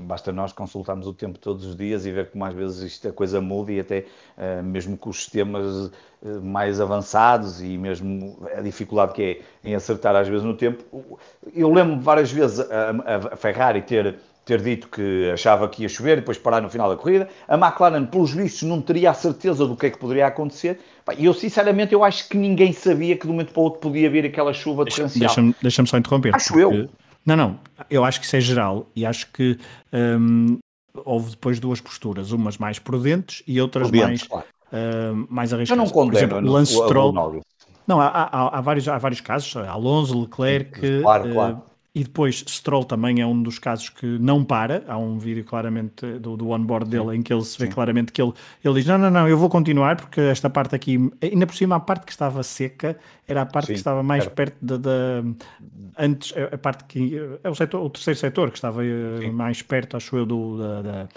basta 0.00 0.32
nós 0.32 0.52
consultarmos 0.52 1.06
o 1.06 1.12
tempo 1.12 1.38
todos 1.38 1.64
os 1.64 1.76
dias 1.76 2.06
e 2.06 2.12
ver 2.12 2.30
como 2.30 2.44
às 2.44 2.54
vezes 2.54 2.82
isto 2.82 3.08
a 3.08 3.12
coisa 3.12 3.40
muda 3.40 3.72
e 3.72 3.80
até 3.80 4.06
uh, 4.36 4.62
mesmo 4.62 4.96
com 4.96 5.10
os 5.10 5.18
sistemas 5.18 5.86
uh, 6.22 6.40
mais 6.42 6.80
avançados 6.80 7.62
e 7.62 7.78
mesmo 7.78 8.38
a 8.56 8.60
dificuldade 8.60 9.12
que 9.12 9.22
é 9.22 9.68
em 9.68 9.74
acertar 9.74 10.16
às 10.16 10.28
vezes 10.28 10.44
no 10.44 10.56
tempo. 10.56 10.82
Eu 11.54 11.72
lembro 11.72 12.00
várias 12.00 12.32
vezes 12.32 12.60
a, 12.60 13.32
a 13.32 13.36
Ferrari 13.36 13.82
ter 13.82 14.18
ter 14.50 14.60
dito 14.60 14.88
que 14.88 15.30
achava 15.32 15.68
que 15.68 15.82
ia 15.82 15.88
chover 15.88 16.14
e 16.14 16.20
depois 16.20 16.36
parar 16.36 16.60
no 16.60 16.68
final 16.68 16.88
da 16.88 16.96
corrida. 16.96 17.28
A 17.46 17.56
McLaren, 17.56 18.04
pelos 18.06 18.32
vistos, 18.32 18.62
não 18.62 18.80
teria 18.80 19.10
a 19.10 19.14
certeza 19.14 19.66
do 19.66 19.76
que 19.76 19.86
é 19.86 19.90
que 19.90 19.98
poderia 19.98 20.26
acontecer. 20.26 20.80
E 21.16 21.26
eu, 21.26 21.34
sinceramente, 21.34 21.92
eu 21.92 22.02
acho 22.02 22.28
que 22.28 22.36
ninguém 22.36 22.72
sabia 22.72 23.16
que 23.16 23.22
de 23.22 23.28
um 23.28 23.32
momento 23.32 23.52
para 23.52 23.60
o 23.60 23.64
outro 23.64 23.80
podia 23.80 24.10
vir 24.10 24.24
aquela 24.26 24.52
chuva 24.52 24.84
torrencial. 24.84 25.28
Deixa-me 25.28 25.54
deixa 25.62 25.86
só 25.86 25.98
interromper. 25.98 26.34
Acho 26.34 26.58
eu. 26.58 26.88
Não, 27.24 27.36
não. 27.36 27.58
Eu 27.88 28.04
acho 28.04 28.20
que 28.20 28.26
isso 28.26 28.36
é 28.36 28.40
geral 28.40 28.86
e 28.94 29.04
acho 29.04 29.30
que 29.32 29.58
hum, 29.92 30.58
houve 31.04 31.30
depois 31.30 31.60
duas 31.60 31.80
posturas, 31.80 32.32
umas 32.32 32.58
mais 32.58 32.78
prudentes 32.78 33.42
e 33.46 33.60
outras 33.60 33.88
prudentes, 33.88 34.28
mais, 34.28 34.44
claro. 34.44 34.46
uh, 34.72 35.26
mais 35.28 35.52
arriscadas. 35.52 35.78
Eu 35.78 35.84
não 35.84 35.92
condeno 35.92 36.28
Por 36.28 36.36
exemplo, 36.36 36.52
Lance 36.52 36.72
Stroll. 36.72 37.42
Não, 37.86 38.00
há, 38.00 38.06
há, 38.06 38.58
há, 38.58 38.60
vários, 38.60 38.86
há 38.86 38.98
vários 38.98 39.20
casos, 39.20 39.56
Alonso, 39.56 40.20
Leclerc, 40.20 41.02
claro, 41.02 41.32
claro. 41.32 41.62
E 41.92 42.04
depois, 42.04 42.44
Stroll 42.48 42.84
também 42.84 43.20
é 43.20 43.26
um 43.26 43.42
dos 43.42 43.58
casos 43.58 43.88
que 43.88 44.06
não 44.06 44.44
para. 44.44 44.84
Há 44.86 44.96
um 44.96 45.18
vídeo 45.18 45.44
claramente 45.44 46.06
do, 46.20 46.36
do 46.36 46.50
onboard 46.50 46.88
dele 46.88 47.16
em 47.16 47.22
que 47.22 47.32
ele 47.32 47.42
se 47.42 47.58
vê 47.58 47.66
Sim. 47.66 47.72
claramente 47.72 48.12
que 48.12 48.22
ele, 48.22 48.32
ele 48.64 48.74
diz: 48.74 48.86
Não, 48.86 48.96
não, 48.96 49.10
não, 49.10 49.28
eu 49.28 49.36
vou 49.36 49.48
continuar 49.48 49.96
porque 49.96 50.20
esta 50.20 50.48
parte 50.48 50.72
aqui, 50.72 51.10
ainda 51.20 51.48
por 51.48 51.56
cima, 51.56 51.74
a 51.74 51.80
parte 51.80 52.06
que 52.06 52.12
estava 52.12 52.44
seca 52.44 52.96
era 53.26 53.42
a 53.42 53.46
parte 53.46 53.66
Sim, 53.66 53.72
que 53.72 53.78
estava 53.78 54.04
mais 54.04 54.24
era. 54.24 54.30
perto 54.32 54.78
da. 54.78 55.24
Antes, 55.98 56.32
a 56.52 56.56
parte 56.56 56.84
que. 56.84 57.20
É 57.42 57.50
o, 57.50 57.54
setor, 57.56 57.84
o 57.84 57.90
terceiro 57.90 58.20
setor 58.20 58.50
que 58.52 58.58
estava 58.58 58.84
eh, 58.84 59.18
Sim. 59.22 59.30
mais 59.32 59.60
perto, 59.60 59.96
acho 59.96 60.16
eu, 60.16 60.24
do, 60.24 60.58
da, 60.58 60.82
da, 60.82 61.08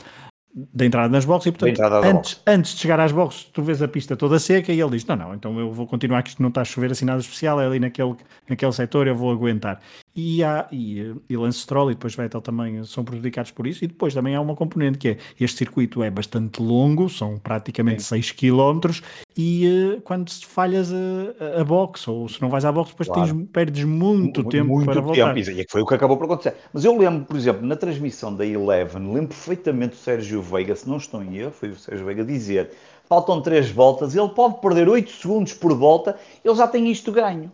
da 0.56 0.86
entrada 0.86 1.10
nas 1.10 1.24
boxes 1.24 1.48
e 1.48 1.52
portanto 1.52 1.82
antes, 2.04 2.42
antes 2.48 2.74
de 2.74 2.80
chegar 2.80 3.00
às 3.00 3.12
boxes 3.12 3.46
tu 3.46 3.62
vês 3.62 3.80
a 3.82 3.88
pista 3.88 4.16
toda 4.16 4.40
seca 4.40 4.72
e 4.72 4.82
ele 4.82 4.92
diz, 4.92 5.06
não, 5.06 5.16
não, 5.16 5.34
então 5.34 5.60
eu 5.60 5.72
vou 5.72 5.86
continuar 5.86 6.24
que 6.24 6.30
isto 6.30 6.42
não 6.42 6.50
está 6.50 6.62
a 6.62 6.66
chover 6.66 6.92
assim 6.92 7.06
nada 7.06 7.20
especial, 7.20 7.60
é 7.62 7.66
ali 7.66 7.80
naquele, 7.80 8.16
naquele 8.50 8.72
setor 8.72 9.08
eu 9.08 9.16
vou 9.16 9.32
aguentar 9.32 9.80
e, 10.15 10.43
há, 10.43 10.67
e, 10.71 11.15
e 11.28 11.36
Lance 11.36 11.60
Stroll 11.60 11.89
e 11.89 11.95
depois 11.95 12.15
Vettel 12.15 12.39
também 12.39 12.84
são 12.84 13.04
prejudicados 13.04 13.49
por 13.49 13.65
isso 13.65 13.84
e 13.84 13.88
depois 13.88 14.13
também 14.13 14.36
há 14.36 14.41
uma 14.41 14.56
componente 14.56 14.99
que 14.99 15.10
é, 15.10 15.17
este 15.39 15.58
circuito 15.58 16.04
é 16.04 16.12
bastante 16.12 16.62
longo, 16.62 17.10
são 17.10 17.39
praticamente 17.39 18.04
Sim. 18.04 18.21
6 18.21 18.32
km 18.34 19.02
e 19.36 19.95
uh, 19.97 20.02
quando 20.02 20.30
falhas 20.45 20.91
a, 20.93 21.62
a 21.62 21.63
box 21.63 22.08
ou 22.08 22.30
se 22.30 22.39
não 22.41 22.49
vais 22.49 22.63
à 22.63 22.71
box 22.71 22.91
depois 22.91 23.10
claro. 23.10 23.34
tens, 23.34 23.47
perdes 23.52 23.84
muito 23.86 24.41
M 24.41 24.49
tempo 24.49 24.67
muito 24.69 24.86
para 24.86 24.95
tempo, 24.95 25.08
voltar. 25.08 25.36
E 25.36 25.65
foi 25.67 25.82
o 25.82 25.86
que 25.86 25.95
acabou 25.95 26.15
por 26.15 26.26
acontecer. 26.26 26.56
Mas 26.71 26.86
eu 26.86 26.95
lembro, 26.95 27.26
por 27.26 27.36
exemplo, 27.36 27.65
na 27.65 27.76
transmissão 27.76 28.36
da 28.36 28.45
Eleven, 28.45 29.12
lembro 29.12 29.30
perfeitamente 29.30 29.95
o 29.95 29.97
Sérgio 29.97 30.43
Veiga, 30.43 30.76
se 30.76 30.88
não 30.88 30.97
estou 30.97 31.23
em 31.23 31.38
erro, 31.38 31.52
foi 31.52 31.69
o 31.69 31.76
Sérgio 31.76 32.06
Veiga 32.06 32.23
dizer 32.23 32.69
faltam 33.10 33.41
3 33.41 33.69
voltas, 33.71 34.15
ele 34.15 34.30
pode 34.30 34.62
perder 34.62 34.88
8 34.88 35.12
segundos 35.12 35.54
por 35.54 35.76
volta, 35.76 36.17
ele 36.43 36.56
já 36.56 36.67
tem 36.67 36.89
isto 36.89 37.12
ganho. 37.12 37.52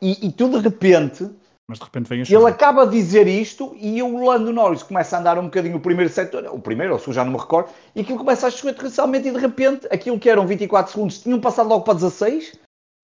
e, 0.00 0.26
e 0.26 0.32
tu 0.32 0.48
de 0.48 0.58
repente 0.58 1.30
mas 1.68 1.78
de 1.78 1.84
repente 1.84 2.08
vem 2.08 2.22
a 2.22 2.24
Ele 2.24 2.46
acaba 2.46 2.86
de 2.86 2.92
dizer 2.92 3.28
isto 3.28 3.76
e 3.78 4.02
o 4.02 4.24
Lando 4.24 4.52
Norris 4.52 4.82
começa 4.82 5.16
a 5.16 5.20
andar 5.20 5.38
um 5.38 5.44
bocadinho 5.44 5.76
o 5.76 5.80
primeiro 5.80 6.10
setor, 6.10 6.46
o 6.50 6.58
primeiro, 6.58 6.94
ou 6.94 6.98
se 6.98 7.12
já 7.12 7.22
não 7.22 7.32
me 7.32 7.38
recordo, 7.38 7.68
e 7.94 8.00
aquilo 8.00 8.18
começa 8.18 8.46
a 8.46 8.50
chover 8.50 8.74
torrencialmente 8.74 9.28
e 9.28 9.30
de 9.30 9.38
repente 9.38 9.86
aquilo 9.90 10.18
que 10.18 10.30
eram 10.30 10.46
24 10.46 10.90
segundos 10.90 11.18
tinham 11.20 11.38
passado 11.38 11.68
logo 11.68 11.84
para 11.84 11.94
16 11.94 12.58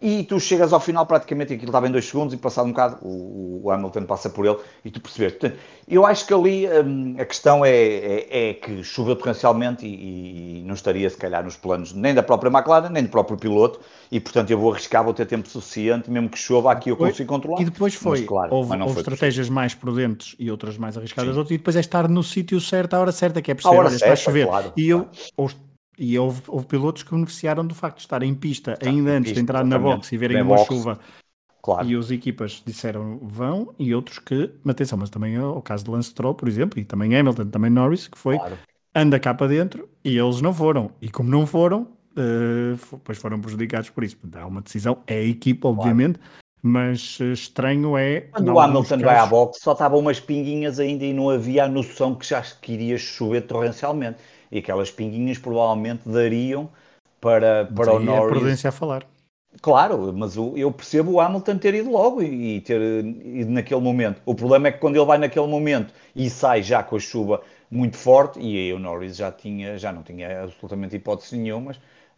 e 0.04 0.22
tu 0.22 0.38
chegas 0.38 0.70
ao 0.74 0.80
final 0.80 1.06
praticamente 1.06 1.54
aquilo 1.54 1.70
estava 1.70 1.88
em 1.88 1.90
2 1.90 2.04
segundos 2.04 2.34
e 2.34 2.36
passado 2.36 2.66
um 2.66 2.72
bocado 2.72 2.98
o, 3.00 3.62
o, 3.64 3.70
Hamilton 3.70 4.04
passa 4.04 4.28
por 4.28 4.44
ele 4.44 4.58
e 4.84 4.90
tu 4.90 5.00
percebes. 5.00 5.32
Portanto, 5.38 5.58
eu 5.88 6.04
acho 6.04 6.26
que 6.26 6.34
ali 6.34 6.68
hum, 6.68 7.16
a 7.18 7.24
questão 7.24 7.64
é, 7.64 7.70
é, 7.70 8.50
é, 8.50 8.54
que 8.54 8.84
choveu 8.84 9.16
torrencialmente 9.16 9.86
e, 9.86 10.60
e, 10.60 10.62
não 10.66 10.74
estaria 10.74 11.08
se 11.08 11.16
calhar 11.16 11.42
nos 11.42 11.56
planos 11.56 11.94
nem 11.94 12.12
da 12.12 12.22
própria 12.22 12.50
McLaren, 12.50 12.90
nem 12.90 13.02
do 13.02 13.08
próprio 13.08 13.38
piloto 13.38 13.80
e 14.12 14.20
portanto 14.20 14.50
eu 14.50 14.58
vou 14.58 14.72
arriscar, 14.72 15.02
vou 15.02 15.14
ter 15.14 15.24
tempo 15.24 15.48
suficiente, 15.48 16.10
mesmo 16.10 16.28
que 16.28 16.38
chova 16.38 16.70
aqui 16.70 16.90
eu 16.90 16.98
consigo 16.98 17.26
controlar. 17.26 17.62
E 17.62 17.64
depois 17.64 17.94
foi, 17.94 18.18
mas, 18.18 18.28
claro, 18.28 18.54
houve, 18.54 18.76
houve 18.76 18.98
estratégias 18.98 19.46
possível. 19.46 19.54
mais 19.54 19.74
prudentes 19.74 20.36
e 20.38 20.50
outras 20.50 20.76
mais 20.76 20.98
arriscadas 20.98 21.34
outras, 21.34 21.54
e 21.54 21.56
depois 21.56 21.76
é 21.76 21.80
estar 21.80 22.10
no 22.10 22.22
sítio 22.22 22.60
certo, 22.60 22.92
à 22.92 23.00
hora 23.00 23.12
certa, 23.12 23.40
que 23.40 23.50
é 23.50 23.54
perceber, 23.54 23.78
olha, 23.78 23.88
está 23.88 24.12
a 24.12 24.16
chover. 24.16 24.46
Claro, 24.46 24.72
e 24.76 24.86
eu, 24.86 25.08
claro. 25.34 25.73
E 25.96 26.18
houve, 26.18 26.42
houve, 26.48 26.66
pilotos 26.66 27.02
que 27.02 27.12
beneficiaram 27.12 27.64
do 27.64 27.74
facto 27.74 27.96
de 27.96 28.02
estar 28.02 28.22
em 28.22 28.34
pista 28.34 28.72
Está 28.72 28.88
ainda 28.88 29.10
em 29.10 29.16
antes 29.16 29.30
pista, 29.30 29.34
de 29.34 29.40
entrar 29.40 29.64
na 29.64 29.78
box 29.78 30.10
e 30.12 30.16
verem 30.16 30.42
uma 30.42 30.58
chuva. 30.58 30.98
Claro. 31.64 31.88
E 31.88 31.96
as 31.96 32.10
equipas 32.10 32.62
disseram 32.64 33.18
vão, 33.22 33.74
e 33.78 33.94
outros 33.94 34.18
que, 34.18 34.50
atenção, 34.68 34.98
mas 34.98 35.08
também 35.08 35.34
é 35.34 35.42
o 35.42 35.62
caso 35.62 35.82
de 35.82 35.90
Lance 35.90 36.10
Stroll, 36.10 36.34
por 36.34 36.46
exemplo, 36.46 36.78
e 36.78 36.84
também 36.84 37.16
Hamilton, 37.16 37.46
também 37.46 37.70
Norris, 37.70 38.06
que 38.06 38.18
foi 38.18 38.36
claro. 38.36 38.58
anda 38.94 39.18
cá 39.18 39.32
para 39.32 39.46
dentro 39.46 39.88
e 40.04 40.18
eles 40.18 40.42
não 40.42 40.52
foram. 40.52 40.90
E 41.00 41.08
como 41.08 41.30
não 41.30 41.46
foram, 41.46 41.88
uh, 42.18 42.98
pois 43.02 43.16
foram 43.16 43.40
prejudicados 43.40 43.88
por 43.88 44.04
isso. 44.04 44.18
Há 44.34 44.46
uma 44.46 44.60
decisão, 44.60 44.98
é 45.06 45.14
a 45.14 45.24
equipa, 45.24 45.66
obviamente, 45.66 46.18
claro. 46.18 46.34
mas 46.62 47.18
uh, 47.20 47.32
estranho 47.32 47.96
é. 47.96 48.22
Quando 48.32 48.52
o 48.52 48.60
Hamilton 48.60 48.82
casos... 48.82 49.04
vai 49.04 49.16
à 49.16 49.24
box, 49.24 49.60
só 49.62 49.72
estavam 49.72 50.00
umas 50.00 50.20
pinguinhas 50.20 50.78
ainda 50.78 51.06
e 51.06 51.14
não 51.14 51.30
havia 51.30 51.64
a 51.64 51.68
noção 51.68 52.14
que 52.14 52.26
já 52.26 52.42
que 52.42 52.74
iria 52.74 52.98
chover 52.98 53.40
torrencialmente 53.46 54.18
e 54.54 54.58
aquelas 54.58 54.88
pinguinhas 54.88 55.36
provavelmente 55.36 56.08
dariam 56.08 56.70
para, 57.20 57.66
para 57.66 57.92
o 57.92 57.98
Norris. 57.98 58.24
a 58.24 58.28
prudência 58.28 58.68
a 58.68 58.72
falar. 58.72 59.04
Claro, 59.60 60.12
mas 60.12 60.36
eu 60.36 60.70
percebo 60.70 61.12
o 61.12 61.20
Hamilton 61.20 61.58
ter 61.58 61.74
ido 61.74 61.90
logo 61.90 62.22
e 62.22 62.60
ter 62.60 62.80
ido 63.04 63.50
naquele 63.50 63.80
momento. 63.80 64.20
O 64.24 64.34
problema 64.34 64.68
é 64.68 64.72
que 64.72 64.78
quando 64.78 64.96
ele 64.96 65.04
vai 65.04 65.18
naquele 65.18 65.46
momento 65.46 65.92
e 66.14 66.30
sai 66.30 66.62
já 66.62 66.82
com 66.82 66.96
a 66.96 67.00
chuva 67.00 67.42
muito 67.70 67.96
forte, 67.96 68.38
e 68.38 68.56
aí 68.56 68.72
o 68.72 68.78
Norris 68.78 69.16
já, 69.16 69.32
tinha, 69.32 69.76
já 69.76 69.92
não 69.92 70.02
tinha 70.02 70.44
absolutamente 70.44 70.94
hipótese 70.94 71.36
nenhuma, 71.36 71.72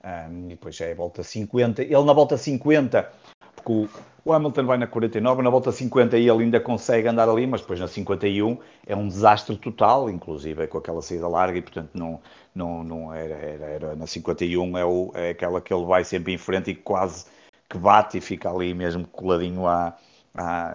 um, 0.05 0.47
e 0.47 0.49
depois 0.51 0.77
já 0.77 0.87
é 0.87 0.93
a 0.93 0.95
volta 0.95 1.23
50. 1.23 1.83
Ele 1.83 2.05
na 2.05 2.13
volta 2.13 2.37
50, 2.37 3.11
porque 3.55 3.73
o, 3.73 3.89
o 4.27 4.33
Hamilton 4.33 4.67
vai 4.67 4.77
na 4.77 4.89
49, 4.89 5.41
na 5.41 5.51
volta 5.51 5.71
50 5.71 6.19
e 6.19 6.29
ele 6.29 6.43
ainda 6.43 6.59
consegue 6.59 7.07
andar 7.07 7.29
ali, 7.29 7.47
mas 7.47 7.61
depois 7.61 7.79
na 7.79 7.87
51 7.87 8.59
é 8.85 8.97
um 8.97 9.07
desastre 9.07 9.57
total, 9.57 10.11
inclusive 10.11 10.65
é 10.65 10.67
com 10.67 10.79
aquela 10.79 11.01
saída 11.01 11.29
larga 11.29 11.57
e 11.57 11.63
portanto 11.63 11.91
não, 11.95 12.21
não, 12.53 12.83
não 12.83 13.15
era, 13.15 13.35
era, 13.35 13.65
era 13.67 13.95
na 13.95 14.05
51 14.05 14.77
é, 14.77 14.85
o, 14.85 15.13
é 15.15 15.31
aquela 15.31 15.61
que 15.61 15.73
ele 15.73 15.85
vai 15.85 16.03
sempre 16.03 16.33
em 16.33 16.39
frente 16.39 16.73
e 16.73 16.75
quase 16.75 17.27
que 17.69 17.79
bate 17.79 18.19
e 18.19 18.21
fica 18.21 18.51
ali 18.51 18.75
mesmo 18.75 19.07
coladinho 19.07 19.65
à, 19.65 19.97
à 20.35 20.75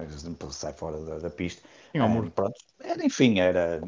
sai 0.50 0.72
fora 0.72 0.98
da, 1.02 1.20
da 1.20 1.30
pista. 1.30 1.62
Um, 1.94 2.30
pronto, 2.30 2.56
era, 2.82 3.06
enfim, 3.06 3.42
era 3.42 3.82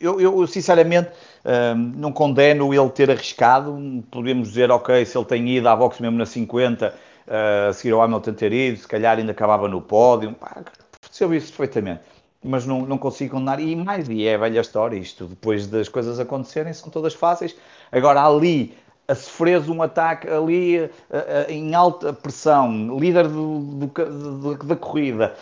eu, 0.00 0.20
eu, 0.20 0.46
sinceramente 0.46 1.10
um, 1.44 1.76
não 1.96 2.12
condeno 2.12 2.74
ele 2.74 2.90
ter 2.90 3.10
arriscado. 3.10 3.76
Podemos 4.10 4.48
dizer, 4.48 4.72
ok, 4.72 5.04
se 5.04 5.16
ele 5.16 5.24
tem 5.24 5.48
ido 5.56 5.68
à 5.68 5.76
boxe 5.76 6.02
mesmo 6.02 6.18
na 6.18 6.26
50, 6.26 6.92
uh, 7.26 7.70
a 7.70 7.72
seguir 7.72 7.92
ao 7.92 8.02
Hamilton 8.02 8.32
ter 8.32 8.52
ido, 8.52 8.78
se 8.78 8.88
calhar 8.88 9.18
ainda 9.18 9.32
acabava 9.32 9.68
no 9.68 9.80
pódio, 9.80 10.32
pá, 10.32 10.62
percebo 11.00 11.34
isso 11.34 11.48
perfeitamente, 11.48 12.02
mas 12.42 12.66
não, 12.66 12.86
não 12.86 12.98
consigo 12.98 13.32
condenar, 13.32 13.60
e 13.60 13.76
mais, 13.76 14.08
e 14.08 14.26
é 14.26 14.34
a 14.34 14.38
velha 14.38 14.60
história, 14.60 14.96
isto 14.96 15.26
depois 15.26 15.66
das 15.66 15.88
coisas 15.88 16.18
acontecerem 16.18 16.72
são 16.72 16.90
todas 16.90 17.14
fáceis, 17.14 17.56
agora 17.90 18.24
ali 18.24 18.76
a 19.12 19.14
sofreres 19.14 19.68
um 19.68 19.82
ataque 19.82 20.26
ali 20.28 20.80
uh, 20.80 20.86
uh, 20.86 21.50
em 21.50 21.74
alta 21.74 22.12
pressão, 22.12 22.98
líder 22.98 23.28
do, 23.28 23.58
do, 23.58 23.86
do, 23.86 24.64
da 24.64 24.74
corrida, 24.74 25.34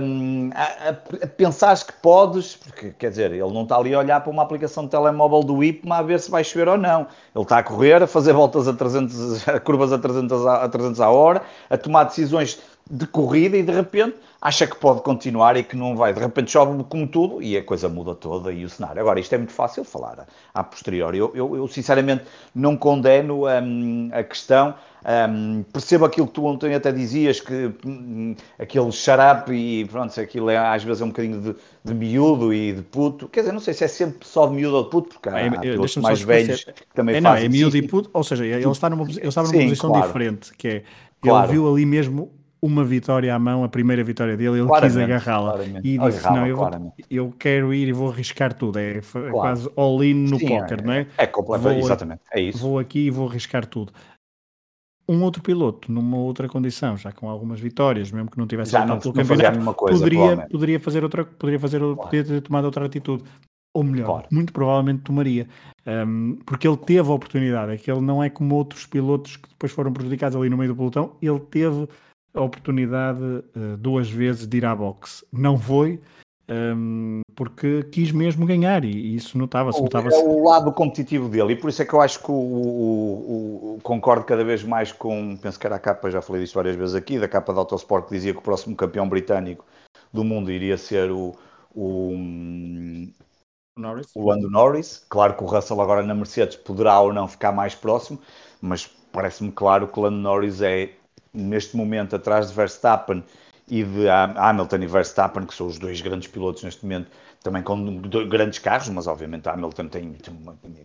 um, 0.00 0.50
a, 0.54 0.90
a, 0.90 1.26
pensares 1.26 1.82
que 1.82 1.94
podes, 1.94 2.56
porque 2.56 2.92
quer 2.98 3.10
dizer, 3.10 3.32
ele 3.32 3.52
não 3.52 3.62
está 3.62 3.76
ali 3.76 3.94
a 3.94 3.98
olhar 3.98 4.20
para 4.20 4.30
uma 4.30 4.42
aplicação 4.42 4.84
de 4.84 4.90
telemóvel 4.90 5.40
do 5.40 5.64
IPMA 5.64 5.96
a 5.96 6.02
ver 6.02 6.20
se 6.20 6.30
vai 6.30 6.44
chover 6.44 6.68
ou 6.68 6.76
não. 6.76 7.06
Ele 7.34 7.42
está 7.42 7.58
a 7.58 7.62
correr, 7.62 8.02
a 8.02 8.06
fazer 8.06 8.34
voltas 8.34 8.68
a 8.68 8.74
300, 8.74 9.44
curvas 9.64 9.92
a 9.92 9.98
300 9.98 10.46
a, 10.46 10.64
a 10.64 10.68
300 10.68 11.00
a 11.00 11.10
hora, 11.10 11.42
a 11.70 11.78
tomar 11.78 12.04
decisões 12.04 12.60
de 12.88 13.06
corrida 13.06 13.56
e 13.56 13.62
de 13.62 13.72
repente 13.72 14.16
acha 14.40 14.66
que 14.66 14.76
pode 14.76 15.02
continuar 15.02 15.56
e 15.56 15.64
que 15.64 15.76
não 15.76 15.96
vai. 15.96 16.12
De 16.12 16.20
repente 16.20 16.52
chove 16.52 16.84
como 16.84 17.06
tudo 17.08 17.42
e 17.42 17.56
a 17.56 17.64
coisa 17.64 17.88
muda 17.88 18.14
toda 18.14 18.52
e 18.52 18.64
o 18.64 18.70
cenário. 18.70 19.00
Agora, 19.00 19.18
isto 19.18 19.34
é 19.34 19.38
muito 19.38 19.52
fácil 19.52 19.82
falar 19.82 20.26
a, 20.54 20.62
posteriori. 20.62 21.18
Eu, 21.18 21.32
eu, 21.34 21.56
eu, 21.56 21.66
sinceramente 21.68 22.24
não 22.54 22.76
condeno 22.76 23.46
um, 23.46 24.08
a 24.12 24.22
questão. 24.22 24.74
Um, 25.04 25.62
percebo 25.72 26.04
aquilo 26.04 26.26
que 26.26 26.32
tu 26.32 26.44
ontem 26.44 26.74
até 26.74 26.90
dizias, 26.90 27.40
que 27.40 27.72
um, 27.84 28.34
aquele 28.58 28.90
xarape 28.90 29.52
e 29.52 29.84
pronto, 29.84 30.20
aquilo 30.20 30.50
é, 30.50 30.56
às 30.56 30.82
vezes 30.82 31.00
é 31.00 31.04
um 31.04 31.08
bocadinho 31.08 31.40
de, 31.40 31.56
de 31.84 31.94
miúdo 31.94 32.52
e 32.52 32.72
de 32.72 32.82
puto. 32.82 33.28
Quer 33.28 33.40
dizer, 33.40 33.52
não 33.52 33.60
sei 33.60 33.74
se 33.74 33.84
é 33.84 33.88
sempre 33.88 34.26
só 34.26 34.46
de 34.46 34.54
miúdo 34.54 34.76
ou 34.76 34.84
de 34.84 34.90
puto, 34.90 35.08
porque 35.10 35.28
há, 35.28 35.40
é, 35.40 35.48
há 35.48 36.00
mais 36.00 36.22
velhos 36.22 36.64
que 36.64 36.94
também 36.94 37.16
é, 37.16 37.20
não, 37.20 37.34
é 37.34 37.48
miúdo 37.48 37.76
e 37.76 37.82
puto, 37.82 38.10
ou 38.12 38.24
seja, 38.24 38.44
ele 38.44 38.64
está 38.68 38.90
numa, 38.90 39.04
ele 39.04 39.26
está 39.26 39.42
numa 39.42 39.52
Sim, 39.52 39.62
posição 39.62 39.90
claro. 39.90 40.06
diferente, 40.06 40.52
que 40.56 40.68
é, 40.68 40.82
claro. 41.20 41.46
ele 41.46 41.52
viu 41.52 41.72
ali 41.72 41.86
mesmo 41.86 42.35
uma 42.66 42.84
vitória 42.84 43.32
à 43.32 43.38
mão, 43.38 43.62
a 43.62 43.68
primeira 43.68 44.02
vitória 44.02 44.36
dele, 44.36 44.58
ele 44.58 44.66
claramente, 44.66 44.94
quis 44.94 45.02
agarrá-la 45.02 45.64
e 45.64 45.98
disse: 45.98 46.24
Não, 46.24 46.46
eu, 46.46 46.56
vou, 46.56 46.94
eu 47.08 47.34
quero 47.38 47.72
ir 47.72 47.88
e 47.88 47.92
vou 47.92 48.10
arriscar 48.10 48.52
tudo. 48.52 48.78
É, 48.78 48.98
é 48.98 49.00
claro. 49.00 49.32
quase 49.32 49.70
all-in 49.76 50.14
no 50.14 50.38
Sim, 50.38 50.48
póquer, 50.48 50.80
é, 50.80 50.82
não 50.82 50.92
é? 50.92 51.06
É 51.16 51.26
completamente, 51.26 51.84
exatamente. 51.84 52.20
É 52.32 52.40
isso. 52.40 52.58
Vou 52.58 52.78
aqui 52.78 53.06
e 53.06 53.10
vou 53.10 53.28
arriscar 53.28 53.64
tudo. 53.64 53.92
Um 55.08 55.22
outro 55.22 55.40
piloto, 55.40 55.92
numa 55.92 56.16
outra 56.16 56.48
condição, 56.48 56.96
já 56.96 57.12
com 57.12 57.30
algumas 57.30 57.60
vitórias, 57.60 58.10
mesmo 58.10 58.28
que 58.28 58.38
não 58.38 58.46
tivesse 58.46 58.72
já 58.72 58.84
não, 58.84 58.98
pelo 58.98 59.14
não 59.14 59.24
campeonato, 59.24 59.74
coisa, 59.74 59.98
poderia, 59.98 60.48
poderia 60.50 60.80
fazer 60.80 61.04
outra, 61.04 61.24
poderia 61.24 61.60
fazer, 61.60 61.78
claro. 61.78 61.96
poderia 61.96 62.24
ter 62.24 62.40
tomado 62.40 62.64
outra 62.64 62.84
atitude. 62.84 63.22
Ou 63.72 63.84
melhor, 63.84 64.06
claro. 64.06 64.26
muito 64.32 64.52
provavelmente 64.52 65.02
tomaria. 65.02 65.46
Um, 65.86 66.38
porque 66.46 66.66
ele 66.66 66.78
teve 66.78 67.08
a 67.08 67.12
oportunidade. 67.12 67.72
É 67.72 67.76
que 67.76 67.90
ele 67.90 68.00
não 68.00 68.24
é 68.24 68.30
como 68.30 68.54
outros 68.54 68.86
pilotos 68.86 69.36
que 69.36 69.48
depois 69.50 69.70
foram 69.70 69.92
prejudicados 69.92 70.36
ali 70.36 70.48
no 70.48 70.56
meio 70.56 70.72
do 70.72 70.76
pelotão. 70.76 71.12
Ele 71.20 71.38
teve 71.38 71.86
a 72.36 72.42
oportunidade 72.42 73.20
uh, 73.20 73.76
duas 73.78 74.10
vezes 74.10 74.46
de 74.46 74.58
ir 74.58 74.64
à 74.64 74.74
boxe. 74.74 75.26
Não 75.32 75.58
foi, 75.58 76.00
um, 76.48 77.22
porque 77.34 77.82
quis 77.84 78.12
mesmo 78.12 78.46
ganhar 78.46 78.84
e, 78.84 79.16
isso 79.16 79.36
notava-se. 79.36 79.80
Notava 79.82 80.08
é 80.10 80.18
o 80.18 80.44
lado 80.44 80.72
competitivo 80.72 81.28
dele 81.28 81.54
e 81.54 81.56
por 81.56 81.68
isso 81.68 81.82
é 81.82 81.84
que 81.84 81.92
eu 81.92 82.00
acho 82.00 82.22
que 82.22 82.30
o, 82.30 82.34
o, 82.34 83.74
o, 83.74 83.78
concordo 83.82 84.24
cada 84.24 84.44
vez 84.44 84.62
mais 84.62 84.92
com, 84.92 85.36
penso 85.36 85.58
que 85.58 85.66
era 85.66 85.76
a 85.76 85.80
capa, 85.80 86.10
já 86.10 86.22
falei 86.22 86.42
disso 86.42 86.54
várias 86.54 86.76
vezes 86.76 86.94
aqui, 86.94 87.18
da 87.18 87.26
capa 87.26 87.52
da 87.52 87.60
Autosport 87.60 88.06
que 88.06 88.14
dizia 88.14 88.32
que 88.32 88.38
o 88.38 88.42
próximo 88.42 88.76
campeão 88.76 89.08
britânico 89.08 89.64
do 90.12 90.22
mundo 90.22 90.52
iria 90.52 90.78
ser 90.78 91.10
o, 91.10 91.34
o, 91.74 92.12
Norris. 93.76 94.10
o 94.14 94.24
Lando 94.24 94.48
Norris. 94.48 95.04
Claro 95.08 95.34
que 95.34 95.42
o 95.42 95.46
Russell 95.46 95.80
agora 95.80 96.02
na 96.04 96.14
Mercedes 96.14 96.56
poderá 96.56 97.00
ou 97.00 97.12
não 97.12 97.26
ficar 97.26 97.50
mais 97.50 97.74
próximo, 97.74 98.20
mas 98.60 98.86
parece-me 99.10 99.50
claro 99.50 99.88
que 99.88 99.98
o 99.98 100.02
Lando 100.02 100.18
Norris 100.18 100.62
é 100.62 100.90
neste 101.36 101.76
momento 101.76 102.16
atrás 102.16 102.48
de 102.48 102.54
Verstappen 102.54 103.22
e 103.68 103.82
de 103.82 104.08
Hamilton 104.08 104.76
e 104.76 104.86
Verstappen, 104.86 105.44
que 105.44 105.54
são 105.54 105.66
os 105.66 105.78
dois 105.78 106.00
grandes 106.00 106.28
pilotos 106.28 106.62
neste 106.62 106.84
momento, 106.84 107.10
também 107.42 107.62
com 107.62 108.00
grandes 108.28 108.58
carros, 108.58 108.88
mas 108.88 109.06
obviamente 109.06 109.48
Hamilton 109.48 109.88
tem, 109.88 110.12
tem 110.14 110.34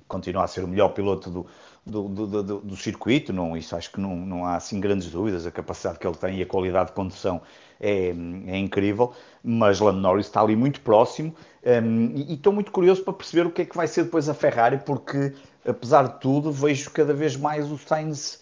continua 0.07 0.43
a 0.43 0.47
ser 0.47 0.63
o 0.63 0.67
melhor 0.67 0.89
piloto 0.89 1.29
do, 1.29 1.45
do, 1.85 2.07
do, 2.09 2.43
do, 2.43 2.59
do, 2.59 2.75
circuito, 2.75 3.31
não, 3.31 3.55
isso 3.55 3.75
acho 3.75 3.91
que 3.91 3.99
não, 3.99 4.15
não 4.15 4.45
há 4.45 4.55
assim 4.55 4.79
grandes 4.79 5.09
dúvidas, 5.09 5.45
a 5.45 5.51
capacidade 5.51 5.99
que 5.99 6.05
ele 6.05 6.15
tem 6.15 6.39
e 6.39 6.41
a 6.41 6.45
qualidade 6.45 6.89
de 6.89 6.95
condução 6.95 7.41
é, 7.79 8.09
é 8.47 8.57
incrível, 8.57 9.13
mas 9.43 9.79
Lando 9.79 9.99
Norris 9.99 10.27
está 10.27 10.41
ali 10.41 10.55
muito 10.55 10.81
próximo 10.81 11.35
um, 11.63 12.05
e, 12.15 12.31
e 12.31 12.33
estou 12.33 12.53
muito 12.53 12.71
curioso 12.71 13.03
para 13.03 13.13
perceber 13.13 13.47
o 13.47 13.51
que 13.51 13.63
é 13.63 13.65
que 13.65 13.75
vai 13.75 13.87
ser 13.87 14.03
depois 14.03 14.29
a 14.29 14.33
Ferrari, 14.33 14.79
porque 14.85 15.33
apesar 15.67 16.03
de 16.07 16.19
tudo 16.19 16.51
vejo 16.51 16.91
cada 16.91 17.13
vez 17.13 17.35
mais 17.35 17.71
o 17.71 17.77
Sainz, 17.77 18.40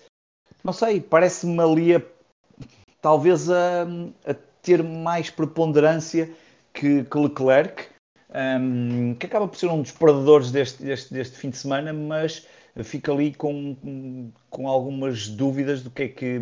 não 0.64 0.74
sei, 0.74 1.00
parece-me 1.00 1.60
ali 1.62 1.96
a, 1.96 2.02
talvez 3.02 3.50
a, 3.50 3.84
a 4.26 4.34
ter 4.62 4.84
mais 4.84 5.30
preponderância 5.30 6.30
que, 6.74 7.04
que 7.04 7.18
Leclerc, 7.18 7.88
um, 8.30 9.16
que 9.16 9.26
acaba 9.26 9.48
por 9.48 9.58
ser 9.58 9.68
um 9.68 9.82
dos 9.82 9.92
perdedores 9.92 10.52
deste, 10.52 10.84
deste, 10.84 11.14
deste 11.14 11.38
fim 11.38 11.50
de 11.50 11.58
semana, 11.58 11.94
mas 11.94 12.46
fica 12.84 13.12
ali 13.12 13.34
com, 13.34 14.32
com 14.50 14.68
algumas 14.68 15.28
dúvidas 15.28 15.82
do 15.82 15.90
que 15.90 16.04
é 16.04 16.08
que, 16.08 16.40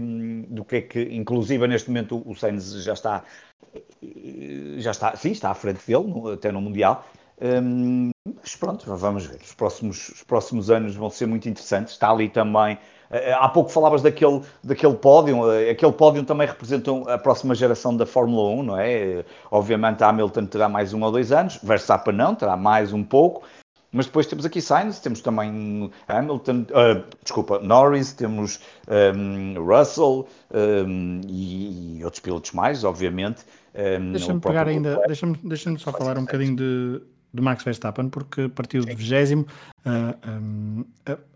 do 0.49 0.65
que 0.65 0.75
é 0.75 0.82
que, 0.82 1.01
inclusive 1.01 1.65
neste 1.67 1.89
momento 1.89 2.21
o 2.25 2.36
Sainz 2.36 2.84
já 2.84 2.93
está, 2.93 3.23
já 4.77 4.91
está, 4.91 5.15
sim, 5.15 5.32
está 5.32 5.51
à 5.51 5.53
frente 5.53 5.86
dele, 5.88 6.34
até 6.34 6.51
no 6.51 6.62
Mundial. 6.62 7.08
Um, 7.39 8.10
mas 8.41 8.56
pronto, 8.56 8.95
vamos 8.95 9.25
ver. 9.25 9.39
Os 9.41 9.53
próximos, 9.53 10.10
os 10.10 10.23
próximos 10.23 10.69
anos 10.69 10.95
vão 10.95 11.10
ser 11.10 11.27
muito 11.27 11.47
interessantes. 11.47 11.93
Está 11.93 12.10
ali 12.10 12.30
também 12.30 12.77
há 13.39 13.48
pouco 13.50 13.70
falavas 13.70 14.02
daquele, 14.02 14.41
daquele 14.63 14.96
pódio, 14.96 15.52
eh, 15.52 15.70
aquele 15.72 15.91
pódio 15.91 16.24
também 16.24 16.48
representa 16.48 16.91
a 17.13 17.17
próxima 17.17 17.56
geração 17.56 17.96
da 17.96 18.06
Fórmula 18.06 18.50
1, 18.50 18.63
não 18.63 18.78
é? 18.78 19.24
Obviamente 19.52 20.04
a 20.04 20.10
Hamilton 20.10 20.46
terá 20.46 20.67
mais 20.67 20.93
um 20.93 21.02
ou 21.04 21.12
dois 21.12 21.32
anos, 21.32 21.60
Verstappen 21.63 22.13
não, 22.13 22.36
terá 22.36 22.58
mais 22.58 22.91
um 22.93 23.04
pouco, 23.04 23.43
mas 23.91 24.06
depois 24.06 24.28
temos 24.28 24.46
aqui 24.46 24.62
Sainz, 24.62 25.00
temos 25.00 25.22
também 25.22 25.91
Hamilton, 26.08 26.65
uh, 26.72 27.04
desculpa, 27.24 27.60
Norris, 27.60 28.12
temos 28.13 28.60
um, 28.88 29.63
Russell 29.63 30.28
um, 30.54 31.22
e, 31.28 32.00
e, 32.00 32.04
outros 32.04 32.22
pilotos 32.22 32.52
mais, 32.52 32.84
obviamente. 32.84 33.46
Um, 33.74 34.12
deixa-me 34.12 34.41
pegar 34.41 34.67
ainda, 34.67 35.02
deixa-me 35.08 35.38
deixa 35.43 35.78
só 35.78 35.91
falar 35.91 36.17
um 36.17 36.22
bocadinho 36.22 36.56
de, 36.56 37.02
de 37.34 37.42
Max 37.42 37.63
Verstappen, 37.63 38.10
porque 38.10 38.50
partiu 38.50 38.84
de 38.84 38.96
20 38.96 39.34
uh, 39.34 39.46
um, 40.28 40.86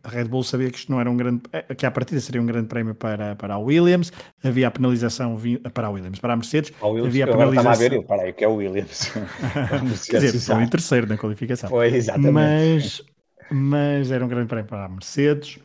a 0.04 0.10
Red 0.10 0.25
Bull 0.25 0.43
sabia 0.43 0.69
que 0.69 0.77
isto 0.77 0.91
não 0.91 0.99
era 0.99 1.10
um 1.10 1.17
grande 1.17 1.41
eh, 1.51 1.75
que 1.75 1.86
a 1.86 1.91
partida 1.91 2.19
seria 2.19 2.41
um 2.41 2.45
grande 2.45 2.67
prémio 2.67 2.95
para, 2.95 3.36
para 3.36 3.56
a 3.56 3.58
Williams, 3.58 4.12
havia 4.43 4.67
a 4.67 4.71
penalização 4.71 5.39
para 5.73 5.88
a 5.88 5.89
Williams, 5.89 6.19
para 6.19 6.34
a 6.34 6.36
Mercedes, 6.36 6.73
a 6.82 6.88
Williams, 6.88 7.08
havia 7.08 7.25
a 7.25 7.27
penalização. 7.27 7.71
A 7.71 7.75
ver, 7.75 7.93
eu, 7.93 8.04
para 8.04 8.23
aí, 8.23 8.34
que 8.34 8.43
é 8.43 8.47
o 8.47 8.56
Williams. 8.56 9.12
Quer 10.10 10.19
dizer, 10.19 10.36
estão 10.36 10.62
em 10.62 10.67
terceiro 10.67 11.08
na 11.08 11.17
qualificação. 11.17 11.69
Foi, 11.69 11.93
exatamente. 11.93 12.32
Mas, 12.34 13.04
mas 13.51 14.12
era 14.12 14.25
um 14.25 14.27
grande 14.27 14.47
prémio 14.47 14.65
para 14.65 14.86
a 14.86 14.89
Mercedes. 14.89 15.60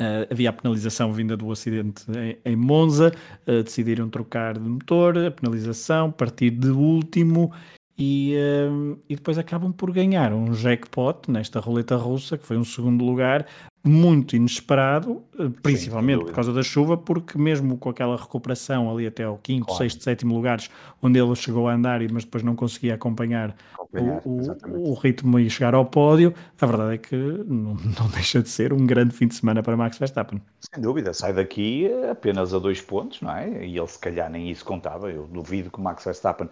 Uh, 0.00 0.28
havia 0.30 0.50
a 0.50 0.52
penalização 0.52 1.10
vinda 1.10 1.38
do 1.38 1.50
acidente 1.50 2.04
em, 2.10 2.36
em 2.44 2.54
Monza, 2.54 3.14
uh, 3.46 3.62
decidiram 3.62 4.10
trocar 4.10 4.58
de 4.58 4.68
motor, 4.68 5.16
a 5.16 5.30
penalização, 5.30 6.12
partir 6.12 6.50
de 6.50 6.68
último 6.68 7.50
e, 7.98 8.36
uh, 8.36 8.98
e 9.08 9.16
depois 9.16 9.38
acabam 9.38 9.72
por 9.72 9.90
ganhar 9.90 10.32
um 10.32 10.52
jackpot 10.52 11.30
nesta 11.30 11.60
roleta 11.60 11.96
russa, 11.96 12.36
que 12.36 12.44
foi 12.44 12.58
um 12.58 12.64
segundo 12.64 13.04
lugar, 13.04 13.46
muito 13.82 14.34
inesperado, 14.36 15.22
eh, 15.38 15.48
principalmente 15.62 16.18
Sim, 16.18 16.26
por 16.26 16.34
causa 16.34 16.52
da 16.52 16.62
chuva, 16.62 16.96
porque 16.96 17.38
mesmo 17.38 17.78
com 17.78 17.88
aquela 17.88 18.16
recuperação 18.16 18.90
ali 18.90 19.06
até 19.06 19.22
ao 19.22 19.38
quinto, 19.38 19.66
claro. 19.66 19.78
sexto, 19.78 20.02
sétimo 20.02 20.34
lugares, 20.34 20.68
onde 21.00 21.18
ele 21.18 21.34
chegou 21.36 21.68
a 21.68 21.74
andar, 21.74 22.00
mas 22.10 22.24
depois 22.24 22.42
não 22.42 22.56
conseguia 22.56 22.94
acompanhar, 22.94 23.54
acompanhar 23.74 24.20
o, 24.24 24.90
o, 24.90 24.94
ritmo 24.94 25.38
e 25.38 25.48
chegar 25.48 25.72
ao 25.74 25.84
pódio, 25.84 26.34
a 26.60 26.66
verdade 26.66 26.94
é 26.94 26.98
que 26.98 27.16
não, 27.16 27.74
não, 27.74 28.08
deixa 28.12 28.42
de 28.42 28.48
ser 28.48 28.72
um 28.72 28.84
grande 28.84 29.14
fim 29.14 29.28
de 29.28 29.36
semana 29.36 29.62
para 29.62 29.76
Max 29.76 29.98
Verstappen. 29.98 30.42
Sem 30.60 30.82
dúvida, 30.82 31.14
sai 31.14 31.32
daqui 31.32 31.88
apenas 32.10 32.52
a 32.52 32.58
dois 32.58 32.80
pontos, 32.80 33.20
não 33.20 33.30
é? 33.30 33.64
E 33.64 33.78
ele 33.78 33.86
se 33.86 33.98
calhar 33.98 34.28
nem 34.28 34.50
isso 34.50 34.64
contava. 34.64 35.10
Eu 35.10 35.26
duvido 35.28 35.70
que 35.70 35.78
o 35.78 35.82
Max 35.82 36.04
Verstappen 36.04 36.48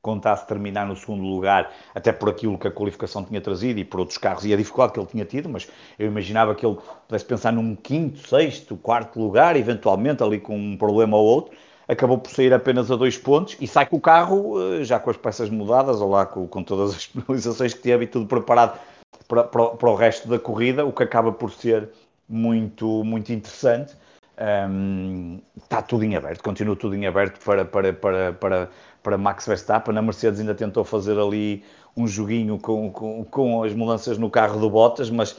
contasse 0.00 0.46
terminar 0.46 0.86
no 0.86 0.96
segundo 0.96 1.22
lugar, 1.22 1.72
até 1.94 2.12
por 2.12 2.28
aquilo 2.28 2.58
que 2.58 2.68
a 2.68 2.70
qualificação 2.70 3.24
tinha 3.24 3.40
trazido 3.40 3.80
e 3.80 3.84
por 3.84 4.00
outros 4.00 4.18
carros 4.18 4.44
e 4.44 4.52
a 4.52 4.56
dificuldade 4.56 4.92
que 4.92 5.00
ele 5.00 5.06
tinha 5.06 5.24
tido, 5.24 5.48
mas 5.48 5.68
eu 5.98 6.06
imaginava 6.06 6.54
que 6.54 6.64
ele 6.64 6.78
pudesse 7.06 7.24
pensar 7.24 7.52
num 7.52 7.74
quinto, 7.74 8.26
sexto, 8.26 8.76
quarto 8.76 9.20
lugar, 9.20 9.56
eventualmente 9.56 10.22
ali 10.22 10.40
com 10.40 10.56
um 10.56 10.76
problema 10.76 11.16
ou 11.16 11.26
outro. 11.26 11.56
Acabou 11.86 12.18
por 12.18 12.30
sair 12.30 12.52
apenas 12.52 12.90
a 12.90 12.96
dois 12.96 13.16
pontos 13.16 13.56
e 13.60 13.66
sai 13.66 13.86
com 13.86 13.96
o 13.96 14.00
carro 14.00 14.60
eh, 14.74 14.84
já 14.84 15.00
com 15.00 15.08
as 15.08 15.16
peças 15.16 15.48
mudadas, 15.48 16.00
ou 16.02 16.10
lá 16.10 16.26
com, 16.26 16.46
com 16.46 16.62
todas 16.62 16.94
as 16.94 17.06
penalizações 17.08 17.72
que 17.72 17.80
teve 17.80 18.04
e 18.04 18.06
tudo 18.06 18.26
preparado 18.26 18.78
para, 19.26 19.44
para, 19.44 19.70
para 19.70 19.90
o 19.90 19.94
resto 19.94 20.28
da 20.28 20.38
corrida, 20.38 20.84
o 20.84 20.92
que 20.92 21.02
acaba 21.02 21.32
por 21.32 21.50
ser 21.50 21.88
muito, 22.28 23.02
muito 23.04 23.32
interessante. 23.32 23.96
Um, 24.40 25.40
está 25.56 25.82
tudo 25.82 26.04
em 26.04 26.14
aberto, 26.14 26.44
continua 26.44 26.76
tudo 26.76 26.94
em 26.94 27.06
aberto 27.06 27.42
para, 27.44 27.64
para, 27.64 27.92
para, 27.92 28.32
para, 28.34 28.70
para 29.02 29.18
Max 29.18 29.46
Verstappen. 29.46 29.96
A 29.96 30.02
Mercedes 30.02 30.40
ainda 30.40 30.54
tentou 30.54 30.84
fazer 30.84 31.18
ali 31.18 31.62
um 31.96 32.06
joguinho 32.06 32.58
com, 32.58 32.90
com, 32.90 33.24
com 33.24 33.62
as 33.62 33.74
mudanças 33.74 34.18
no 34.18 34.30
carro 34.30 34.60
do 34.60 34.70
Bottas, 34.70 35.10
mas 35.10 35.36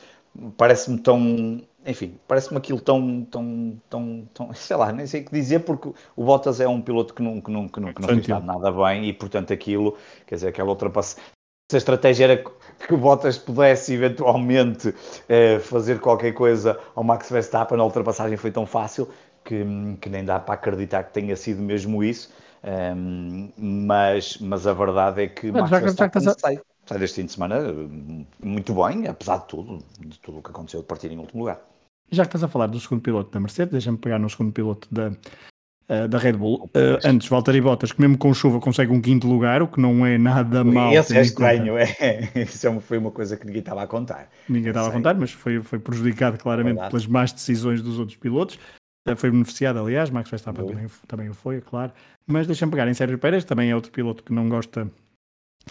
parece-me 0.57 0.99
tão. 0.99 1.61
Enfim, 1.85 2.19
parece-me 2.27 2.57
aquilo 2.57 2.79
tão, 2.79 3.23
tão, 3.25 3.81
tão, 3.89 4.27
tão. 4.33 4.51
Sei 4.53 4.75
lá, 4.75 4.91
nem 4.91 5.07
sei 5.07 5.21
o 5.21 5.25
que 5.25 5.31
dizer, 5.31 5.59
porque 5.59 5.91
o 6.15 6.23
Bottas 6.23 6.59
é 6.59 6.67
um 6.67 6.81
piloto 6.81 7.13
que 7.13 7.21
não, 7.21 7.39
que 7.39 7.51
não, 7.51 7.67
que 7.67 7.79
não, 7.79 7.93
que 7.93 8.29
nada 8.29 8.71
bem 8.71 9.05
e, 9.05 9.13
portanto, 9.13 9.53
aquilo, 9.53 9.97
quer 10.27 10.35
dizer, 10.35 10.49
aquela 10.49 10.69
ultrapassagem. 10.69 11.23
Se 11.71 11.75
a 11.75 11.77
estratégia 11.77 12.23
era 12.25 12.37
que 12.87 12.93
o 12.93 12.97
Bottas 12.97 13.37
pudesse 13.37 13.93
eventualmente 13.93 14.93
eh, 15.27 15.59
fazer 15.59 15.99
qualquer 15.99 16.33
coisa 16.33 16.79
ao 16.95 17.03
Max 17.03 17.29
Verstappen, 17.29 17.79
a 17.79 17.83
ultrapassagem 17.83 18.37
foi 18.37 18.51
tão 18.51 18.65
fácil 18.65 19.07
que, 19.43 19.63
que 20.01 20.09
nem 20.09 20.25
dá 20.25 20.39
para 20.39 20.55
acreditar 20.55 21.03
que 21.03 21.13
tenha 21.13 21.35
sido 21.35 21.61
mesmo 21.61 22.03
isso. 22.03 22.33
Um, 22.63 23.51
mas, 23.57 24.37
mas 24.39 24.67
a 24.67 24.73
verdade 24.73 25.23
é 25.23 25.27
que 25.27 25.51
mas, 25.51 25.61
Max 25.61 25.71
já, 25.71 25.79
Verstappen 25.79 26.21
já, 26.21 26.31
já, 26.31 26.39
sai, 26.39 26.59
sai 26.85 26.99
deste 26.99 27.21
fim 27.21 27.25
de 27.25 27.31
semana 27.31 27.59
hum, 27.59 28.25
muito 28.43 28.73
bem, 28.73 29.07
apesar 29.07 29.37
de 29.37 29.47
tudo, 29.47 29.79
de 29.99 30.19
tudo 30.19 30.39
o 30.39 30.43
que 30.43 30.49
aconteceu 30.49 30.81
de 30.81 30.87
partir 30.87 31.11
em 31.11 31.17
último 31.17 31.41
lugar. 31.41 31.61
Já 32.11 32.23
que 32.23 32.29
estás 32.29 32.43
a 32.43 32.47
falar 32.47 32.67
do 32.67 32.79
segundo 32.79 33.01
piloto 33.01 33.31
da 33.31 33.39
Mercedes, 33.39 33.71
deixa-me 33.71 33.97
pegar 33.97 34.19
no 34.19 34.29
segundo 34.29 34.51
piloto 34.51 34.87
da, 34.91 35.09
uh, 35.09 36.07
da 36.07 36.17
Red 36.17 36.33
Bull. 36.33 36.69
Uh, 36.75 36.99
antes, 37.05 37.27
Valtteri 37.27 37.61
Bottas, 37.61 37.91
que 37.91 38.01
mesmo 38.01 38.17
com 38.17 38.33
chuva 38.33 38.59
consegue 38.59 38.91
um 38.91 38.99
quinto 38.99 39.27
lugar, 39.27 39.61
o 39.61 39.67
que 39.67 39.79
não 39.79 40.05
é 40.05 40.17
nada 40.17 40.63
mal. 40.63 40.91
Esse 40.91 41.17
é 41.17 41.21
estranho, 41.21 41.77
é. 41.77 41.85
Isso 42.35 42.67
é 42.67 42.79
foi 42.79 42.97
uma 42.97 43.11
coisa 43.11 43.37
que 43.37 43.45
ninguém 43.45 43.59
estava 43.59 43.83
a 43.83 43.87
contar. 43.87 44.29
Ninguém 44.49 44.69
estava 44.69 44.89
a 44.89 44.91
contar, 44.91 45.15
mas 45.15 45.31
foi, 45.31 45.61
foi 45.61 45.79
prejudicado 45.79 46.37
claramente 46.37 46.75
Verdade. 46.75 46.91
pelas 46.91 47.07
más 47.07 47.31
decisões 47.31 47.81
dos 47.81 47.99
outros 47.99 48.17
pilotos. 48.17 48.59
Foi 49.15 49.31
beneficiado, 49.31 49.79
aliás, 49.79 50.09
Max 50.09 50.29
Verstappen 50.29 50.65
também, 50.65 50.87
também 51.07 51.29
o 51.29 51.33
foi, 51.33 51.57
é 51.57 51.61
claro. 51.61 51.91
Mas 52.27 52.47
deixa-me 52.47 52.71
pegar 52.71 52.87
em 52.87 52.93
Sérgio 52.93 53.17
Pérez, 53.17 53.43
também 53.43 53.69
é 53.71 53.75
outro 53.75 53.91
piloto 53.91 54.23
que 54.23 54.33
não 54.33 54.47
gosta 54.47 54.89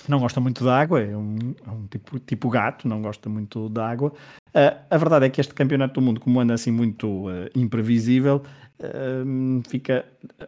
não 0.06 0.20
gosta 0.20 0.40
muito 0.40 0.62
de 0.62 0.70
água, 0.70 1.00
é 1.00 1.16
um, 1.16 1.54
é 1.66 1.70
um 1.70 1.86
tipo, 1.86 2.18
tipo 2.20 2.48
gato, 2.50 2.86
não 2.86 3.00
gosta 3.00 3.28
muito 3.28 3.68
de 3.68 3.80
água. 3.80 4.12
Uh, 4.48 4.78
a 4.90 4.96
verdade 4.96 5.26
é 5.26 5.30
que 5.30 5.40
este 5.40 5.54
campeonato 5.54 5.94
do 5.94 6.02
mundo, 6.02 6.20
como 6.20 6.40
anda 6.40 6.54
assim 6.54 6.70
muito 6.70 7.28
uh, 7.28 7.48
imprevisível, 7.54 8.42
uh, 8.80 9.62
fica. 9.68 10.04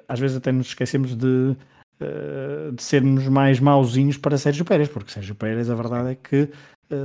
Às 0.07 0.21
vezes 0.21 0.37
até 0.37 0.53
nos 0.53 0.69
esquecemos 0.69 1.17
de, 1.17 1.57
de 2.75 2.83
sermos 2.83 3.27
mais 3.29 3.59
mauzinhos 3.59 4.17
para 4.17 4.39
Sérgio 4.39 4.65
Pérez, 4.65 4.89
porque 4.89 5.11
Sérgio 5.11 5.35
Pérez, 5.35 5.71
a 5.71 5.75
verdade 5.75 6.11
é 6.11 6.15
que 6.15 6.51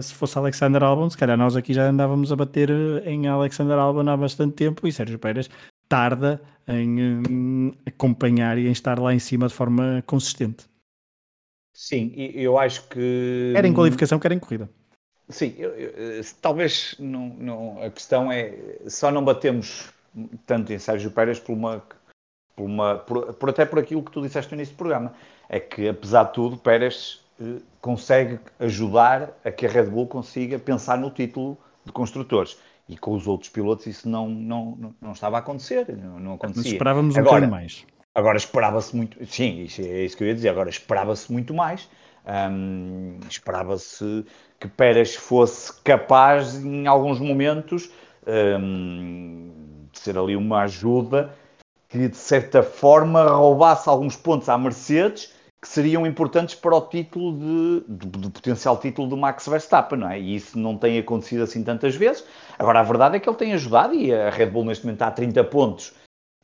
se 0.01 0.15
fosse 0.15 0.35
Alexander 0.35 0.81
Albon, 0.81 1.07
se 1.11 1.17
calhar 1.17 1.37
nós 1.37 1.55
aqui 1.55 1.71
já 1.71 1.87
andávamos 1.87 2.31
a 2.31 2.35
bater 2.35 2.71
em 3.05 3.27
Alexander 3.27 3.77
Albon 3.77 4.09
há 4.09 4.17
bastante 4.17 4.55
tempo 4.55 4.87
e 4.87 4.91
Sérgio 4.91 5.19
Pérez 5.19 5.47
tarda 5.87 6.41
em 6.67 7.01
um, 7.01 7.73
acompanhar 7.85 8.57
e 8.57 8.67
em 8.67 8.71
estar 8.71 8.99
lá 8.99 9.13
em 9.13 9.19
cima 9.19 9.47
de 9.47 9.53
forma 9.53 10.03
consistente. 10.05 10.65
Sim, 11.73 12.13
eu 12.15 12.57
acho 12.57 12.87
que. 12.87 13.51
Quer 13.53 13.65
em 13.65 13.73
qualificação, 13.73 14.17
quer 14.17 14.31
em 14.31 14.39
corrida. 14.39 14.69
Sim, 15.27 15.55
eu, 15.57 15.71
eu, 15.71 16.23
talvez 16.41 16.95
não, 16.99 17.29
não, 17.29 17.83
a 17.83 17.89
questão 17.89 18.31
é 18.31 18.53
só 18.87 19.11
não 19.11 19.25
batemos 19.25 19.89
tanto 20.45 20.71
em 20.71 20.79
Sérgio 20.79 21.11
Pérez 21.11 21.39
por 21.39 21.53
uma. 21.53 21.83
Por, 22.55 22.63
uma 22.63 22.95
por, 22.95 23.33
por 23.33 23.49
até 23.49 23.65
por 23.65 23.79
aquilo 23.79 24.01
que 24.01 24.11
tu 24.11 24.21
disseste 24.21 24.51
no 24.51 24.57
início 24.57 24.73
do 24.73 24.77
programa. 24.77 25.13
É 25.49 25.59
que, 25.59 25.89
apesar 25.89 26.23
de 26.23 26.33
tudo, 26.33 26.57
Pérez 26.57 27.21
eh, 27.39 27.61
consegue 27.81 28.39
ajudar 28.59 29.37
a 29.43 29.51
que 29.51 29.65
a 29.65 29.69
Red 29.69 29.87
Bull 29.87 30.07
consiga 30.07 30.57
pensar 30.57 30.97
no 30.97 31.09
título 31.11 31.57
de 31.83 31.91
construtores 31.91 32.57
e 32.87 32.97
com 32.97 33.13
os 33.13 33.27
outros 33.27 33.49
pilotos 33.49 33.87
isso 33.87 34.07
não, 34.07 34.29
não, 34.29 34.95
não, 35.01 35.11
estava 35.11 35.37
a 35.37 35.39
acontecer, 35.39 35.95
não, 35.97 36.19
não 36.19 36.33
acontecia. 36.33 36.63
Mas 36.63 36.71
esperávamos 36.73 37.15
um 37.15 37.49
mais. 37.49 37.85
Agora 38.13 38.37
esperava-se 38.37 38.95
muito, 38.95 39.25
sim, 39.25 39.63
isso, 39.63 39.81
é 39.81 40.03
isso 40.03 40.15
que 40.15 40.23
eu 40.23 40.27
ia 40.27 40.35
dizer, 40.35 40.49
agora 40.49 40.69
esperava-se 40.69 41.29
muito 41.31 41.53
mais, 41.53 41.89
hum, 42.49 43.19
esperava-se 43.29 44.25
que 44.57 44.69
Pérez 44.69 45.15
fosse 45.15 45.81
capaz 45.81 46.55
em 46.55 46.87
alguns 46.87 47.19
momentos 47.19 47.91
hum, 48.25 49.51
de 49.91 49.99
ser 49.99 50.17
ali 50.17 50.35
uma 50.35 50.61
ajuda 50.61 51.35
que 51.89 52.07
de 52.07 52.17
certa 52.17 52.63
forma 52.63 53.23
roubasse 53.23 53.89
alguns 53.89 54.15
pontos 54.15 54.47
à 54.47 54.57
Mercedes 54.57 55.34
que 55.65 55.71
seriam 55.71 56.05
importantes 56.05 56.53
para 56.53 56.75
o 56.75 56.81
título 56.81 57.39
de, 57.39 57.83
de, 57.89 58.19
de, 58.19 58.29
potencial 58.29 58.77
título 58.77 59.07
do 59.09 59.17
Max 59.17 59.47
Verstappen, 59.47 59.97
não 59.97 60.07
é? 60.07 60.19
E 60.19 60.35
isso 60.35 60.59
não 60.59 60.77
tem 60.77 60.99
acontecido 60.99 61.41
assim 61.41 61.63
tantas 61.63 61.95
vezes. 61.95 62.23
Agora, 62.59 62.81
a 62.81 62.83
verdade 62.83 63.17
é 63.17 63.19
que 63.19 63.27
ele 63.27 63.35
tem 63.35 63.51
ajudado 63.53 63.95
e 63.95 64.13
a 64.13 64.29
Red 64.29 64.45
Bull 64.45 64.63
neste 64.63 64.85
momento 64.85 64.97
está 64.97 65.07
a 65.07 65.11
30 65.11 65.43
pontos 65.45 65.91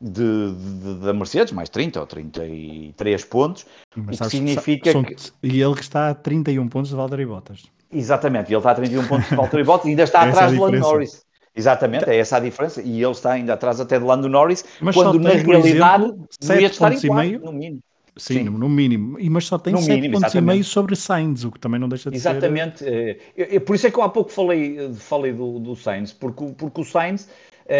de, 0.02 0.56
de, 0.56 1.06
da 1.06 1.14
Mercedes, 1.14 1.54
mais 1.54 1.70
30 1.70 2.00
ou 2.00 2.08
33 2.08 3.26
pontos, 3.26 3.68
Mas 3.96 4.20
o 4.20 4.24
que 4.24 4.30
significa 4.32 4.92
são, 4.92 5.04
que... 5.04 5.16
E 5.44 5.62
ele 5.62 5.76
que 5.76 5.84
está 5.84 6.10
a 6.10 6.16
31 6.16 6.68
pontos 6.68 6.90
de 6.90 6.96
Valtteri 6.96 7.26
Bottas. 7.28 7.66
Exatamente, 7.92 8.50
ele 8.50 8.58
está 8.58 8.72
a 8.72 8.76
31 8.76 9.08
pontos 9.08 9.30
de 9.30 9.36
Valtteri 9.36 9.64
Bottas 9.64 9.86
e 9.86 9.90
ainda 9.90 10.04
está 10.04 10.22
atrás 10.28 10.52
é 10.52 10.56
do 10.56 10.62
Lando 10.64 10.80
Norris. 10.80 11.24
Exatamente, 11.56 12.10
é 12.10 12.18
essa 12.18 12.38
a 12.38 12.40
diferença. 12.40 12.82
E 12.82 13.04
ele 13.04 13.12
está 13.12 13.34
ainda 13.34 13.54
atrás 13.54 13.80
até 13.80 14.00
de 14.00 14.06
Lando 14.06 14.28
Norris, 14.28 14.66
Mas 14.82 14.96
quando 14.96 15.20
na 15.20 15.30
realidade 15.30 16.06
exemplo, 16.06 16.28
devia 16.40 16.68
estar 16.68 16.92
em 16.92 17.02
quarto, 17.02 17.46
no 17.46 17.54
mínimo. 17.54 17.84
Sim, 18.18 18.34
Sim, 18.34 18.44
no 18.44 18.68
mínimo. 18.68 19.20
E, 19.20 19.30
mas 19.30 19.46
só 19.46 19.58
tem 19.58 19.74
no 19.74 19.80
7 19.80 19.96
mínimo, 19.96 20.20
pontos 20.20 20.36
e 20.36 20.42
meio 20.42 20.64
sobre 20.64 20.96
Sainz, 20.96 21.44
o 21.46 21.52
que 21.52 21.60
também 21.60 21.80
não 21.80 21.88
deixa 21.88 22.10
de 22.12 22.18
exatamente. 22.18 22.80
ser... 22.80 22.88
Exatamente. 22.88 23.56
Eh, 23.56 23.60
por 23.60 23.76
isso 23.76 23.88
é 23.88 23.92
que 23.92 23.98
eu 23.98 24.04
há 24.04 24.10
pouco 24.10 24.32
falei, 24.32 24.94
falei 24.96 25.32
do, 25.32 25.60
do 25.60 25.76
Sainz, 25.76 26.12
porque, 26.12 26.46
porque 26.58 26.82
o 26.82 26.84
Sainz... 26.84 27.30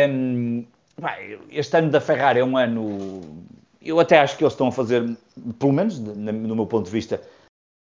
Um, 0.10 0.66
este 1.50 1.78
ano 1.78 1.90
da 1.90 2.00
Ferrari 2.00 2.40
é 2.40 2.46
um 2.46 2.56
ano... 2.56 3.22
Eu 3.82 4.00
até 4.00 4.20
acho 4.20 4.38
que 4.38 4.44
eles 4.44 4.54
estão 4.54 4.68
a 4.68 4.72
fazer, 4.72 5.04
pelo 5.58 5.74
menos 5.74 6.00
no 6.00 6.56
meu 6.56 6.68
ponto 6.68 6.86
de 6.86 6.92
vista, 6.92 7.20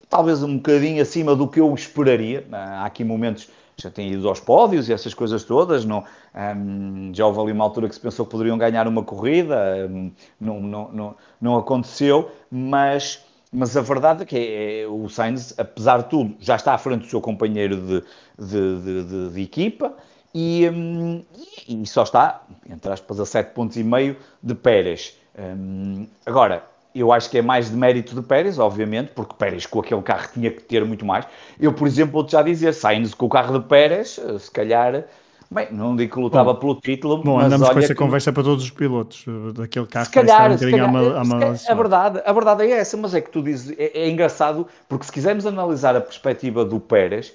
talvez 0.08 0.42
um 0.42 0.56
bocadinho 0.56 1.02
acima 1.02 1.34
do 1.34 1.48
que 1.48 1.60
eu 1.60 1.74
esperaria. 1.74 2.46
Há 2.52 2.84
aqui 2.84 3.02
momentos 3.02 3.48
já 3.80 3.90
têm 3.90 4.12
ido 4.12 4.28
aos 4.28 4.40
pódios 4.40 4.88
e 4.88 4.92
essas 4.92 5.14
coisas 5.14 5.44
todas. 5.44 5.84
Não, 5.84 6.04
um, 6.34 7.12
já 7.14 7.26
houve 7.26 7.40
ali 7.40 7.52
uma 7.52 7.64
altura 7.64 7.88
que 7.88 7.94
se 7.94 8.00
pensou 8.00 8.26
que 8.26 8.32
poderiam 8.32 8.58
ganhar 8.58 8.86
uma 8.88 9.02
corrida, 9.02 9.88
um, 9.88 10.10
não, 10.40 10.60
não, 10.60 10.92
não, 10.92 11.16
não 11.40 11.56
aconteceu, 11.56 12.30
mas, 12.50 13.24
mas 13.52 13.76
a 13.76 13.80
verdade 13.80 14.22
é 14.22 14.26
que 14.26 14.36
é, 14.36 14.82
é, 14.82 14.86
o 14.88 15.08
Sainz, 15.08 15.54
apesar 15.56 15.98
de 15.98 16.10
tudo, 16.10 16.34
já 16.40 16.56
está 16.56 16.74
à 16.74 16.78
frente 16.78 17.02
do 17.02 17.06
seu 17.06 17.20
companheiro 17.20 17.76
de, 17.76 18.04
de, 18.38 18.82
de, 18.82 19.04
de, 19.04 19.30
de 19.30 19.42
equipa 19.42 19.94
e, 20.34 20.68
um, 20.68 21.24
e, 21.68 21.86
só 21.86 22.02
está, 22.02 22.42
entre 22.68 22.92
aspas, 22.92 23.20
a 23.20 23.26
7 23.26 23.54
pontos 23.54 23.76
e 23.76 23.84
meio 23.84 24.16
de 24.42 24.54
Pérez. 24.54 25.16
agora, 26.26 26.64
eu 26.94 27.12
acho 27.12 27.30
que 27.30 27.38
é 27.38 27.42
mais 27.42 27.70
de 27.70 27.76
mérito 27.76 28.14
de 28.14 28.22
Pérez, 28.22 28.58
obviamente, 28.58 29.12
porque 29.14 29.34
Pérez 29.34 29.66
com 29.66 29.80
aquele 29.80 30.02
carro 30.02 30.28
tinha 30.32 30.50
que 30.50 30.62
ter 30.62 30.84
muito 30.84 31.04
mais. 31.04 31.26
Eu, 31.60 31.72
por 31.72 31.86
exemplo, 31.86 32.12
vou-te 32.12 32.32
já 32.32 32.42
dizer, 32.42 32.72
saindo 32.74 33.14
com 33.16 33.26
o 33.26 33.28
carro 33.28 33.58
de 33.58 33.66
Pérez, 33.66 34.18
eh, 34.18 34.38
se 34.38 34.50
calhar, 34.50 35.04
bem, 35.50 35.68
não 35.70 35.94
digo 35.94 36.14
que 36.14 36.20
lutava 36.20 36.52
bom, 36.54 36.60
pelo 36.60 36.74
título, 36.80 37.22
bom, 37.22 37.36
mas 37.36 37.46
andamos 37.46 37.68
com 37.68 37.78
essa 37.78 37.88
que... 37.88 37.94
conversa 37.94 38.32
para 38.32 38.42
todos 38.42 38.64
os 38.64 38.70
pilotos, 38.70 39.24
eh, 39.28 39.52
daquele 39.52 39.86
carro 39.86 40.06
se 40.06 40.12
calhar, 40.12 40.50
um 40.50 40.58
se 40.58 40.70
calhar, 40.70 40.94
a, 40.94 41.72
a, 41.72 41.74
verdade, 41.74 42.22
a 42.24 42.32
verdade 42.32 42.62
é 42.64 42.70
essa, 42.70 42.96
mas 42.96 43.14
é 43.14 43.20
que 43.20 43.30
tu 43.30 43.42
dizes, 43.42 43.76
é, 43.78 43.98
é 43.98 44.08
engraçado, 44.08 44.66
porque 44.88 45.04
se 45.04 45.12
quisermos 45.12 45.46
analisar 45.46 45.94
a 45.94 46.00
perspectiva 46.00 46.64
do 46.64 46.80
Pérez, 46.80 47.32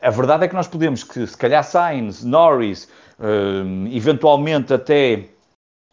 a 0.00 0.10
verdade 0.10 0.44
é 0.44 0.48
que 0.48 0.54
nós 0.54 0.68
podemos 0.68 1.02
que, 1.02 1.26
se 1.26 1.36
calhar, 1.36 1.64
Sainz, 1.64 2.22
Norris, 2.22 2.88
eh, 3.18 3.94
eventualmente 3.96 4.72
até 4.72 5.24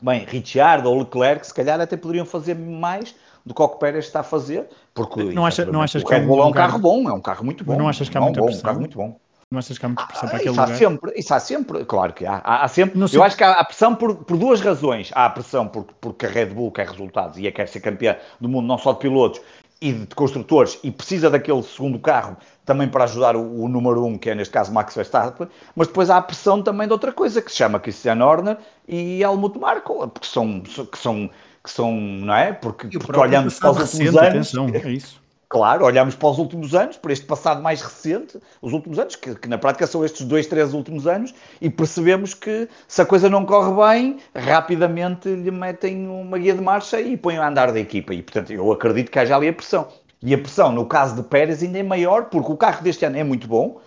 Bem, 0.02 0.26
Ricciardo 0.26 0.90
ou 0.90 1.00
Leclerc, 1.00 1.46
se 1.46 1.54
calhar 1.54 1.80
até 1.80 1.98
poderiam 1.98 2.26
fazer 2.26 2.56
mais 2.56 3.14
do 3.46 3.54
que 3.54 3.62
o 3.62 3.68
que 3.68 3.80
Pérez 3.80 4.06
está 4.06 4.22
a 4.22 4.24
fazer, 4.24 4.68
porque 4.94 5.24
não, 5.24 5.46
acha, 5.46 5.66
não 5.66 5.82
achas 5.82 6.02
o 6.02 6.06
que 6.06 6.14
Red 6.14 6.26
Bull 6.26 6.42
é 6.42 6.46
um 6.46 6.52
carro 6.52 6.80
bom, 6.80 7.10
é 7.10 7.14
um 7.14 7.22
carro 7.22 7.44
muito 7.44 7.64
bom. 7.64 7.74
Mas 7.74 7.80
não 7.80 7.90
achas 7.90 8.08
que 8.08 8.18
há 8.18 8.22
muita 8.22 8.40
bom, 8.40 8.46
pressão? 8.46 8.62
Um 8.62 8.66
carro 8.66 8.80
muito 8.80 8.98
bom. 8.98 9.20
Não 9.52 9.58
achas 9.58 9.78
que 9.78 9.86
há 9.86 9.90
muita 9.90 10.06
pressão 10.06 10.28
ah, 10.28 10.30
para 10.30 10.38
aquele 10.38 10.52
isso 10.52 10.62
lugar? 10.62 10.76
Há 10.76 10.78
sempre, 10.78 11.14
isso 11.16 11.34
há 11.34 11.40
sempre, 11.40 11.86
claro 11.86 12.14
que 12.14 12.26
há. 12.26 12.36
Há, 12.44 12.64
há 12.64 12.68
sempre, 12.68 13.02
eu 13.12 13.24
acho 13.24 13.36
que 13.36 13.44
há, 13.44 13.54
há 13.54 13.64
pressão 13.66 13.96
por, 13.96 14.16
por, 14.16 14.38
duas 14.38 14.62
razões. 14.62 15.12
Há 15.14 15.26
a 15.26 15.30
pressão 15.32 15.68
porque, 15.68 15.94
porque 16.00 16.26
a 16.28 16.30
Red 16.30 16.48
Bull 16.48 16.72
quer 16.72 16.88
resultados 16.88 17.38
e 17.38 17.48
é 17.48 17.52
quer 17.52 17.68
ser 17.68 17.80
campeã 17.80 18.16
do 18.40 18.48
mundo, 18.48 18.68
não 18.68 18.78
só 18.78 18.94
de 18.94 19.00
pilotos 19.00 19.42
e 19.82 19.92
de 19.92 20.14
construtores, 20.14 20.78
e 20.84 20.92
precisa 20.92 21.30
daquele 21.30 21.64
segundo 21.64 21.98
carro 22.00 22.38
também 22.70 22.88
para 22.88 23.06
ajudar 23.06 23.36
o, 23.36 23.64
o, 23.64 23.68
número 23.68 24.06
um, 24.06 24.16
que 24.16 24.30
é 24.30 24.36
neste 24.36 24.54
caso 24.54 24.72
Max 24.72 24.94
Verstappen, 24.94 25.48
mas 25.76 25.88
depois 25.88 26.08
há 26.12 26.18
a 26.18 26.22
pressão 26.22 26.62
também 26.62 26.86
de 26.86 26.94
outra 26.94 27.12
coisa, 27.12 27.42
que 27.42 27.50
se 27.50 27.58
chama 27.58 27.80
Christian 27.80 28.24
Horner 28.24 28.58
e 28.88 29.24
Helmut 29.24 29.58
Marko, 29.58 30.08
porque 30.08 30.28
são, 30.28 30.62
que 30.62 30.98
são, 31.00 31.28
que 31.64 31.72
são, 31.72 31.92
não 31.92 32.36
é? 32.36 32.54
Porque, 32.54 32.88
porque 33.00 33.20
olhamos 33.20 33.58
para 33.58 33.72
os 33.72 33.94
últimos 33.94 34.16
anos. 34.16 34.30
Atenção, 34.30 34.70
é 34.72 34.92
isso. 34.92 35.20
Claro, 35.50 35.84
olhamos 35.84 36.14
para 36.14 36.30
os 36.30 36.38
últimos 36.38 36.76
anos, 36.76 36.96
para 36.96 37.12
este 37.12 37.26
passado 37.26 37.60
mais 37.60 37.82
recente, 37.82 38.38
os 38.62 38.72
últimos 38.72 39.00
anos, 39.00 39.16
que, 39.16 39.34
que, 39.34 39.50
na 39.50 39.58
prática 39.58 39.88
são 39.88 40.06
estes 40.06 40.24
dois, 40.28 40.46
três 40.46 40.76
últimos 40.76 41.08
anos, 41.08 41.34
e 41.60 41.72
percebemos 41.72 42.36
que 42.36 42.70
se 42.88 43.02
a 43.02 43.06
coisa 43.06 43.32
não 43.32 43.44
corre 43.44 43.74
bem, 43.96 44.18
rapidamente 44.36 45.28
lhe 45.28 45.50
metem 45.50 46.08
uma 46.08 46.38
guia 46.38 46.54
de 46.54 46.62
marcha 46.62 47.02
e 47.02 47.18
põem 47.18 47.40
a 47.40 47.48
andar 47.48 47.72
da 47.72 47.80
equipa. 47.80 48.14
E, 48.14 48.22
portanto, 48.22 48.54
eu 48.54 48.72
acredito 48.72 49.10
que 49.10 49.18
haja 49.18 49.36
ali 49.36 49.48
a 49.48 49.54
pressão. 49.54 49.88
E 50.22 50.34
a 50.34 50.38
pressão, 50.38 50.72
no 50.72 50.86
caso 50.86 51.16
de 51.16 51.24
Pérez, 51.24 51.64
ainda 51.64 51.80
é 51.80 51.84
maior, 51.84 52.26
porque 52.26 52.52
o 52.52 52.58
carro 52.58 52.84
deste 52.84 53.06
ano 53.06 53.18
é 53.18 53.24
muito 53.24 53.48
bom. 53.48 53.80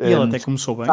E 0.00 0.04
ele 0.04 0.16
um, 0.16 0.22
até 0.24 0.40
começou 0.40 0.74
bem. 0.74 0.86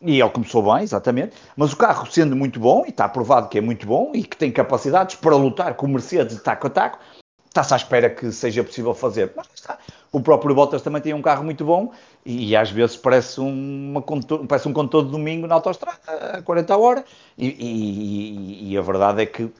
E 0.00 0.20
ele 0.20 0.30
começou 0.30 0.62
bem, 0.62 0.82
exatamente. 0.82 1.34
Mas 1.56 1.72
o 1.72 1.76
carro 1.76 2.06
sendo 2.10 2.36
muito 2.36 2.60
bom, 2.60 2.84
e 2.86 2.90
está 2.90 3.08
provado 3.08 3.48
que 3.48 3.58
é 3.58 3.60
muito 3.60 3.86
bom, 3.86 4.12
e 4.14 4.22
que 4.22 4.36
tem 4.36 4.52
capacidades 4.52 5.16
para 5.16 5.34
lutar 5.34 5.74
com 5.74 5.86
o 5.86 5.88
Mercedes 5.88 6.36
de 6.36 6.42
taco 6.42 6.66
a 6.66 6.70
taco, 6.70 6.98
está-se 7.46 7.74
à 7.74 7.76
espera 7.76 8.10
que 8.10 8.30
seja 8.30 8.62
possível 8.62 8.94
fazer. 8.94 9.32
Mas 9.34 9.48
está. 9.54 9.78
O 10.12 10.20
próprio 10.20 10.54
Bottas 10.54 10.80
também 10.80 11.02
tem 11.02 11.12
um 11.12 11.20
carro 11.20 11.44
muito 11.44 11.64
bom, 11.64 11.92
e, 12.24 12.50
e 12.50 12.56
às 12.56 12.70
vezes 12.70 12.96
parece, 12.96 13.40
uma, 13.40 14.02
parece 14.46 14.68
um 14.68 14.72
condutor 14.72 15.04
de 15.04 15.10
domingo 15.10 15.46
na 15.46 15.54
autostrada, 15.54 15.98
a 16.34 16.42
40 16.42 16.76
horas, 16.76 17.04
e, 17.36 17.48
e, 17.48 18.72
e, 18.72 18.78
a 18.78 18.80
verdade 18.80 19.22
é 19.22 19.26
que, 19.26 19.50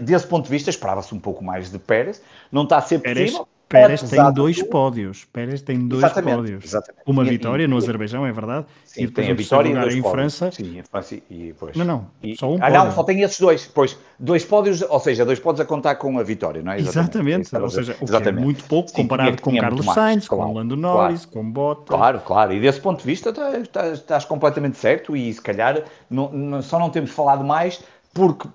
desse 0.00 0.26
ponto 0.26 0.44
de 0.44 0.50
vista, 0.50 0.68
esperava-se 0.68 1.14
um 1.14 1.20
pouco 1.20 1.42
mais 1.42 1.70
de 1.70 1.78
Pérez. 1.78 2.20
Não 2.52 2.64
está 2.64 2.78
a 2.78 2.82
ser 2.82 2.98
possível. 3.00 3.48
Pérez 3.68 4.02
tem 4.02 4.32
dois 4.32 4.62
pódios. 4.62 5.24
Pérez 5.26 5.60
tem 5.60 5.86
dois 5.86 6.02
exatamente, 6.02 6.36
pódios. 6.36 6.64
Exatamente. 6.64 7.02
Uma 7.06 7.24
e, 7.24 7.28
vitória 7.28 7.64
e, 7.64 7.66
no 7.66 7.76
Azerbaijão, 7.76 8.26
é 8.26 8.32
verdade. 8.32 8.66
Sim, 8.84 9.02
e 9.02 9.06
depois 9.06 9.26
tem 9.26 9.32
a 9.32 9.36
vitória 9.36 9.68
lugar 9.68 9.92
em 9.92 10.02
França. 10.02 10.50
Sim, 10.50 10.78
em 10.78 10.82
França 10.82 11.16
e 11.30 11.48
depois. 11.48 11.76
Não, 11.76 11.84
não. 11.84 12.06
E, 12.22 12.34
só 12.36 12.50
um 12.50 12.58
ah, 12.62 12.70
não, 12.70 12.92
só 12.92 13.04
tem 13.04 13.20
esses 13.20 13.38
dois. 13.38 13.66
Pois, 13.66 13.98
dois 14.18 14.44
pódios, 14.44 14.80
ou 14.80 15.00
seja, 15.00 15.24
dois 15.24 15.38
pódios 15.38 15.60
a 15.60 15.64
contar 15.66 15.96
com 15.96 16.18
a 16.18 16.22
vitória, 16.22 16.62
não 16.62 16.72
é? 16.72 16.78
Exatamente. 16.78 17.42
exatamente. 17.42 17.62
Ou 17.62 17.70
seja, 17.70 17.96
o 18.00 18.04
exatamente. 18.04 18.40
É 18.40 18.44
muito 18.44 18.64
pouco 18.64 18.88
Sim, 18.88 18.96
comparado 18.96 19.30
tinha, 19.32 19.42
com 19.42 19.50
tinha 19.50 19.62
Carlos 19.62 19.84
Sainz, 19.86 20.26
claro, 20.26 20.50
com 20.50 20.54
Lando 20.54 20.76
Norris, 20.76 21.26
claro. 21.26 21.46
com 21.46 21.52
Bottas. 21.52 21.96
Claro, 21.96 22.20
claro. 22.20 22.52
E 22.54 22.60
desse 22.60 22.80
ponto 22.80 23.00
de 23.00 23.06
vista 23.06 23.28
estás, 23.30 23.62
estás, 23.62 23.98
estás 23.98 24.24
completamente 24.24 24.78
certo 24.78 25.14
e 25.14 25.32
se 25.32 25.42
calhar 25.42 25.82
não, 26.08 26.32
não, 26.32 26.62
só 26.62 26.78
não 26.78 26.88
temos 26.88 27.10
falado 27.10 27.44
mais 27.44 27.82
porque 28.14 28.48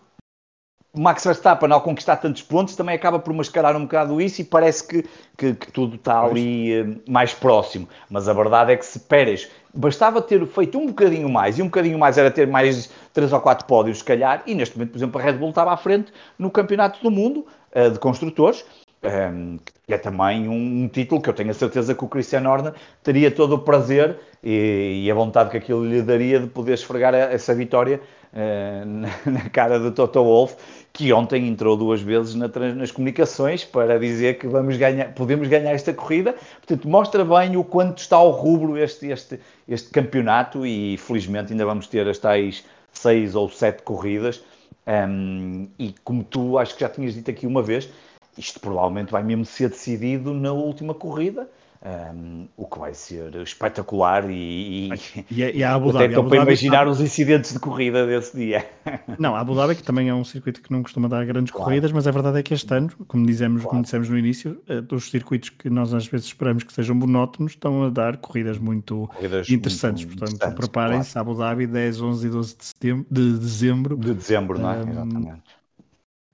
Max 0.95 1.23
Verstappen, 1.23 1.71
ao 1.71 1.81
conquistar 1.81 2.17
tantos 2.17 2.43
pontos, 2.43 2.75
também 2.75 2.93
acaba 2.93 3.17
por 3.17 3.33
mascarar 3.33 3.75
um 3.75 3.81
bocado 3.81 4.21
isso 4.21 4.41
e 4.41 4.43
parece 4.43 4.87
que, 4.87 5.03
que, 5.35 5.55
que 5.55 5.71
tudo 5.71 5.95
está 5.95 6.21
ali 6.21 6.81
uh, 6.81 7.01
mais 7.09 7.33
próximo. 7.33 7.89
Mas 8.07 8.29
a 8.29 8.33
verdade 8.33 8.73
é 8.73 8.77
que 8.77 8.85
se 8.85 8.99
Pérez 8.99 9.49
bastava 9.73 10.21
ter 10.21 10.45
feito 10.45 10.77
um 10.77 10.85
bocadinho 10.85 11.27
mais, 11.27 11.57
e 11.57 11.63
um 11.63 11.65
bocadinho 11.65 11.97
mais 11.97 12.19
era 12.19 12.29
ter 12.29 12.45
mais 12.45 12.91
3 13.11 13.33
ou 13.33 13.41
4 13.41 13.65
pódios, 13.65 13.97
se 13.97 14.03
calhar, 14.03 14.43
e 14.45 14.53
neste 14.53 14.77
momento, 14.77 14.91
por 14.91 14.97
exemplo, 14.99 15.19
a 15.19 15.23
Red 15.23 15.33
Bull 15.33 15.49
estava 15.49 15.73
à 15.73 15.77
frente 15.77 16.13
no 16.37 16.51
Campeonato 16.51 17.01
do 17.01 17.09
Mundo 17.09 17.47
uh, 17.75 17.89
de 17.89 17.97
Construtores, 17.97 18.63
um, 19.03 19.59
que 19.85 19.93
é 19.93 19.97
também 19.97 20.47
um, 20.47 20.83
um, 20.83 20.87
título 20.87 21.21
que 21.21 21.29
eu 21.29 21.33
tenho 21.33 21.51
a 21.51 21.53
certeza 21.53 21.93
que 21.93 22.03
o 22.03 22.07
Christian 22.07 22.49
Horner 22.49 22.73
teria 23.03 23.29
todo 23.29 23.55
o 23.55 23.59
prazer 23.59 24.17
e, 24.41 25.03
e 25.05 25.11
a 25.11 25.13
vontade 25.13 25.49
que 25.49 25.57
aquilo 25.57 25.85
lhe 25.85 26.01
daria 26.01 26.39
de 26.39 26.47
poder 26.47 26.73
esfregar 26.73 27.13
essa 27.13 27.53
vitória 27.53 27.99
uh, 28.33 28.85
na, 28.85 29.09
na, 29.31 29.49
cara 29.49 29.77
do 29.77 29.91
Toto 29.91 30.23
Wolff, 30.23 30.55
que 30.93 31.11
ontem 31.11 31.47
entrou 31.47 31.75
duas 31.75 32.01
vezes 32.01 32.35
na, 32.35 32.47
nas 32.75 32.91
comunicações 32.91 33.63
para 33.65 33.99
dizer 33.99 34.37
que 34.37 34.47
vamos 34.47 34.77
ganhar, 34.77 35.13
podemos 35.13 35.47
ganhar 35.47 35.71
esta 35.71 35.93
corrida. 35.93 36.33
Portanto, 36.65 36.87
mostra 36.87 37.25
bem 37.25 37.57
o 37.57 37.63
quanto 37.63 37.97
está 37.97 38.15
ao 38.15 38.31
rubro 38.31 38.77
este, 38.77 39.07
este, 39.07 39.39
este 39.67 39.89
campeonato 39.89 40.65
e 40.65 40.97
felizmente 40.97 41.51
ainda 41.51 41.65
vamos 41.65 41.87
ter 41.87 42.07
as 42.07 42.17
tais 42.17 42.63
seis 42.91 43.35
ou 43.35 43.49
sete 43.49 43.81
corridas. 43.83 44.41
Um, 44.85 45.67
e 45.79 45.95
como 46.03 46.23
tu 46.23 46.57
acho 46.57 46.75
que 46.75 46.81
já 46.81 46.89
tinhas 46.89 47.13
dito 47.13 47.31
aqui 47.31 47.47
uma 47.47 47.61
vez, 47.61 47.89
isto 48.37 48.59
provavelmente 48.59 49.11
vai 49.11 49.23
mesmo 49.23 49.45
ser 49.45 49.69
decidido 49.69 50.33
na 50.33 50.51
última 50.51 50.93
corrida. 50.93 51.47
Um, 51.85 52.47
o 52.55 52.65
que 52.65 52.79
vai 52.79 52.93
ser 52.93 53.35
espetacular 53.41 54.29
e, 54.29 54.89
e, 55.29 55.41
e 55.59 55.63
a 55.65 55.75
Abu 55.75 55.91
Dhabi, 55.91 56.05
até 56.05 56.13
estou 56.13 56.29
para 56.29 56.37
imaginar 56.37 56.87
os 56.87 57.01
incidentes 57.01 57.51
de 57.51 57.59
corrida 57.59 58.07
desse 58.07 58.37
dia. 58.37 58.65
Não, 59.19 59.35
a 59.35 59.41
Abu 59.41 59.53
Dhabi 59.53 59.75
que 59.75 59.83
também 59.83 60.07
é 60.07 60.15
um 60.15 60.23
circuito 60.23 60.61
que 60.61 60.71
não 60.71 60.81
costuma 60.81 61.09
dar 61.09 61.25
grandes 61.25 61.51
claro. 61.51 61.65
corridas, 61.65 61.91
mas 61.91 62.07
a 62.07 62.11
verdade 62.11 62.39
é 62.39 62.43
que 62.43 62.53
este 62.53 62.73
ano, 62.73 62.89
como 63.05 63.25
dizemos, 63.25 63.63
claro. 63.63 63.69
como 63.71 63.83
dissemos 63.83 64.07
no 64.07 64.17
início, 64.17 64.61
dos 64.87 65.07
eh, 65.07 65.11
circuitos 65.11 65.49
que 65.49 65.69
nós 65.69 65.93
às 65.93 66.07
vezes 66.07 66.27
esperamos 66.27 66.63
que 66.63 66.71
sejam 66.71 66.95
monótonos, 66.95 67.51
estão 67.51 67.83
a 67.83 67.89
dar 67.89 68.15
corridas 68.15 68.57
muito 68.57 69.09
corridas 69.13 69.49
interessantes. 69.49 70.05
Muito 70.05 70.19
Portanto, 70.19 70.35
interessantes, 70.37 70.65
preparem-se, 70.65 71.11
claro. 71.11 71.31
Abu 71.31 71.37
Dhabi 71.37 71.67
10, 71.67 72.01
11 72.01 72.27
e 72.27 72.29
12 72.29 72.57
de, 72.57 72.63
setembro, 72.63 73.05
de 73.11 73.37
dezembro. 73.37 73.97
De 73.97 74.13
dezembro, 74.13 74.57
não 74.57 74.71
é? 74.71 74.79
Exatamente. 74.79 75.62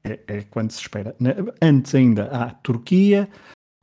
É, 0.04 0.20
é 0.28 0.41
quando 0.43 0.72
se 0.72 0.82
espera. 0.82 1.16
Antes 1.62 1.93
ainda 1.95 2.26
há 2.26 2.52
Turquia, 2.52 3.28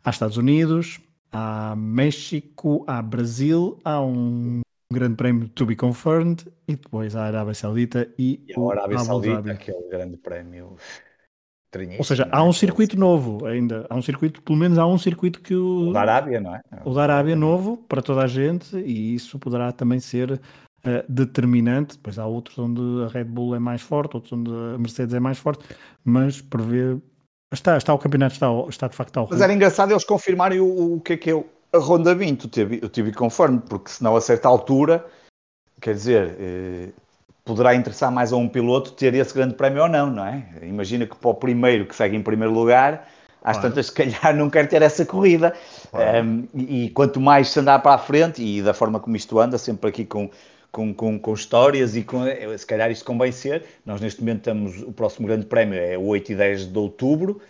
há 0.04 0.10
Estados 0.10 0.36
Unidos, 0.36 1.00
há 1.30 1.74
México, 1.76 2.84
há 2.86 3.02
Brasil, 3.02 3.78
há 3.84 4.00
um 4.00 4.60
Grande 4.92 5.16
Prémio 5.16 5.48
to 5.48 5.66
be 5.66 5.74
confirmed 5.74 6.46
e 6.68 6.76
depois 6.76 7.16
a 7.16 7.24
Arábia 7.24 7.54
Saudita 7.54 8.08
e, 8.18 8.40
e 8.48 8.54
a 8.54 8.72
Arábia 8.72 8.98
Saudita, 9.00 9.50
aquele 9.50 9.88
Grande 9.88 10.16
Prémio. 10.16 10.76
Ou 11.98 12.04
seja, 12.04 12.26
há 12.32 12.42
um 12.42 12.52
circuito 12.52 12.98
novo 12.98 13.44
ainda. 13.44 13.86
Há 13.90 13.96
um 13.96 14.00
circuito, 14.00 14.40
pelo 14.40 14.58
menos 14.58 14.78
há 14.78 14.86
um 14.86 14.96
circuito 14.96 15.42
que 15.42 15.54
o. 15.54 15.88
O 15.88 15.92
da 15.92 16.00
Arábia, 16.02 16.40
não 16.40 16.54
é? 16.54 16.62
O 16.84 16.94
da 16.94 17.02
Arábia 17.02 17.36
novo 17.36 17.76
para 17.88 18.00
toda 18.00 18.22
a 18.22 18.26
gente 18.26 18.76
e 18.78 19.14
isso 19.14 19.38
poderá 19.38 19.72
também 19.72 20.00
ser 20.00 20.40
uh, 20.86 21.04
determinante. 21.08 21.96
Depois 21.96 22.18
há 22.18 22.26
outros 22.26 22.58
onde 22.58 22.80
a 23.04 23.08
Red 23.08 23.24
Bull 23.24 23.54
é 23.54 23.58
mais 23.58 23.82
forte, 23.82 24.16
outros 24.16 24.32
onde 24.32 24.50
a 24.50 24.78
Mercedes 24.78 25.14
é 25.14 25.20
mais 25.20 25.38
forte, 25.38 25.64
mas 26.04 26.40
prevê. 26.40 26.98
Está, 27.52 27.76
está 27.76 27.94
o 27.94 27.98
campeonato, 27.98 28.34
está, 28.34 28.48
está 28.68 28.88
de 28.88 28.96
facto 28.96 29.16
ao 29.18 29.28
Mas 29.30 29.40
era 29.40 29.52
engraçado 29.52 29.92
eles 29.92 30.04
confirmarem 30.04 30.60
o, 30.60 30.96
o 30.96 31.00
que 31.00 31.12
é 31.12 31.16
que 31.16 31.30
é 31.30 31.44
a 31.72 31.78
Ronda 31.78 32.14
20, 32.14 32.44
o 32.44 32.48
TV, 32.48 32.80
o 32.82 32.88
TV 32.88 33.12
conforme, 33.12 33.60
porque 33.60 33.90
senão 33.90 34.16
a 34.16 34.20
certa 34.20 34.48
altura, 34.48 35.04
quer 35.80 35.94
dizer, 35.94 36.36
eh, 36.40 36.88
poderá 37.44 37.74
interessar 37.74 38.10
mais 38.10 38.32
a 38.32 38.36
um 38.36 38.48
piloto 38.48 38.92
ter 38.92 39.14
esse 39.14 39.32
grande 39.32 39.54
prémio 39.54 39.82
ou 39.82 39.88
não, 39.88 40.10
não 40.10 40.26
é? 40.26 40.44
Imagina 40.62 41.06
que 41.06 41.14
para 41.16 41.30
o 41.30 41.34
primeiro 41.34 41.86
que 41.86 41.94
segue 41.94 42.16
em 42.16 42.22
primeiro 42.22 42.52
lugar, 42.52 43.08
às 43.42 43.56
claro. 43.56 43.68
tantas, 43.68 43.86
se 43.86 43.92
calhar, 43.92 44.34
não 44.34 44.50
quer 44.50 44.68
ter 44.68 44.82
essa 44.82 45.06
corrida. 45.06 45.54
Claro. 45.90 46.26
Um, 46.26 46.48
e, 46.52 46.86
e, 46.86 46.90
quanto 46.90 47.20
mais 47.20 47.48
se 47.48 47.60
andar 47.60 47.78
para 47.78 47.94
a 47.94 47.98
frente, 47.98 48.42
e 48.42 48.60
da 48.60 48.74
forma 48.74 48.98
como 48.98 49.14
isto 49.16 49.38
anda, 49.38 49.56
sempre 49.56 49.88
aqui 49.88 50.04
com, 50.04 50.28
com, 50.76 50.92
com, 50.92 51.18
com 51.18 51.32
histórias 51.32 51.96
e 51.96 52.02
com, 52.02 52.26
eh, 52.26 52.58
se 52.58 52.66
calhar 52.66 52.90
isto 52.90 53.02
convém 53.02 53.32
ser, 53.32 53.64
nós 53.86 53.98
neste 53.98 54.20
momento 54.20 54.40
estamos, 54.40 54.82
o 54.82 54.92
próximo 54.92 55.26
grande 55.26 55.46
prémio 55.46 55.78
é 55.78 55.96
8 55.96 56.32
e 56.32 56.34
10 56.34 56.66
de 56.66 56.78
outubro, 56.78 57.40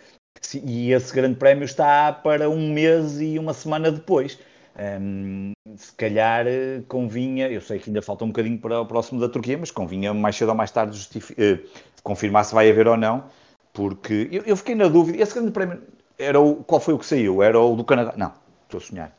e 0.63 0.93
esse 0.93 1.13
grande 1.13 1.35
prémio 1.35 1.65
está 1.65 2.13
para 2.13 2.49
um 2.49 2.71
mês 2.71 3.19
e 3.19 3.37
uma 3.37 3.53
semana 3.53 3.91
depois. 3.91 4.39
Um, 4.79 5.51
se 5.75 5.91
calhar 5.93 6.47
eh, 6.47 6.83
convinha, 6.87 7.49
eu 7.49 7.59
sei 7.59 7.79
que 7.79 7.89
ainda 7.89 8.01
falta 8.01 8.23
um 8.23 8.27
bocadinho 8.27 8.57
para 8.59 8.79
o 8.79 8.85
próximo 8.85 9.19
da 9.19 9.27
Turquia, 9.27 9.57
mas 9.57 9.71
convinha 9.71 10.13
mais 10.13 10.37
cedo 10.37 10.49
ou 10.49 10.55
mais 10.55 10.71
tarde 10.71 10.97
uh, 11.17 11.67
confirmar 12.03 12.45
se 12.45 12.55
vai 12.55 12.69
haver 12.69 12.87
ou 12.87 12.95
não, 12.95 13.25
porque 13.73 14.29
eu, 14.31 14.43
eu, 14.43 14.55
fiquei 14.55 14.75
na 14.75 14.87
dúvida. 14.87 15.21
Esse 15.21 15.33
grande 15.33 15.51
prémio 15.51 15.81
era 16.17 16.39
o 16.39 16.63
qual 16.63 16.79
foi 16.79 16.93
o 16.93 16.99
que 16.99 17.05
saiu? 17.05 17.43
Era 17.43 17.59
o 17.59 17.75
do 17.75 17.83
Canadá? 17.83 18.13
Não, 18.15 18.31
estou 18.63 18.77
a 18.77 18.81
sonhar. 18.81 19.17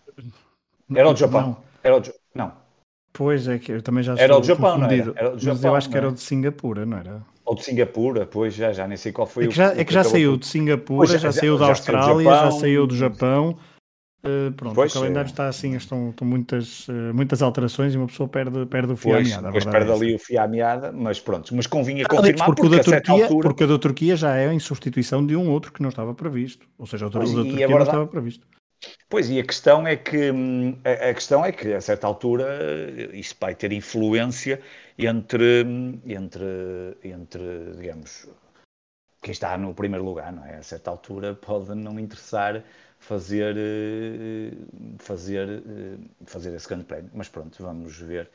Era 0.95 1.11
o 1.11 1.13
do 1.13 1.19
Japão? 1.19 1.43
Não. 1.43 1.57
Era 1.83 1.97
o 1.97 2.01
do, 2.01 2.15
não. 2.35 2.68
Pois 3.13 3.49
é, 3.49 3.59
que 3.59 3.73
eu 3.73 3.83
também 3.83 4.03
já 4.03 4.15
Era 4.17 4.39
o 4.39 4.43
Japão, 4.43 4.79
não 4.79 4.87
era? 4.87 4.95
era 4.95 5.39
Japão, 5.39 5.55
mas 5.55 5.65
eu 5.65 5.75
acho 5.75 5.91
que 5.91 5.97
era 5.97 6.09
o 6.09 6.13
de 6.13 6.21
Singapura, 6.21 6.87
não 6.87 6.99
era? 6.99 7.23
Ou 7.45 7.55
de 7.55 7.65
Singapura, 7.65 8.27
pois 8.27 8.55
já, 8.55 8.73
já 8.73 8.87
nem 8.87 8.97
sei 8.97 9.11
qual 9.11 9.27
foi 9.27 9.45
é 9.45 9.49
que 9.49 9.55
já, 9.55 9.73
o. 9.73 9.81
É 9.81 9.85
que 9.85 9.93
já 9.93 10.05
saiu 10.05 10.37
de 10.37 10.47
Singapura, 10.47 11.09
já, 11.09 11.19
já, 11.19 11.33
saiu 11.33 11.57
da 11.57 11.67
Austrália, 11.67 12.25
já 12.25 12.51
saiu 12.51 12.87
do 12.87 12.95
Japão. 12.95 13.57
Uh, 14.19 14.53
pronto, 14.53 14.75
pois, 14.75 14.91
o 14.91 15.01
calendário 15.01 15.29
é. 15.29 15.31
está 15.31 15.49
assim, 15.49 15.75
estão, 15.77 16.11
estão 16.11 16.27
muitas, 16.27 16.89
uh, 16.89 17.15
muitas 17.15 17.41
alterações 17.41 17.95
e 17.95 17.97
uma 17.97 18.09
pessoa 18.09 18.29
perde, 18.29 18.67
perde 18.67 18.93
o 18.93 18.97
fio 18.97 19.13
pois, 19.13 19.27
à 19.27 19.31
meada. 19.31 19.47
Depois 19.47 19.65
perde 19.65 19.91
é 19.91 19.95
ali 19.95 20.15
o 20.17 20.19
fio 20.19 20.41
à 20.41 20.49
meada, 20.49 20.93
mas 20.93 21.21
pronto, 21.21 21.55
mas 21.55 21.67
convinha 21.69 22.05
ah, 22.05 22.09
confirmar 22.09 22.47
porque, 22.47 22.63
porque, 22.63 22.75
o 22.75 22.79
da 22.79 22.85
Turquia, 22.85 23.25
altura... 23.25 23.49
porque 23.49 23.65
o 23.65 23.67
da 23.67 23.79
Turquia 23.79 24.17
já 24.17 24.37
é 24.37 24.53
em 24.53 24.59
substituição 24.59 25.25
de 25.25 25.37
um 25.37 25.49
outro 25.49 25.73
que 25.73 25.81
não 25.81 25.89
estava 25.89 26.13
previsto. 26.15 26.67
Ou 26.77 26.87
seja, 26.87 27.07
o 27.07 27.11
da 27.11 27.21
Turquia 27.21 27.43
verdade... 27.43 27.71
não 27.71 27.83
estava 27.83 28.07
previsto. 28.09 28.47
Pois, 29.09 29.29
e 29.29 29.41
a 29.41 29.45
questão 29.45 29.87
é 29.87 29.97
que 29.97 30.31
hum, 30.31 30.79
a, 30.85 31.11
a, 31.11 31.15
questão 31.15 31.45
é 31.45 31.51
que 31.51 31.73
a 31.73 31.81
certa 31.81 32.07
altura 32.07 32.47
isso 33.13 33.35
vai 33.41 33.55
ter 33.55 33.73
influência 33.73 34.61
entre, 34.97 35.65
hum, 35.65 36.01
entre, 36.07 36.45
entre, 37.03 37.73
digamos, 37.77 38.29
quem 39.23 39.33
está 39.33 39.57
no 39.59 39.75
primeiro 39.75 40.05
lugar, 40.05 40.33
não 40.33 40.45
é? 40.45 40.57
A 40.57 40.63
certa 40.63 40.91
altura 40.91 41.35
pode 41.35 41.75
não 41.75 41.99
interessar 41.99 42.63
fazer, 42.99 43.57
eh, 43.57 44.51
fazer, 44.99 45.49
eh, 45.49 45.99
fazer 46.25 46.55
esse 46.55 46.69
grande 46.69 46.85
prémio. 46.85 47.11
Mas 47.15 47.29
pronto, 47.29 47.63
vamos 47.63 47.99
ver. 47.99 48.31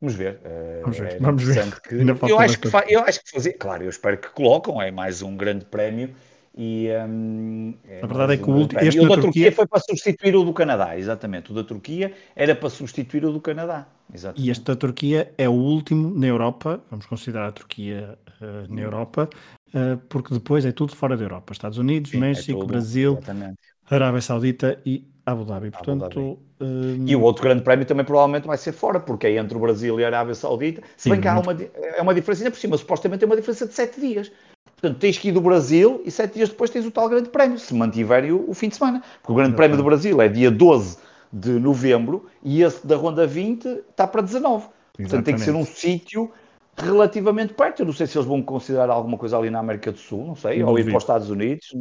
Vamos 0.00 0.14
ver. 0.14 0.40
Eh, 0.44 0.80
vamos 0.82 0.98
ver. 0.98 1.12
É 1.12 1.18
vamos 1.18 1.44
ver. 1.44 1.80
Que, 1.80 1.94
eu, 2.30 2.38
acho 2.38 2.58
que 2.58 2.68
eu 2.88 3.00
acho 3.04 3.24
que 3.24 3.30
fazer, 3.30 3.52
claro, 3.54 3.82
eu 3.82 3.90
espero 3.90 4.18
que 4.18 4.28
colocam, 4.30 4.80
é 4.80 4.90
mais 4.90 5.22
um 5.22 5.36
grande 5.36 5.64
prémio. 5.64 6.14
E, 6.60 6.88
um, 7.08 7.72
é 7.88 8.02
a 8.02 8.06
verdade 8.08 8.32
é 8.32 8.36
que 8.36 8.50
o 8.50 8.52
último. 8.52 8.80
Este 8.80 8.98
o 8.98 9.02
da 9.04 9.10
Turquia... 9.10 9.22
Turquia 9.22 9.52
foi 9.52 9.66
para 9.68 9.78
substituir 9.78 10.34
o 10.34 10.42
do 10.42 10.52
Canadá, 10.52 10.98
exatamente. 10.98 11.52
O 11.52 11.54
da 11.54 11.62
Turquia 11.62 12.12
era 12.34 12.52
para 12.52 12.68
substituir 12.68 13.24
o 13.24 13.30
do 13.30 13.40
Canadá. 13.40 13.86
Exatamente. 14.12 14.44
E 14.44 14.50
este 14.50 14.64
da 14.64 14.74
Turquia 14.74 15.32
é 15.38 15.48
o 15.48 15.52
último 15.52 16.12
na 16.18 16.26
Europa, 16.26 16.80
vamos 16.90 17.06
considerar 17.06 17.46
a 17.46 17.52
Turquia 17.52 18.18
uh, 18.40 18.74
na 18.74 18.80
Europa, 18.80 19.30
uh, 19.68 19.98
porque 20.08 20.34
depois 20.34 20.66
é 20.66 20.72
tudo 20.72 20.96
fora 20.96 21.16
da 21.16 21.24
Europa. 21.24 21.52
Estados 21.52 21.78
Unidos, 21.78 22.10
Sim, 22.10 22.16
é 22.16 22.20
México, 22.20 22.50
é 22.50 22.60
tudo, 22.60 22.66
Brasil, 22.66 23.12
exatamente. 23.12 23.58
Arábia 23.88 24.20
Saudita 24.20 24.80
e 24.84 25.06
Abu 25.24 25.44
Dhabi. 25.44 25.70
Portanto, 25.70 26.04
Abu 26.06 26.14
Dhabi. 26.14 26.48
Uh... 26.60 27.06
E 27.06 27.14
o 27.14 27.20
outro 27.20 27.42
grande 27.44 27.62
prémio 27.62 27.86
também 27.86 28.04
provavelmente 28.04 28.48
vai 28.48 28.56
ser 28.56 28.72
fora, 28.72 28.98
porque 28.98 29.28
é 29.28 29.36
entre 29.36 29.56
o 29.56 29.60
Brasil 29.60 30.00
e 30.00 30.04
a 30.04 30.08
Arábia 30.08 30.34
Saudita. 30.34 30.82
Se 30.96 31.08
bem 31.08 31.20
que 31.20 31.28
há 31.28 31.38
uma, 31.38 31.56
é 31.96 32.02
uma 32.02 32.12
diferença, 32.12 32.42
ainda 32.42 32.50
por 32.50 32.58
cima, 32.58 32.76
supostamente 32.76 33.22
é 33.22 33.26
uma 33.26 33.36
diferença 33.36 33.64
de 33.64 33.74
7 33.74 34.00
dias. 34.00 34.32
Portanto, 34.76 34.98
tens 34.98 35.18
que 35.18 35.28
ir 35.28 35.32
do 35.32 35.40
Brasil 35.40 36.02
e 36.04 36.10
7 36.10 36.34
dias 36.34 36.48
depois 36.48 36.70
tens 36.70 36.86
o 36.86 36.90
tal 36.90 37.08
grande 37.08 37.28
prémio, 37.28 37.58
se 37.58 37.74
mantiverem 37.74 38.32
o, 38.32 38.48
o 38.48 38.54
fim 38.54 38.68
de 38.68 38.76
semana. 38.76 39.02
Porque 39.20 39.32
o 39.32 39.34
grande 39.34 39.56
prémio 39.56 39.76
do 39.76 39.84
Brasil 39.84 40.20
é 40.20 40.28
dia 40.28 40.50
12 40.50 40.98
de 41.32 41.50
novembro 41.50 42.26
e 42.42 42.62
esse 42.62 42.86
da 42.86 42.96
Ronda 42.96 43.26
20 43.26 43.66
está 43.90 44.06
para 44.06 44.22
19. 44.22 44.64
Portanto, 44.64 44.74
Exatamente. 44.98 45.24
tem 45.24 45.34
que 45.34 45.40
ser 45.40 45.54
um 45.54 45.64
sítio 45.64 46.30
relativamente 46.76 47.54
perto. 47.54 47.80
Eu 47.80 47.86
não 47.86 47.92
sei 47.92 48.06
se 48.06 48.16
eles 48.16 48.26
vão 48.26 48.42
considerar 48.42 48.90
alguma 48.90 49.18
coisa 49.18 49.36
ali 49.36 49.50
na 49.50 49.58
América 49.58 49.92
do 49.92 49.98
Sul, 49.98 50.26
não 50.26 50.36
sei, 50.36 50.60
não 50.60 50.68
ou 50.68 50.78
ir 50.78 50.84
para 50.84 50.96
os 50.96 51.02
Estados 51.02 51.30
Unidos. 51.30 51.74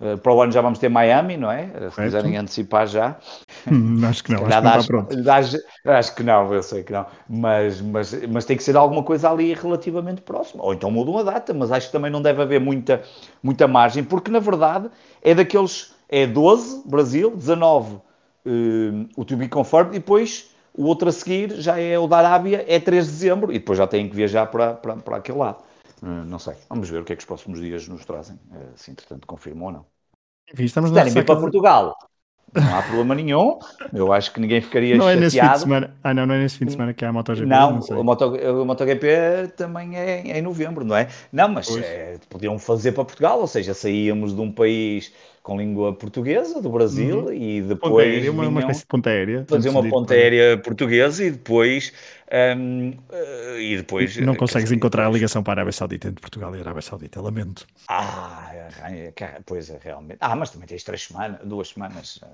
Uh, 0.00 0.18
para 0.18 0.32
o 0.32 0.42
ano 0.42 0.52
já 0.52 0.60
vamos 0.60 0.78
ter 0.78 0.88
Miami, 0.88 1.36
não 1.36 1.50
é? 1.50 1.68
Se 1.90 2.02
quiserem 2.02 2.36
antecipar 2.36 2.86
já. 2.86 3.16
Hum, 3.70 4.00
acho 4.04 4.24
que 4.24 4.32
não, 4.32 4.44
acho 4.44 4.60
que, 4.60 4.62
não 4.62 4.84
pronto. 4.84 5.30
Acho, 5.30 5.56
acho, 5.84 6.14
que 6.14 6.22
não, 6.22 6.52
eu 6.52 6.62
sei 6.62 6.82
que 6.82 6.92
não. 6.92 7.06
Mas, 7.28 7.80
mas, 7.80 8.26
mas 8.28 8.44
tem 8.44 8.56
que 8.56 8.62
ser 8.62 8.76
alguma 8.76 9.02
coisa 9.02 9.30
ali 9.30 9.54
relativamente 9.54 10.20
próxima. 10.22 10.64
Ou 10.64 10.74
então 10.74 10.90
mudam 10.90 11.18
a 11.18 11.22
data, 11.22 11.54
mas 11.54 11.70
acho 11.70 11.86
que 11.86 11.92
também 11.92 12.10
não 12.10 12.20
deve 12.20 12.42
haver 12.42 12.60
muita, 12.60 13.02
muita 13.42 13.68
margem, 13.68 14.02
porque 14.04 14.30
na 14.30 14.40
verdade 14.40 14.90
é 15.22 15.34
daqueles. 15.34 15.92
É 16.06 16.26
12, 16.26 16.82
Brasil, 16.86 17.34
19 17.34 17.94
uh, 17.94 18.00
o 19.16 19.24
To 19.24 19.36
Be 19.36 19.48
Confirmed, 19.48 19.96
e 19.96 19.98
depois 19.98 20.50
o 20.72 20.84
outro 20.84 21.08
a 21.08 21.12
seguir 21.12 21.54
já 21.60 21.78
é 21.78 21.98
o 21.98 22.06
da 22.06 22.18
Arábia, 22.18 22.64
é 22.68 22.78
3 22.78 23.06
de 23.06 23.10
dezembro, 23.10 23.52
e 23.52 23.58
depois 23.58 23.78
já 23.78 23.86
têm 23.86 24.08
que 24.08 24.14
viajar 24.14 24.46
para, 24.46 24.74
para, 24.74 24.96
para 24.96 25.16
aquele 25.16 25.38
lado. 25.38 25.58
Uh, 26.04 26.24
não 26.26 26.38
sei, 26.38 26.54
vamos 26.68 26.90
ver 26.90 27.00
o 27.00 27.04
que 27.04 27.14
é 27.14 27.16
que 27.16 27.22
os 27.22 27.26
próximos 27.26 27.58
dias 27.58 27.88
nos 27.88 28.04
trazem, 28.04 28.36
uh, 28.50 28.72
se 28.76 28.90
entretanto 28.90 29.26
confirmam 29.26 29.66
ou 29.66 29.72
não. 29.72 29.86
Enfim, 30.52 30.64
estamos 30.64 30.90
se 30.90 30.94
derem 30.94 31.24
para 31.24 31.40
Portugal, 31.40 31.96
não 32.54 32.78
há 32.78 32.82
problema 32.82 33.14
nenhum. 33.14 33.58
Eu 33.92 34.12
acho 34.12 34.32
que 34.32 34.40
ninguém 34.40 34.60
ficaria 34.60 34.96
não 34.96 35.06
chateado. 35.06 35.18
É 35.18 35.24
nesse 35.24 35.40
fim 35.40 35.52
de 35.52 35.58
semana. 35.58 35.96
Ah, 36.04 36.14
não, 36.14 36.26
não 36.26 36.34
é 36.34 36.38
nesse 36.38 36.58
fim 36.58 36.66
de 36.66 36.72
semana 36.72 36.94
que 36.94 37.04
há 37.04 37.08
a 37.08 37.12
MotoGP. 37.12 37.46
Não, 37.46 37.80
não 37.80 38.00
o, 38.00 38.04
Moto, 38.04 38.26
o 38.26 38.64
MotoGP 38.64 39.52
também 39.56 39.96
é, 39.96 40.28
é, 40.28 40.38
em 40.38 40.42
novembro, 40.42 40.84
não 40.84 40.96
é? 40.96 41.08
Não, 41.32 41.48
mas 41.48 41.74
é, 41.76 42.18
podiam 42.28 42.58
fazer 42.58 42.92
para 42.92 43.04
Portugal, 43.04 43.40
ou 43.40 43.46
seja, 43.46 43.74
saíamos 43.74 44.34
de 44.34 44.40
um 44.40 44.52
país 44.52 45.12
com 45.44 45.58
língua 45.58 45.92
portuguesa 45.92 46.60
do 46.62 46.70
Brasil 46.70 47.26
uhum. 47.26 47.32
e 47.34 47.60
depois 47.60 48.08
aérea, 48.08 48.32
uma, 48.32 48.48
uma 48.48 48.60
espécie 48.60 48.80
de 48.80 48.86
ponta 48.86 49.10
aérea 49.10 49.44
fazer 49.46 49.68
uma 49.68 49.86
ponta 49.86 50.14
aérea 50.14 50.56
portuguesa 50.56 51.22
e 51.22 51.30
depois 51.30 51.92
um, 52.56 52.88
uh, 52.88 53.58
e 53.60 53.76
depois 53.76 54.16
não 54.16 54.34
consegues 54.34 54.64
dizer, 54.64 54.76
encontrar 54.76 55.06
a 55.06 55.10
ligação 55.10 55.42
para 55.42 55.52
a 55.52 55.54
Arábia 55.56 55.72
Saudita 55.72 56.08
entre 56.08 56.22
Portugal 56.22 56.56
e 56.56 56.58
a 56.58 56.62
Arábia 56.62 56.80
Saudita 56.80 57.20
lamento 57.20 57.66
ah 57.88 58.50
é, 58.54 59.12
é, 59.14 59.40
pois 59.44 59.68
é 59.68 59.78
realmente 59.78 60.16
ah 60.22 60.34
mas 60.34 60.48
também 60.48 60.66
tens 60.66 60.82
três 60.82 61.02
semanas 61.02 61.38
duas 61.44 61.68
semanas 61.68 62.20
eh, 62.22 62.26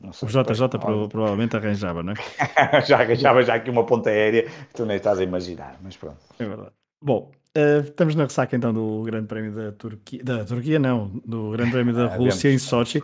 não 0.00 0.12
sei, 0.12 0.28
o 0.28 0.30
JJ 0.30 0.68
depois, 0.68 1.08
provavelmente 1.10 1.56
arranjava, 1.56 2.00
não 2.04 2.12
é? 2.12 2.80
já 2.86 3.00
arranjava 3.00 3.42
já 3.42 3.56
aqui 3.56 3.70
uma 3.70 3.84
ponta 3.84 4.08
aérea 4.08 4.44
que 4.44 4.74
tu 4.74 4.86
nem 4.86 4.96
estás 4.96 5.18
a 5.20 5.22
imaginar, 5.22 5.78
mas 5.80 5.96
pronto. 5.96 6.18
É 6.40 6.44
verdade. 6.44 6.72
Bom, 7.00 7.30
Uh, 7.56 7.84
estamos 7.84 8.14
na 8.14 8.24
ressaca 8.24 8.56
então 8.56 8.72
do 8.72 9.02
Grande 9.02 9.26
Prémio 9.26 9.52
da 9.52 9.72
Turquia, 9.72 10.24
da 10.24 10.42
Turquia 10.42 10.78
não, 10.78 11.20
do 11.24 11.50
Grande 11.50 11.70
Prémio 11.70 11.94
da 11.94 12.06
ah, 12.06 12.16
Rússia 12.16 12.50
em 12.50 12.58
Sochi. 12.58 13.02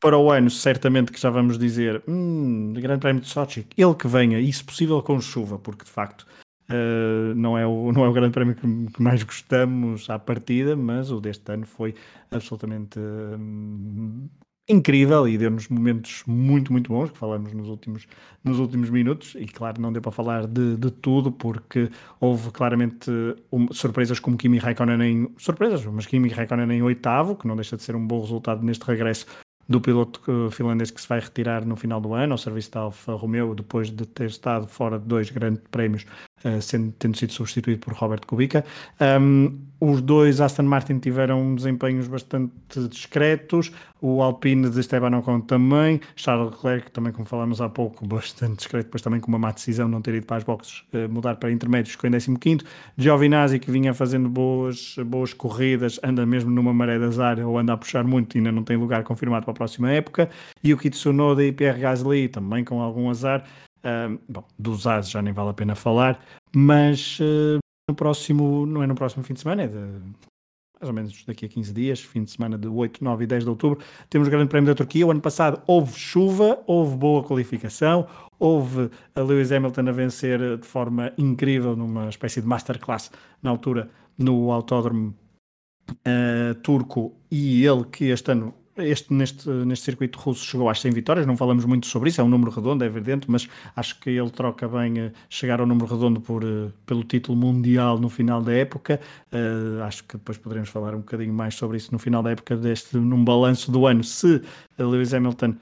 Para 0.00 0.16
o 0.16 0.30
ano, 0.30 0.48
certamente 0.50 1.12
que 1.12 1.20
já 1.20 1.28
vamos 1.30 1.58
dizer, 1.58 2.02
hum, 2.08 2.72
Grande 2.72 3.00
Prémio 3.00 3.20
de 3.20 3.28
Sochi, 3.28 3.66
ele 3.76 3.94
que 3.94 4.08
venha, 4.08 4.40
e 4.40 4.50
se 4.50 4.64
possível 4.64 5.02
com 5.02 5.20
chuva, 5.20 5.58
porque 5.58 5.84
de 5.84 5.90
facto 5.90 6.26
uh, 6.70 7.34
não, 7.36 7.56
é 7.56 7.66
o, 7.66 7.92
não 7.92 8.04
é 8.04 8.08
o 8.08 8.12
Grande 8.12 8.32
Prémio 8.32 8.54
que, 8.54 8.62
que, 8.62 9.02
mais 9.02 9.22
gostamos 9.22 10.08
à 10.08 10.18
partida, 10.18 10.74
mas 10.74 11.10
o 11.12 11.20
deste 11.20 11.52
ano 11.52 11.66
foi 11.66 11.94
absolutamente 12.30 12.98
uh, 12.98 14.30
incrível 14.70 15.26
e 15.26 15.36
deu-nos 15.36 15.68
momentos 15.68 16.22
muito, 16.26 16.72
muito 16.72 16.88
bons, 16.92 17.10
que 17.10 17.18
falamos 17.18 17.52
nos 17.52 17.68
últimos, 17.68 18.06
nos 18.44 18.58
últimos 18.58 18.88
minutos, 18.88 19.34
e 19.38 19.46
claro, 19.46 19.80
não 19.80 19.92
deu 19.92 20.00
para 20.00 20.12
falar 20.12 20.46
de, 20.46 20.76
de 20.76 20.90
tudo, 20.90 21.32
porque 21.32 21.90
houve 22.20 22.50
claramente 22.50 23.10
um, 23.50 23.72
surpresas 23.72 24.20
como 24.20 24.36
Kimi 24.36 24.58
Raikkonen 24.58 25.02
em... 25.02 25.34
surpresas, 25.36 25.84
mas 25.86 26.06
Kimi 26.06 26.28
Raikkonen 26.28 26.70
em 26.70 26.82
oitavo, 26.82 27.36
que 27.36 27.46
não 27.46 27.56
deixa 27.56 27.76
de 27.76 27.82
ser 27.82 27.96
um 27.96 28.06
bom 28.06 28.20
resultado 28.20 28.64
neste 28.64 28.84
regresso 28.84 29.26
do 29.68 29.80
piloto 29.80 30.20
uh, 30.28 30.50
finlandês 30.50 30.90
que 30.90 31.00
se 31.00 31.06
vai 31.06 31.20
retirar 31.20 31.64
no 31.64 31.76
final 31.76 32.00
do 32.00 32.12
ano 32.12 32.32
ao 32.32 32.38
serviço 32.38 32.72
da 32.72 32.80
Alfa 32.80 33.12
Romeo, 33.14 33.54
depois 33.54 33.88
de 33.88 34.04
ter 34.04 34.26
estado 34.26 34.66
fora 34.66 34.98
de 34.98 35.06
dois 35.06 35.30
grandes 35.30 35.62
prémios 35.70 36.04
sendo, 36.60 36.92
tendo 36.98 37.16
sido 37.16 37.32
substituído 37.32 37.80
por 37.80 37.94
Robert 37.94 38.26
Kubica. 38.26 38.64
Um, 39.00 39.58
os 39.80 40.02
dois 40.02 40.42
Aston 40.42 40.64
Martin 40.64 40.98
tiveram 40.98 41.54
desempenhos 41.54 42.06
bastante 42.06 42.52
discretos, 42.90 43.72
o 43.98 44.20
Alpine 44.22 44.68
de 44.68 44.78
Esteban 44.78 45.16
Ocon 45.16 45.40
também, 45.40 46.00
Charles 46.14 46.50
Leclerc 46.50 46.90
também, 46.90 47.12
como 47.12 47.24
falámos 47.24 47.62
há 47.62 47.68
pouco, 47.68 48.04
bastante 48.06 48.56
discreto, 48.56 48.86
depois 48.86 49.00
também 49.00 49.20
com 49.20 49.28
uma 49.28 49.38
má 49.38 49.50
decisão 49.50 49.88
não 49.88 50.02
ter 50.02 50.14
ido 50.14 50.26
para 50.26 50.36
as 50.36 50.44
boxes, 50.44 50.82
uh, 50.92 51.08
mudar 51.08 51.36
para 51.36 51.50
intermédios, 51.50 51.92
ficou 51.92 52.10
em 52.10 52.12
15º, 52.12 52.62
Giovinazzi 52.98 53.58
que 53.58 53.70
vinha 53.70 53.94
fazendo 53.94 54.28
boas, 54.28 54.96
boas 55.06 55.32
corridas, 55.32 55.98
anda 56.02 56.26
mesmo 56.26 56.50
numa 56.50 56.74
maré 56.74 56.98
de 56.98 57.04
azar 57.04 57.38
ou 57.40 57.58
anda 57.58 57.72
a 57.72 57.76
puxar 57.78 58.04
muito, 58.04 58.36
ainda 58.36 58.52
não 58.52 58.62
tem 58.62 58.76
lugar 58.76 59.02
confirmado 59.02 59.46
para 59.46 59.52
a 59.52 59.56
próxima 59.56 59.90
época, 59.90 60.28
e 60.62 60.74
o 60.74 60.76
Kitsunoda 60.76 61.42
e 61.42 61.52
Pierre 61.52 61.80
Gasly 61.80 62.28
também 62.28 62.64
com 62.64 62.82
algum 62.82 63.08
azar, 63.08 63.44
bom, 64.28 64.44
dos 64.58 64.86
ases 64.86 65.10
já 65.10 65.22
nem 65.22 65.32
vale 65.32 65.50
a 65.50 65.54
pena 65.54 65.74
falar, 65.74 66.20
mas 66.54 67.18
uh, 67.20 67.58
no 67.88 67.94
próximo, 67.94 68.66
não 68.66 68.82
é 68.82 68.86
no 68.86 68.94
próximo 68.94 69.22
fim 69.22 69.34
de 69.34 69.40
semana, 69.40 69.62
é 69.62 69.68
de, 69.68 69.76
mais 69.76 70.88
ou 70.88 70.92
menos 70.92 71.24
daqui 71.26 71.44
a 71.44 71.48
15 71.48 71.72
dias, 71.74 72.00
fim 72.00 72.24
de 72.24 72.30
semana 72.30 72.56
de 72.56 72.66
8, 72.66 73.04
9 73.04 73.24
e 73.24 73.26
10 73.26 73.44
de 73.44 73.50
outubro, 73.50 73.84
temos 74.08 74.28
o 74.28 74.30
Grande 74.30 74.48
Prémio 74.48 74.68
da 74.68 74.74
Turquia. 74.74 75.06
O 75.06 75.10
ano 75.10 75.20
passado 75.20 75.60
houve 75.66 75.92
chuva, 75.98 76.62
houve 76.66 76.96
boa 76.96 77.22
qualificação, 77.22 78.06
houve 78.38 78.90
a 79.14 79.20
Lewis 79.20 79.52
Hamilton 79.52 79.88
a 79.88 79.92
vencer 79.92 80.56
de 80.56 80.66
forma 80.66 81.12
incrível 81.18 81.76
numa 81.76 82.08
espécie 82.08 82.40
de 82.40 82.46
masterclass 82.46 83.10
na 83.42 83.50
altura 83.50 83.90
no 84.16 84.50
autódromo 84.50 85.14
uh, 85.90 86.54
turco 86.62 87.14
e 87.30 87.64
ele 87.64 87.84
que 87.84 88.06
este 88.06 88.32
ano 88.32 88.54
este, 88.82 89.12
neste, 89.12 89.48
neste 89.48 89.84
circuito 89.84 90.18
russo 90.18 90.44
chegou 90.44 90.68
às 90.68 90.80
100 90.80 90.92
vitórias, 90.92 91.26
não 91.26 91.36
falamos 91.36 91.64
muito 91.64 91.86
sobre 91.86 92.10
isso, 92.10 92.20
é 92.20 92.24
um 92.24 92.28
número 92.28 92.50
redondo, 92.50 92.84
é 92.84 92.86
evidente, 92.86 93.30
mas 93.30 93.48
acho 93.76 93.98
que 94.00 94.10
ele 94.10 94.30
troca 94.30 94.68
bem 94.68 95.00
uh, 95.00 95.12
chegar 95.28 95.60
ao 95.60 95.66
número 95.66 95.86
redondo 95.86 96.20
por, 96.20 96.44
uh, 96.44 96.72
pelo 96.86 97.04
título 97.04 97.36
mundial 97.36 97.98
no 97.98 98.08
final 98.08 98.42
da 98.42 98.52
época. 98.52 99.00
Uh, 99.32 99.82
acho 99.82 100.04
que 100.04 100.16
depois 100.16 100.38
poderemos 100.38 100.68
falar 100.68 100.94
um 100.94 100.98
bocadinho 100.98 101.32
mais 101.32 101.54
sobre 101.54 101.76
isso 101.76 101.92
no 101.92 101.98
final 101.98 102.22
da 102.22 102.30
época, 102.30 102.56
deste, 102.56 102.96
num 102.96 103.24
balanço 103.24 103.70
do 103.70 103.86
ano, 103.86 104.04
se 104.04 104.42
Lewis 104.78 105.12
Hamilton 105.12 105.54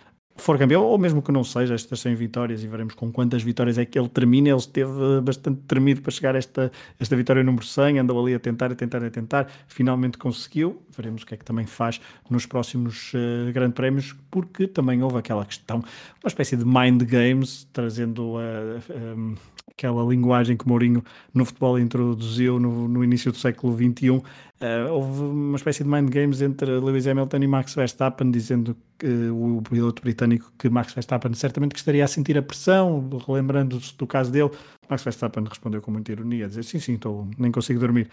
for 0.42 0.58
campeão, 0.58 0.82
ou 0.82 0.98
mesmo 0.98 1.20
que 1.20 1.32
não 1.32 1.44
seja 1.44 1.74
estas 1.74 2.00
100 2.00 2.14
vitórias, 2.14 2.62
e 2.62 2.66
veremos 2.66 2.94
com 2.94 3.10
quantas 3.12 3.42
vitórias 3.42 3.78
é 3.78 3.84
que 3.84 3.98
ele 3.98 4.08
termina. 4.08 4.48
Ele 4.48 4.56
esteve 4.56 5.20
bastante 5.22 5.60
tremido 5.66 6.00
para 6.00 6.10
chegar 6.10 6.34
a 6.34 6.38
esta, 6.38 6.72
esta 6.98 7.16
vitória 7.16 7.42
número 7.42 7.64
100, 7.64 7.98
andou 7.98 8.20
ali 8.20 8.34
a 8.34 8.38
tentar, 8.38 8.72
a 8.72 8.74
tentar, 8.74 9.02
a 9.04 9.10
tentar, 9.10 9.48
finalmente 9.66 10.18
conseguiu. 10.18 10.82
Veremos 10.96 11.22
o 11.22 11.26
que 11.26 11.34
é 11.34 11.36
que 11.36 11.44
também 11.44 11.66
faz 11.66 12.00
nos 12.28 12.46
próximos 12.46 13.12
uh, 13.14 13.52
Grandes 13.52 13.74
Prémios, 13.74 14.16
porque 14.30 14.66
também 14.66 15.02
houve 15.02 15.18
aquela 15.18 15.44
questão, 15.44 15.78
uma 15.78 16.28
espécie 16.28 16.56
de 16.56 16.64
mind 16.64 17.02
games, 17.02 17.68
trazendo. 17.72 18.36
Um, 18.38 19.34
aquela 19.78 20.02
linguagem 20.02 20.56
que 20.56 20.66
Mourinho 20.66 21.04
no 21.32 21.44
futebol 21.44 21.78
introduziu 21.78 22.58
no, 22.58 22.88
no 22.88 23.04
início 23.04 23.30
do 23.30 23.38
século 23.38 23.76
XXI. 23.76 24.20
Uh, 24.60 24.92
houve 24.92 25.22
uma 25.22 25.56
espécie 25.56 25.84
de 25.84 25.88
mind 25.88 26.10
games 26.10 26.42
entre 26.42 26.68
Lewis 26.80 27.06
Hamilton 27.06 27.36
e 27.36 27.46
Max 27.46 27.74
Verstappen, 27.74 28.28
dizendo 28.30 28.76
que 28.98 29.28
o 29.28 29.62
piloto 29.62 30.02
britânico 30.02 30.52
que 30.58 30.68
Max 30.68 30.92
Verstappen 30.92 31.32
certamente 31.34 31.74
que 31.74 31.78
estaria 31.78 32.04
a 32.04 32.08
sentir 32.08 32.36
a 32.36 32.42
pressão, 32.42 33.08
relembrando-se 33.24 33.96
do 33.96 34.06
caso 34.06 34.32
dele. 34.32 34.50
Max 34.90 35.04
Verstappen 35.04 35.44
respondeu 35.44 35.80
com 35.80 35.92
muita 35.92 36.10
ironia, 36.10 36.46
a 36.46 36.48
dizer 36.48 36.64
sim, 36.64 36.80
sim, 36.80 36.94
estou, 36.94 37.28
nem 37.38 37.52
consigo 37.52 37.78
dormir. 37.78 38.10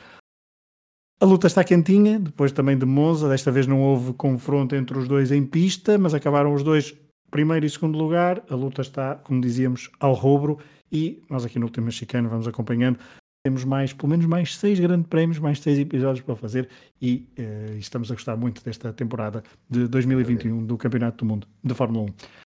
A 1.20 1.26
luta 1.26 1.48
está 1.48 1.64
quentinha, 1.64 2.20
depois 2.20 2.52
também 2.52 2.78
de 2.78 2.86
Monza, 2.86 3.28
desta 3.28 3.50
vez 3.50 3.66
não 3.66 3.82
houve 3.82 4.14
confronto 4.14 4.76
entre 4.76 4.98
os 5.00 5.08
dois 5.08 5.32
em 5.32 5.44
pista, 5.44 5.98
mas 5.98 6.14
acabaram 6.14 6.54
os 6.54 6.62
dois 6.62 6.94
primeiro 7.32 7.66
e 7.66 7.70
segundo 7.70 7.98
lugar. 7.98 8.44
A 8.50 8.56
luta 8.56 8.82
está, 8.82 9.16
como 9.16 9.42
dizíamos, 9.42 9.90
ao 10.00 10.14
rubro 10.14 10.60
e 10.92 11.24
nós 11.30 11.44
aqui 11.44 11.58
no 11.58 11.66
Último 11.66 11.88
Mexicano 11.88 12.30
vamos 12.30 12.48
acompanhando. 12.48 13.00
Temos 13.46 13.64
mais, 13.64 13.94
pelo 13.94 14.10
menos 14.10 14.26
mais 14.26 14.58
seis 14.58 14.80
grandes 14.80 15.06
prémios, 15.06 15.38
mais 15.38 15.60
seis 15.60 15.78
episódios 15.78 16.26
para 16.26 16.36
fazer 16.36 16.68
e 17.00 17.30
uh, 17.38 17.78
estamos 17.78 18.10
a 18.10 18.16
gostar 18.16 18.36
muito 18.36 18.64
desta 18.64 18.92
temporada 18.92 19.44
de 19.70 19.88
2021 19.88 20.66
do 20.66 20.76
Campeonato 20.80 21.24
do 21.24 21.30
Mundo 21.30 21.48
de 21.64 21.76
Fórmula 21.76 22.06
1. 22.06 22.08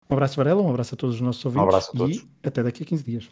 Um 0.09 0.15
abraço, 0.15 0.37
Varela, 0.37 0.63
um 0.63 0.71
abraço 0.71 0.95
a 0.95 0.97
todos 0.97 1.17
os 1.17 1.21
nossos 1.21 1.45
ouvintes 1.45 1.65
um 1.65 1.69
abraço 1.69 1.91
a 1.93 1.99
todos. 1.99 2.19
e 2.19 2.29
até 2.45 2.63
daqui 2.63 2.85
a 2.85 2.87
15 2.87 3.05
dias. 3.05 3.29